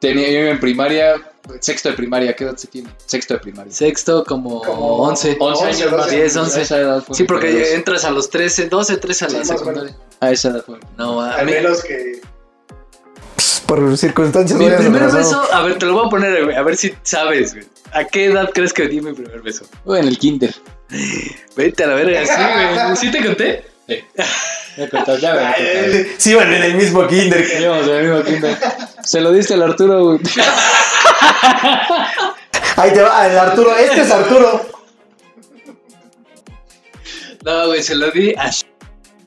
Tenía 0.00 0.28
yo 0.28 0.38
en 0.48 0.58
primaria, 0.58 1.14
sexto 1.60 1.88
de 1.90 1.96
primaria, 1.96 2.34
¿qué 2.36 2.44
edad 2.44 2.56
se 2.56 2.68
tiene? 2.68 2.88
Sexto 3.06 3.34
de 3.34 3.40
primaria. 3.40 3.72
Sexto, 3.72 4.24
como, 4.24 4.62
Como 4.62 4.96
11. 5.08 5.36
11 5.40 5.64
años 5.64 5.92
más. 5.92 6.10
10, 6.10 6.36
11. 6.36 6.62
Esa 6.62 6.78
edad 6.78 7.02
fue 7.04 7.16
Sí, 7.16 7.24
porque 7.24 7.74
entras 7.74 8.04
a 8.04 8.10
los 8.10 8.30
13, 8.30 8.68
12, 8.68 8.96
13 8.96 9.24
a 9.24 9.28
la 9.28 9.44
Sí, 9.44 9.48
secundaria. 9.56 9.96
A 10.20 10.30
esa 10.30 10.48
edad 10.50 10.64
fue. 10.64 10.78
No, 10.96 11.20
a 11.20 11.34
Al 11.34 11.46
mí. 11.46 11.52
menos 11.52 11.82
que. 11.82 12.20
por 13.66 13.96
circunstancias 13.96 14.58
Mi 14.58 14.68
primer 14.68 15.10
beso, 15.12 15.42
a 15.52 15.62
ver, 15.62 15.78
te 15.78 15.86
lo 15.86 15.92
voy 15.94 16.06
a 16.06 16.10
poner, 16.10 16.44
güey, 16.44 16.56
a 16.56 16.62
ver 16.62 16.76
si 16.76 16.92
sabes, 17.02 17.54
güey. 17.54 17.66
¿A 17.92 18.04
qué 18.04 18.26
edad 18.26 18.50
crees 18.54 18.72
que 18.72 18.86
di 18.88 19.00
mi 19.00 19.12
primer 19.12 19.42
beso? 19.42 19.64
O 19.84 19.96
en 19.96 20.06
el 20.06 20.18
kinder. 20.18 20.54
Vete 21.56 21.84
a 21.84 21.86
la 21.88 21.94
verga, 21.94 22.24
sí, 22.26 22.32
güey. 22.32 22.96
¿Sí 22.96 23.10
te 23.10 23.24
conté? 23.24 23.64
Me 24.76 24.88
contaste, 24.88 25.20
ya 25.20 25.34
me 25.34 25.40
Ay, 25.40 25.54
contaste. 25.54 26.14
Sí, 26.18 26.34
van 26.34 26.52
en 26.54 26.62
el 26.62 26.74
mismo 26.74 27.06
kinder. 27.06 27.46
que- 27.46 27.60
Íbamos 27.60 27.86
en 27.88 27.94
el 27.94 28.02
mismo 28.08 28.22
kinder. 28.24 28.56
Se 29.04 29.20
lo 29.20 29.32
diste 29.32 29.54
al 29.54 29.62
Arturo, 29.62 30.04
güey. 30.04 30.18
Ahí 32.76 32.92
te 32.92 33.02
va, 33.02 33.26
el 33.26 33.38
Arturo. 33.38 33.76
Este 33.76 34.02
es 34.02 34.10
Arturo. 34.10 34.66
No, 37.44 37.66
güey, 37.66 37.82
se 37.82 37.94
lo 37.94 38.10
di 38.10 38.32
a 38.34 38.48
Sh- 38.50 38.66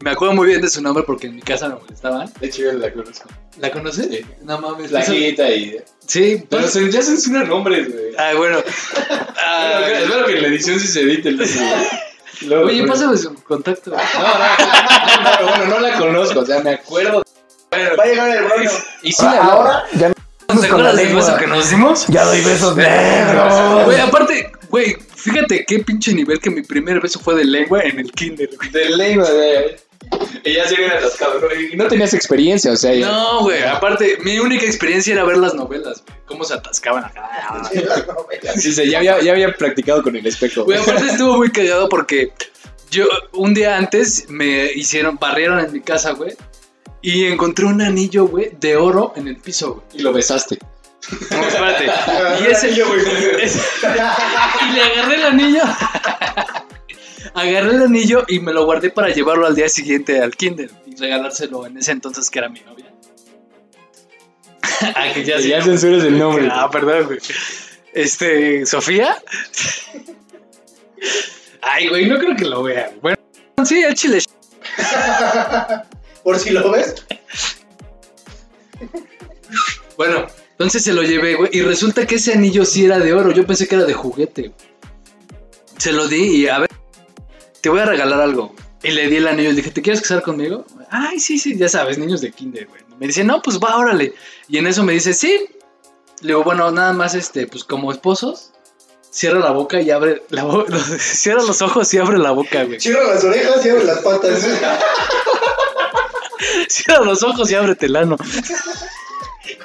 Me 0.02 0.12
acuerdo 0.12 0.36
muy 0.36 0.48
bien 0.48 0.62
de 0.62 0.70
su 0.70 0.82
nombre 0.82 1.04
porque 1.04 1.28
en 1.28 1.36
mi 1.36 1.42
casa 1.42 1.68
me 1.70 1.76
molestaban. 1.76 2.32
De 2.40 2.48
hecho, 2.48 2.62
yo 2.64 2.74
la 2.74 2.92
conozco. 2.94 3.30
¿La 3.60 3.72
conoces? 3.72 4.08
Sí. 4.10 4.26
No 4.44 4.60
mames. 4.60 4.92
La 4.92 5.04
guita 5.04 5.50
y. 5.50 5.78
Sí, 6.06 6.44
Pero 6.50 6.64
pues- 6.64 6.74
se, 6.74 6.92
ya 6.92 7.02
censuran 7.02 7.48
nombres, 7.48 7.92
güey. 7.92 8.14
Ah, 8.18 8.32
bueno. 8.36 8.60
Ah, 9.46 9.80
Bueno, 9.82 9.98
espero 10.00 10.26
que 10.26 10.36
en 10.38 10.42
la 10.42 10.48
edición 10.48 10.80
sí 10.80 10.88
se 10.88 11.02
edite 11.02 11.30
el 11.30 11.38
Luego 12.46 12.68
Oye, 12.68 12.86
pásame 12.86 13.18
su 13.18 13.34
contacto. 13.44 13.92
No, 14.14 14.22
no, 14.22 15.24
no, 15.24 15.40
no, 15.42 15.58
bueno, 15.58 15.66
no 15.76 15.80
la 15.80 15.98
conozco, 15.98 16.40
o 16.40 16.46
sea, 16.46 16.60
me 16.62 16.72
acuerdo. 16.72 17.24
Va 17.74 18.04
a 18.04 18.06
llegar 18.06 18.30
el 18.30 18.44
Bruno. 18.44 18.72
Y 19.02 19.12
sí 19.12 19.24
la 19.24 19.44
Ahora 19.44 19.84
ya 19.94 20.14
¿Te 20.14 20.68
acuerdas 20.68 20.96
del 20.96 21.16
beso 21.16 21.38
que 21.38 21.48
nos 21.48 21.70
dimos? 21.70 22.08
Ya 22.08 22.26
doy 22.26 22.42
besos 22.42 22.76
negros. 22.76 23.86
Güey, 23.86 24.00
aparte, 24.00 24.52
güey, 24.70 24.98
fíjate 25.16 25.66
qué 25.66 25.80
pinche 25.80 26.14
nivel 26.14 26.40
que 26.40 26.50
mi 26.50 26.62
primer 26.62 27.00
beso 27.02 27.20
fue 27.20 27.36
de 27.36 27.46
lengua 27.46 27.82
en 27.82 28.00
el 28.00 28.12
kinder. 28.12 28.50
güey. 28.58 28.70
De 28.70 28.90
lengua, 28.90 29.30
de. 29.30 29.80
Y 30.46 30.54
ya 30.54 30.68
se 30.68 30.76
viene 30.76 30.94
atascado, 30.94 31.40
¿no? 31.40 31.48
Y 31.54 31.76
no 31.78 31.88
tenías 31.88 32.14
experiencia, 32.14 32.72
o 32.72 32.76
sea, 32.76 32.94
ya. 32.94 33.08
No, 33.08 33.42
güey, 33.42 33.64
aparte, 33.64 34.18
mi 34.22 34.40
única 34.40 34.66
experiencia 34.66 35.14
era 35.14 35.24
ver 35.24 35.38
las 35.38 35.54
novelas, 35.54 36.04
güey. 36.06 36.18
Cómo 36.26 36.44
se 36.44 36.54
atascaban 36.56 37.06
acá. 37.06 37.30
Sí, 38.56 38.74
sí, 38.74 38.90
ya, 38.90 38.98
había, 39.00 39.22
ya 39.22 39.32
había 39.32 39.54
practicado 39.54 40.04
con 40.04 40.16
el 40.16 40.26
espejo. 40.26 40.66
Güey, 40.66 40.80
aparte 40.80 41.08
estuvo 41.08 41.38
muy 41.38 41.52
cagado 41.52 41.88
porque 41.90 42.34
yo 42.92 43.06
un 43.34 43.54
día 43.54 43.78
antes 43.78 44.26
me 44.30 44.66
hicieron, 44.74 45.18
barrieron 45.18 45.60
en 45.60 45.72
mi 45.72 45.82
casa, 45.82 46.12
güey. 46.12 46.36
Y 47.02 47.26
encontré 47.26 47.66
un 47.66 47.82
anillo, 47.82 48.28
güey, 48.28 48.52
de 48.60 48.78
oro 48.78 49.14
en 49.16 49.28
el 49.28 49.38
piso, 49.38 49.74
güey. 49.76 49.86
Y 49.94 50.02
lo 50.04 50.14
besaste. 50.14 50.58
No, 51.32 51.44
espérate. 51.46 51.86
Y 52.44 52.52
ese. 52.52 52.70
ese- 53.42 53.62
y 53.82 54.74
le 54.74 54.82
agarré 54.84 55.16
el 55.16 55.24
anillo. 55.24 55.62
Agarré 57.34 57.76
el 57.76 57.82
anillo 57.84 58.26
y 58.28 58.40
me 58.40 58.54
lo 58.54 58.66
guardé 58.66 58.90
para 58.90 59.10
llevarlo 59.10 59.46
al 59.46 59.56
día 59.56 59.70
siguiente 59.70 60.22
al 60.22 60.36
kinder 60.36 60.70
y 60.86 60.96
regalárselo 60.96 61.66
en 61.66 61.78
ese 61.78 61.92
entonces 61.92 62.30
que 62.30 62.40
era 62.40 62.50
mi 62.50 62.60
novia. 62.62 62.94
ah, 64.96 65.08
que 65.14 65.24
ya, 65.24 65.40
Ya, 65.40 65.62
censuras 65.62 66.04
el 66.04 66.18
nombre. 66.18 66.48
Ah, 66.52 66.70
perdón, 66.70 67.06
güey. 67.06 67.20
Este, 67.94 68.66
¿Sofía? 68.66 69.18
Ay, 71.62 71.88
güey, 71.90 72.08
no 72.08 72.18
creo 72.18 72.36
que 72.36 72.46
lo 72.46 72.64
vea. 72.64 72.92
Bueno, 73.02 73.18
sí, 73.64 73.82
el 73.84 73.94
chile. 73.94 74.20
Por 76.24 76.40
si 76.40 76.50
lo 76.50 76.72
ves. 76.72 77.06
Bueno, 79.98 80.26
entonces 80.52 80.84
se 80.84 80.94
lo 80.94 81.04
llevé, 81.04 81.36
güey. 81.36 81.50
Y 81.54 81.62
resulta 81.62 82.08
que 82.08 82.16
ese 82.16 82.34
anillo 82.34 82.66
sí 82.66 82.86
era 82.86 83.00
de 83.00 83.14
oro. 83.14 83.32
Yo 83.32 83.46
pensé 83.46 83.68
que 83.68 83.76
era 83.76 83.86
de 83.86 83.94
juguete. 83.94 84.42
güey. 84.50 84.54
Se 85.78 85.92
lo 85.92 86.08
di 86.08 86.42
y 86.42 86.48
a 86.48 86.60
ver, 86.60 86.70
te 87.64 87.70
voy 87.70 87.80
a 87.80 87.86
regalar 87.86 88.20
algo. 88.20 88.54
Y 88.84 88.92
le 88.92 89.08
di 89.08 89.16
el 89.16 89.28
anillo 89.28 89.50
y 89.50 89.54
le 89.54 89.62
dije, 89.62 89.72
¿te 89.72 89.82
quieres 89.82 90.02
casar 90.02 90.22
conmigo? 90.22 90.66
Ay, 90.92 91.22
sí, 91.22 91.40
sí, 91.40 91.58
ya 91.58 91.70
sabes, 91.70 91.98
niños 91.98 92.20
de 92.20 92.34
kinder, 92.34 92.68
güey. 92.68 92.82
Me 93.00 93.08
dice, 93.08 93.24
no, 93.24 93.42
pues 93.42 93.58
va, 93.58 93.78
órale. 93.78 94.14
Y 94.50 94.58
en 94.58 94.68
eso 94.68 94.84
me 94.84 94.92
dice, 94.92 95.14
sí. 95.14 95.48
Le 96.20 96.28
digo, 96.28 96.44
bueno, 96.44 96.70
nada 96.72 96.92
más, 96.92 97.16
este, 97.16 97.48
pues 97.48 97.64
como 97.64 97.94
esposos, 97.94 98.52
cierra 99.10 99.40
la 99.40 99.52
boca 99.52 99.80
y 99.80 99.92
abre 99.92 100.24
la 100.30 100.44
boca. 100.44 100.78
cierra 101.00 101.42
los 101.42 101.62
ojos 101.62 101.94
y 101.94 102.00
abre 102.00 102.18
la 102.18 102.32
boca, 102.32 102.66
güey. 102.66 102.82
Cierra 102.82 103.14
las 103.14 103.24
orejas 103.24 103.66
y 103.66 103.70
abre 103.70 103.86
las 103.86 104.00
patas. 104.00 104.46
Cierra 106.68 107.06
los 107.06 107.24
ojos 107.24 107.50
y 107.50 107.56
ábrete 107.56 107.86
el 107.86 107.96
ano. 107.96 108.18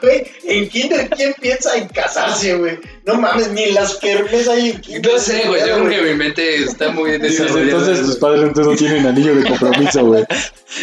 Güey, 0.02 0.26
en 0.44 0.68
kinder, 0.68 1.08
¿quién 1.10 1.32
piensa 1.40 1.76
en 1.76 1.86
casarse, 1.88 2.56
güey? 2.56 2.80
No 3.04 3.14
mames, 3.14 3.48
ni 3.52 3.66
las 3.70 3.94
kermes 3.96 4.48
hay 4.48 4.70
en 4.70 4.80
kinder. 4.80 5.12
No 5.12 5.18
sé, 5.20 5.44
güey, 5.46 5.60
yo 5.68 5.84
creo 5.84 5.88
que 5.88 6.02
mi 6.10 6.14
mente 6.14 6.64
está 6.64 6.90
muy 6.90 7.12
Dices, 7.12 7.38
desarrollada. 7.38 7.78
entonces 7.78 8.06
tus 8.06 8.16
padres 8.16 8.42
entonces 8.42 8.72
no 8.72 8.76
tienen 8.76 9.06
anillo 9.06 9.36
de 9.36 9.44
compromiso, 9.48 10.04
güey. 10.04 10.24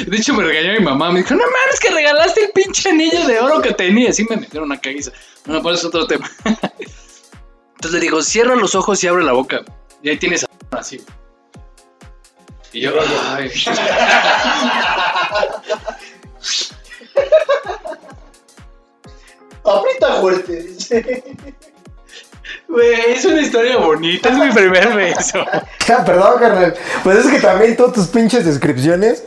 De 0.07 0.15
hecho, 0.17 0.33
me 0.33 0.43
regañó 0.45 0.79
mi 0.79 0.85
mamá. 0.85 1.11
Me 1.11 1.19
dijo, 1.23 1.33
no 1.35 1.43
mames, 1.43 1.79
que 1.81 1.89
regalaste 1.89 2.45
el 2.45 2.51
pinche 2.51 2.89
anillo 2.89 3.25
de 3.27 3.39
oro 3.39 3.61
que 3.61 3.73
tenía. 3.73 4.13
Sí, 4.13 4.25
me 4.29 4.37
metieron 4.37 4.69
una 4.71 4.79
caguiza. 4.79 5.11
Bueno, 5.45 5.61
por 5.61 5.73
eso 5.73 5.81
es 5.81 5.85
otro 5.93 6.07
tema. 6.07 6.31
Entonces 6.45 7.91
le 7.91 7.99
digo, 7.99 8.21
cierra 8.23 8.55
los 8.55 8.75
ojos 8.75 9.03
y 9.03 9.07
abre 9.07 9.25
la 9.25 9.33
boca. 9.33 9.61
Y 10.01 10.09
ahí 10.09 10.17
tienes 10.17 10.45
a 10.45 10.47
así. 10.77 11.01
Y 12.71 12.79
yo, 12.81 12.91
ay. 13.35 13.51
Aprieta 19.65 20.13
fuerte. 20.21 20.67
Güey, 22.67 22.93
es 23.13 23.25
una 23.25 23.41
historia 23.41 23.77
bonita. 23.77 24.29
Es 24.29 24.37
mi 24.37 24.51
primer 24.51 24.93
beso. 24.93 25.43
Ya, 25.87 26.03
perdón, 26.03 26.39
carnal. 26.39 26.73
Pues 27.03 27.19
es 27.25 27.31
que 27.31 27.39
también 27.39 27.75
todas 27.77 27.93
tus 27.93 28.07
pinches 28.07 28.43
descripciones. 28.45 29.23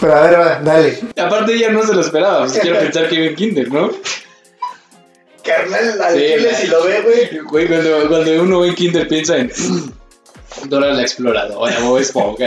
Pero 0.00 0.14
a 0.16 0.20
ver, 0.22 0.40
va, 0.40 0.60
dale. 0.60 0.98
Aparte 1.16 1.54
ella 1.54 1.70
no 1.70 1.84
se 1.86 1.94
lo 1.94 2.00
esperaba, 2.00 2.40
pues 2.46 2.58
quiero 2.58 2.78
pensar 2.80 3.08
que 3.08 3.14
iba 3.14 3.26
en 3.26 3.36
kinder, 3.36 3.70
¿no? 3.70 3.90
Carnal, 5.44 6.00
al 6.02 6.14
Sí, 6.14 6.20
chile 6.20 6.50
la- 6.50 6.56
si 6.58 6.66
lo 6.66 6.84
ve, 6.84 7.00
güey. 7.02 7.38
Güey, 7.44 7.68
cuando, 7.68 8.08
cuando 8.08 8.42
uno 8.42 8.60
ve 8.60 8.68
en 8.68 8.74
kinder 8.74 9.06
piensa 9.08 9.36
en 9.36 9.52
Dora 10.64 10.88
la 10.92 11.02
exploradora 11.02 11.78
o 11.84 11.98
Esponja. 11.98 12.46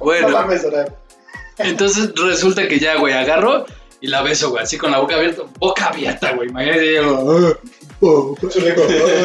Bueno. 0.00 0.28
No 0.30 0.36
mames, 0.38 0.62
Dora. 0.62 0.86
Entonces 1.58 2.10
resulta 2.16 2.66
que 2.66 2.78
ya, 2.78 2.96
güey, 2.96 3.12
agarro 3.12 3.66
y 4.02 4.08
la 4.08 4.20
beso, 4.22 4.50
güey, 4.50 4.62
así 4.64 4.76
con 4.76 4.90
la 4.90 4.98
boca 4.98 5.14
abierta. 5.16 5.42
Boca 5.58 5.86
abierta, 5.86 6.32
güey. 6.32 6.48
Imagínate, 6.50 6.94
yo, 6.96 7.56
"Ah". 8.02 8.32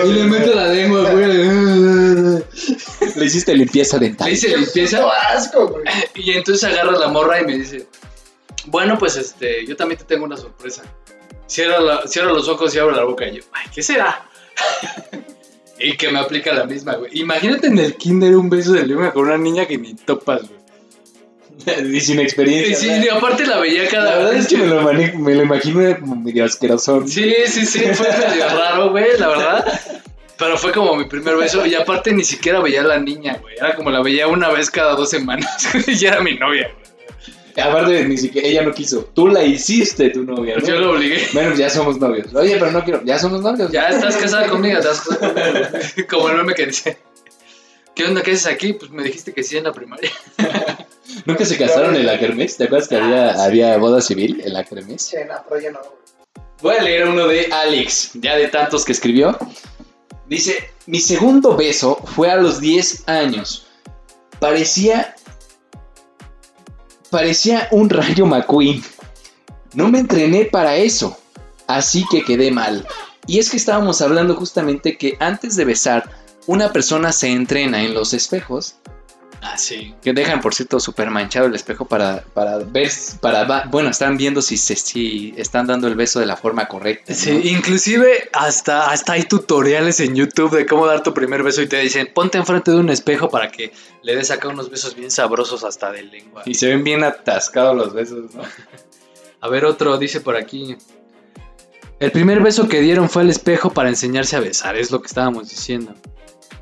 y 0.05 0.11
le 0.13 0.23
meto 0.25 0.53
la 0.53 0.67
lengua, 0.67 1.11
güey. 1.11 2.43
Le 3.15 3.25
hiciste 3.25 3.55
limpieza 3.55 3.97
Le 3.97 4.05
dental. 4.07 4.31
hice 4.31 4.55
limpieza. 4.55 5.03
Asco, 5.33 5.67
güey. 5.67 5.83
Y 6.15 6.31
entonces 6.31 6.63
agarra 6.63 6.91
la 6.97 7.07
morra 7.07 7.41
y 7.41 7.45
me 7.45 7.57
dice, 7.57 7.87
bueno, 8.67 8.97
pues 8.97 9.17
este, 9.17 9.65
yo 9.65 9.75
también 9.75 9.97
te 9.99 10.05
tengo 10.05 10.25
una 10.25 10.37
sorpresa. 10.37 10.83
Cierra, 11.47 11.79
la- 11.79 12.07
cierra 12.07 12.31
los 12.31 12.47
ojos 12.47 12.73
y 12.75 12.79
abre 12.79 12.95
la 12.95 13.03
boca. 13.03 13.27
Y 13.27 13.37
yo, 13.37 13.43
ay, 13.53 13.65
¿qué 13.73 13.81
será? 13.81 14.29
y 15.79 15.95
que 15.97 16.09
me 16.11 16.19
aplica 16.19 16.53
la 16.53 16.65
misma, 16.65 16.95
güey. 16.95 17.11
Imagínate 17.19 17.67
en 17.67 17.79
el 17.79 17.95
kinder 17.95 18.35
un 18.35 18.49
beso 18.49 18.73
de 18.73 18.85
lengua 18.85 19.11
con 19.13 19.25
una 19.25 19.37
niña 19.37 19.65
que 19.65 19.77
ni 19.77 19.93
topas, 19.95 20.41
güey. 20.47 20.57
Y 21.93 21.99
sin 22.01 22.19
experiencia. 22.19 22.71
Y 22.71 22.75
sí, 22.75 22.87
¿verdad? 22.87 23.03
y 23.03 23.09
aparte 23.09 23.45
la 23.45 23.59
veía 23.59 23.87
cada 23.87 24.11
La 24.11 24.17
verdad 24.17 24.31
vez 24.31 24.41
es 24.41 24.47
que 24.47 24.57
me 24.57 24.67
lo, 24.67 24.81
me 24.83 25.35
lo 25.35 25.45
medio 26.15 26.45
asqueroso. 26.45 27.05
Sí, 27.07 27.33
sí, 27.47 27.65
sí, 27.65 27.79
fue 27.93 28.07
medio 28.09 28.47
raro, 28.57 28.91
güey, 28.91 29.17
la 29.17 29.27
verdad. 29.27 29.81
Pero 30.37 30.57
fue 30.57 30.71
como 30.71 30.95
mi 30.95 31.05
primer 31.05 31.35
beso. 31.35 31.65
Y 31.65 31.75
aparte 31.75 32.13
ni 32.13 32.23
siquiera 32.23 32.59
veía 32.59 32.81
a 32.81 32.83
la 32.83 32.99
niña, 32.99 33.37
güey. 33.41 33.55
Era 33.57 33.75
como 33.75 33.89
la 33.89 34.01
veía 34.01 34.27
una 34.27 34.49
vez 34.49 34.69
cada 34.69 34.93
dos 34.93 35.09
semanas. 35.09 35.67
y 35.87 36.05
era 36.05 36.21
mi 36.21 36.35
novia, 36.35 36.71
güey. 36.73 36.87
Aparte, 37.57 38.05
ni 38.05 38.17
siquiera 38.17 38.47
ella 38.47 38.61
no 38.61 38.71
quiso. 38.71 39.09
Tú 39.15 39.29
la 39.29 39.43
hiciste 39.43 40.11
tu 40.11 40.23
novia, 40.23 40.57
¿no? 40.57 40.67
Yo 40.67 40.79
lo 40.79 40.91
obligué. 40.91 41.27
Bueno, 41.33 41.49
pues 41.49 41.59
ya 41.59 41.71
somos 41.71 41.97
novios. 41.97 42.27
Oye, 42.35 42.55
pero 42.59 42.69
no 42.69 42.83
quiero. 42.83 43.01
Ya 43.03 43.17
somos 43.17 43.41
novios. 43.41 43.71
Ya 43.71 43.89
estás 43.89 44.15
casada 44.15 44.47
conmigo, 44.47 44.77
estás 44.77 45.01
casada 45.01 45.33
conmigo. 45.33 46.07
Como 46.07 46.29
el 46.29 46.37
meme 46.37 46.53
que 46.53 46.67
dice. 46.67 46.99
¿Qué 47.97 48.05
onda? 48.05 48.21
¿Qué 48.21 48.29
haces 48.29 48.45
aquí? 48.45 48.73
Pues 48.73 48.91
me 48.91 49.01
dijiste 49.01 49.33
que 49.33 49.41
sí 49.41 49.57
en 49.57 49.63
la 49.63 49.73
primaria. 49.73 50.11
¿Nunca 51.25 51.45
se 51.45 51.57
casaron 51.57 51.95
en 51.95 52.05
la 52.05 52.19
kermés? 52.19 52.55
¿Te 52.55 52.65
acuerdas 52.65 52.87
que 52.87 52.95
había, 52.95 53.43
había 53.43 53.75
boda 53.77 54.01
civil 54.01 54.39
en 54.45 54.53
la 54.53 54.63
kermés? 54.63 55.09
Chena, 55.09 55.43
pero 55.49 55.59
ya 55.59 55.71
no. 55.71 55.79
Voy 56.61 56.75
a 56.75 56.83
leer 56.83 57.07
uno 57.07 57.25
de 57.25 57.47
Alex, 57.51 58.11
ya 58.13 58.35
de 58.35 58.49
tantos 58.49 58.85
que 58.85 58.91
escribió. 58.91 59.35
Dice, 60.27 60.69
mi 60.85 60.99
segundo 60.99 61.57
beso 61.57 61.95
fue 61.95 62.29
a 62.29 62.35
los 62.35 62.61
10 62.61 63.09
años. 63.09 63.65
Parecía... 64.39 65.15
Parecía 67.09 67.67
un 67.71 67.89
rayo 67.89 68.27
McQueen. 68.27 68.83
No 69.73 69.89
me 69.89 69.97
entrené 69.97 70.45
para 70.45 70.75
eso, 70.75 71.17
así 71.65 72.05
que 72.11 72.23
quedé 72.23 72.51
mal. 72.51 72.85
Y 73.25 73.39
es 73.39 73.49
que 73.49 73.57
estábamos 73.57 74.03
hablando 74.03 74.35
justamente 74.35 74.99
que 74.99 75.17
antes 75.19 75.55
de 75.55 75.65
besar, 75.65 76.26
una 76.47 76.73
persona 76.73 77.11
se 77.11 77.29
entrena 77.29 77.83
en 77.83 77.93
los 77.93 78.13
espejos 78.13 78.75
Ah, 79.41 79.57
sí. 79.57 79.93
que 80.01 80.13
dejan, 80.13 80.41
por 80.41 80.55
cierto, 80.55 80.79
súper 80.79 81.11
manchado 81.11 81.45
el 81.45 81.53
espejo 81.53 81.85
para, 81.85 82.23
para 82.33 82.57
ver, 82.57 82.91
para, 83.21 83.65
bueno, 83.67 83.89
están 83.89 84.17
viendo 84.17 84.41
si, 84.41 84.57
se, 84.57 84.75
si 84.75 85.33
están 85.37 85.67
dando 85.67 85.87
el 85.87 85.95
beso 85.95 86.19
de 86.19 86.25
la 86.25 86.35
forma 86.35 86.67
correcta. 86.67 87.13
¿no? 87.13 87.19
Sí, 87.19 87.41
inclusive 87.45 88.29
hasta, 88.33 88.89
hasta 88.89 89.13
hay 89.13 89.23
tutoriales 89.23 89.99
en 89.99 90.15
YouTube 90.15 90.57
de 90.57 90.65
cómo 90.65 90.87
dar 90.87 91.03
tu 91.03 91.13
primer 91.13 91.43
beso 91.43 91.61
y 91.61 91.67
te 91.67 91.77
dicen, 91.79 92.09
ponte 92.13 92.39
enfrente 92.39 92.71
de 92.71 92.77
un 92.77 92.89
espejo 92.89 93.29
para 93.29 93.51
que 93.51 93.71
le 94.01 94.15
des 94.15 94.31
acá 94.31 94.47
unos 94.47 94.71
besos 94.71 94.95
bien 94.95 95.11
sabrosos 95.11 95.63
hasta 95.63 95.91
de 95.91 96.03
lengua. 96.03 96.41
Y 96.45 96.55
se 96.55 96.67
ven 96.67 96.83
bien 96.83 97.03
atascados 97.03 97.75
los 97.75 97.93
besos, 97.93 98.33
¿no? 98.33 98.41
A 99.39 99.49
ver, 99.49 99.65
otro 99.65 99.99
dice 99.99 100.19
por 100.19 100.35
aquí. 100.35 100.75
El 101.99 102.11
primer 102.11 102.41
beso 102.41 102.67
que 102.67 102.81
dieron 102.81 103.07
fue 103.07 103.21
al 103.21 103.29
espejo 103.29 103.69
para 103.71 103.89
enseñarse 103.89 104.35
a 104.35 104.39
besar, 104.39 104.75
es 104.75 104.89
lo 104.89 104.99
que 104.99 105.07
estábamos 105.07 105.49
diciendo. 105.49 105.93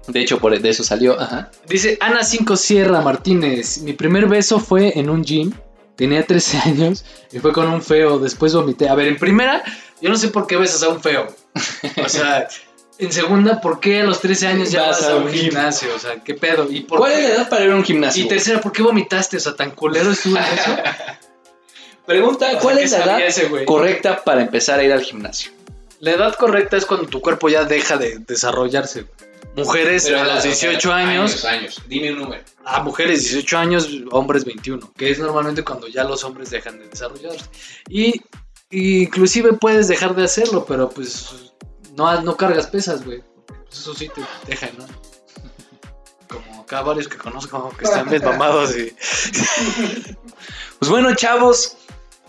De 0.07 0.21
hecho, 0.21 0.39
por 0.39 0.59
de 0.59 0.69
eso 0.69 0.83
salió. 0.83 1.19
Ajá. 1.19 1.51
Dice 1.67 1.97
Ana 1.99 2.23
5 2.23 2.55
Sierra 2.57 3.01
Martínez, 3.01 3.79
mi 3.79 3.93
primer 3.93 4.27
beso 4.27 4.59
fue 4.59 4.97
en 4.99 5.09
un 5.09 5.23
gym, 5.23 5.51
tenía 5.95 6.25
13 6.25 6.57
años 6.65 7.05
y 7.31 7.39
fue 7.39 7.53
con 7.53 7.67
un 7.67 7.81
feo, 7.81 8.19
después 8.19 8.53
vomité. 8.53 8.89
A 8.89 8.95
ver, 8.95 9.07
en 9.07 9.17
primera, 9.17 9.63
yo 10.01 10.09
no 10.09 10.17
sé 10.17 10.29
por 10.29 10.47
qué 10.47 10.57
besas 10.57 10.83
a 10.83 10.89
un 10.89 11.01
feo. 11.01 11.27
O 12.03 12.09
sea, 12.09 12.47
en 12.97 13.11
segunda, 13.11 13.61
¿por 13.61 13.79
qué 13.79 14.01
a 14.01 14.03
los 14.03 14.21
13 14.21 14.47
años 14.47 14.71
ya 14.71 14.87
vas, 14.87 15.03
a 15.03 15.15
un 15.15 15.29
gimnasio? 15.29 15.89
O 15.95 15.99
sea, 15.99 16.23
¿qué 16.23 16.33
pedo? 16.33 16.67
¿Y 16.69 16.81
por 16.81 16.99
¿Cuál 16.99 17.13
es 17.13 17.23
la 17.23 17.35
edad 17.35 17.49
para 17.49 17.65
ir 17.65 17.71
a 17.71 17.75
un 17.75 17.83
gimnasio? 17.83 18.23
Y 18.23 18.27
tercera, 18.27 18.61
¿por 18.61 18.71
qué 18.71 18.83
vomitaste? 18.83 19.37
O 19.37 19.39
sea, 19.39 19.55
tan 19.55 19.71
culero 19.71 20.11
estuvo 20.11 20.37
eso. 20.37 20.77
Pregunta, 22.05 22.45
O 22.45 22.49
sea, 22.51 22.59
¿cuál 22.59 22.77
¿qué 22.77 22.83
es 22.83 22.91
la 22.91 23.03
edad 23.03 23.21
ese 23.21 23.45
güey? 23.45 23.65
correcta 23.65 24.23
para 24.23 24.41
empezar 24.41 24.79
a 24.79 24.83
ir 24.83 24.93
al 24.93 25.01
gimnasio? 25.01 25.51
La 25.99 26.11
edad 26.11 26.35
correcta 26.35 26.77
es 26.77 26.85
cuando 26.85 27.07
tu 27.07 27.19
cuerpo 27.19 27.49
ya 27.49 27.63
deja 27.63 27.97
de 27.97 28.19
desarrollarse. 28.19 29.07
Mujeres 29.55 30.11
a 30.11 30.23
los 30.23 30.43
18 30.43 30.93
años, 30.93 31.45
años. 31.45 31.81
Dime 31.87 32.11
un 32.11 32.19
número. 32.19 32.43
a 32.65 32.81
mujeres 32.81 33.23
18 33.23 33.57
años, 33.57 33.89
hombres 34.11 34.43
21, 34.43 34.91
que 34.97 35.11
es 35.11 35.19
normalmente 35.19 35.63
cuando 35.63 35.87
ya 35.87 36.03
los 36.03 36.23
hombres 36.23 36.49
dejan 36.49 36.79
de 36.79 36.89
desarrollarse. 36.89 37.45
Y, 37.87 38.21
y 38.69 39.03
inclusive 39.03 39.53
puedes 39.53 39.87
dejar 39.87 40.15
de 40.15 40.25
hacerlo, 40.25 40.65
pero 40.65 40.89
pues 40.89 41.53
no, 41.95 42.21
no 42.21 42.35
cargas 42.35 42.67
pesas, 42.67 43.05
güey. 43.05 43.23
Pues 43.45 43.79
eso 43.79 43.95
sí 43.95 44.09
te 44.09 44.21
deja, 44.47 44.69
¿no? 44.77 44.85
Como 46.27 46.61
acá 46.61 46.81
varios 46.81 47.07
que 47.07 47.17
conozco 47.17 47.71
que 47.77 47.85
están 47.85 48.09
bien 48.09 48.23
mamados 48.23 48.75
y... 48.77 48.93
Pues 50.77 50.91
bueno, 50.91 51.15
chavos, 51.15 51.77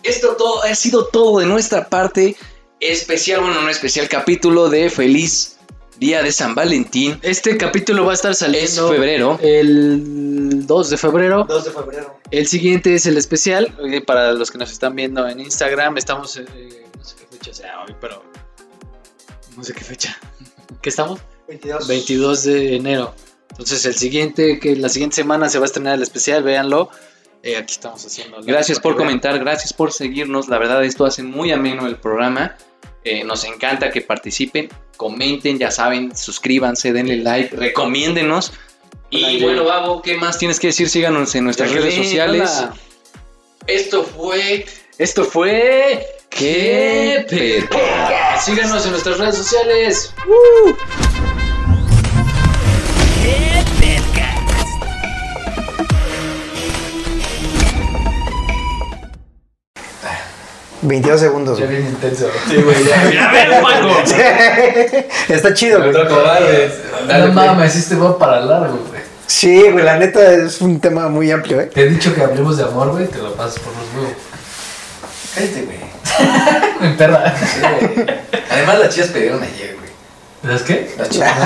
esto 0.05 0.37
todo, 0.37 0.63
ha 0.63 0.75
sido 0.77 1.07
todo 1.09 1.41
de 1.41 1.47
nuestra 1.47 1.89
parte. 1.89 2.37
Especial, 2.79 3.41
bueno, 3.41 3.61
no 3.61 3.69
especial 3.69 4.09
capítulo 4.09 4.69
de 4.69 4.89
Feliz 4.89 5.56
Día 5.99 6.23
de 6.23 6.31
San 6.31 6.55
Valentín. 6.55 7.19
Este 7.23 7.57
capítulo 7.57 8.05
va 8.05 8.11
a 8.13 8.15
estar 8.15 8.33
Es 8.33 8.39
saliendo 8.39 8.91
febrero. 8.91 9.39
el 9.43 10.67
2 10.67 10.91
de 10.91 10.97
febrero. 10.99 11.45
2 11.49 11.65
de 11.65 11.71
febrero. 11.71 12.21
El 12.31 12.47
siguiente 12.47 12.95
es 12.95 13.07
el 13.07 13.17
especial. 13.17 13.75
Para 14.07 14.33
los 14.33 14.51
que 14.51 14.59
nos 14.59 14.71
están 14.71 14.95
viendo 14.95 15.27
en 15.27 15.41
Instagram, 15.41 15.97
estamos. 15.97 16.37
eh, 16.37 16.45
no 16.99 17.05
sé 17.05 17.17
qué 17.19 17.27
fecha 17.39 17.55
sea 17.55 17.83
hoy, 17.83 17.95
pero. 18.01 18.23
No 19.57 19.65
sé 19.65 19.73
qué 19.73 19.85
fecha. 19.85 20.17
¿Qué 20.83 20.91
estamos? 20.91 21.19
22. 21.49 21.89
22 21.89 22.43
de 22.45 22.77
enero. 22.77 23.15
Entonces, 23.51 23.87
el 23.87 23.95
siguiente, 23.95 24.59
que 24.61 24.77
la 24.77 24.91
siguiente 24.91 25.17
semana 25.17 25.49
se 25.49 25.59
va 25.59 25.65
a 25.65 25.67
estrenar 25.67 25.95
el 25.95 26.03
especial, 26.03 26.43
véanlo. 26.43 26.91
Eh, 27.43 27.57
aquí 27.57 27.73
estamos 27.73 28.05
haciendo. 28.05 28.39
Gracias 28.43 28.81
por 28.81 28.93
vean. 28.97 29.07
comentar, 29.07 29.39
gracias 29.39 29.73
por 29.73 29.93
seguirnos. 29.93 30.49
La 30.49 30.59
verdad, 30.59 30.85
esto 30.85 31.07
hace 31.07 31.23
muy 31.23 31.53
ameno 31.53 31.87
el 31.87 31.97
programa. 31.97 32.57
Eh, 33.09 33.23
nos 33.23 33.45
encanta 33.45 33.93
que 33.93 34.01
participen, 34.01 34.69
comenten, 34.97 35.61
ya 35.61 35.71
saben, 35.71 36.17
suscríbanse, 36.17 36.93
denle 36.93 37.19
like, 37.19 37.55
recomiéndenos. 37.55 38.53
Y 39.11 39.41
bueno. 39.41 39.65
Babo, 39.65 40.03
¿qué 40.03 40.17
más 40.17 40.39
tienes 40.39 40.59
que 40.59 40.67
decir? 40.67 40.89
Síganos 40.89 41.33
en 41.37 41.45
nuestras 41.45 41.71
redes 41.71 41.95
sociales. 41.95 42.51
hola. 42.59 42.75
Esto 43.69 44.03
fue 44.03 44.67
Esto 44.99 45.25
fue. 45.25 46.05
¿Qué 46.31 47.25
pedo? 47.29 47.81
Síganos 48.41 48.85
en 48.85 48.91
nuestras 48.91 49.19
redes 49.19 49.37
sociales. 49.37 50.13
22 60.87 61.21
segundos. 61.21 61.59
güey. 61.59 61.71
bien 61.71 61.87
intenso. 61.89 62.27
Sí, 62.49 62.57
güey, 62.57 62.85
ya. 62.85 63.01
A 63.29 63.33
ver, 63.33 63.63
Paco. 63.63 63.89
Está 65.29 65.55
chido, 65.55 65.81
güey. 65.81 65.93
No 65.93 67.33
mames, 67.33 67.77
este 67.77 67.95
va 67.97 68.19
para 68.19 68.41
largo, 68.41 68.79
güey. 68.89 69.01
Sí, 69.27 69.61
güey, 69.71 69.85
la 69.85 69.99
neta 69.99 70.33
es 70.33 70.61
un 70.61 70.81
tema 70.81 71.09
muy 71.09 71.31
amplio, 71.31 71.61
¿eh? 71.61 71.67
Te 71.67 71.83
he 71.83 71.89
dicho 71.89 72.15
que 72.15 72.23
hablemos 72.23 72.57
de 72.57 72.65
amor, 72.65 72.91
güey, 72.93 73.07
te 73.09 73.19
lo 73.19 73.35
pasas 73.35 73.59
por 73.59 73.73
los 73.73 73.85
huevos. 73.95 74.17
Cállate, 75.35 75.63
güey. 75.63 75.79
Mi 76.91 76.97
perra. 76.97 77.35
Sí, 77.37 77.61
güey. 77.61 78.07
Además, 78.51 78.79
las 78.79 78.95
chicas 78.95 79.11
pidieron 79.11 79.43
ayer, 79.43 79.75
güey. 79.77 79.91
¿Sabes 80.43 80.63
qué? 80.63 80.95
Las 80.97 81.11
chicas. 81.11 81.39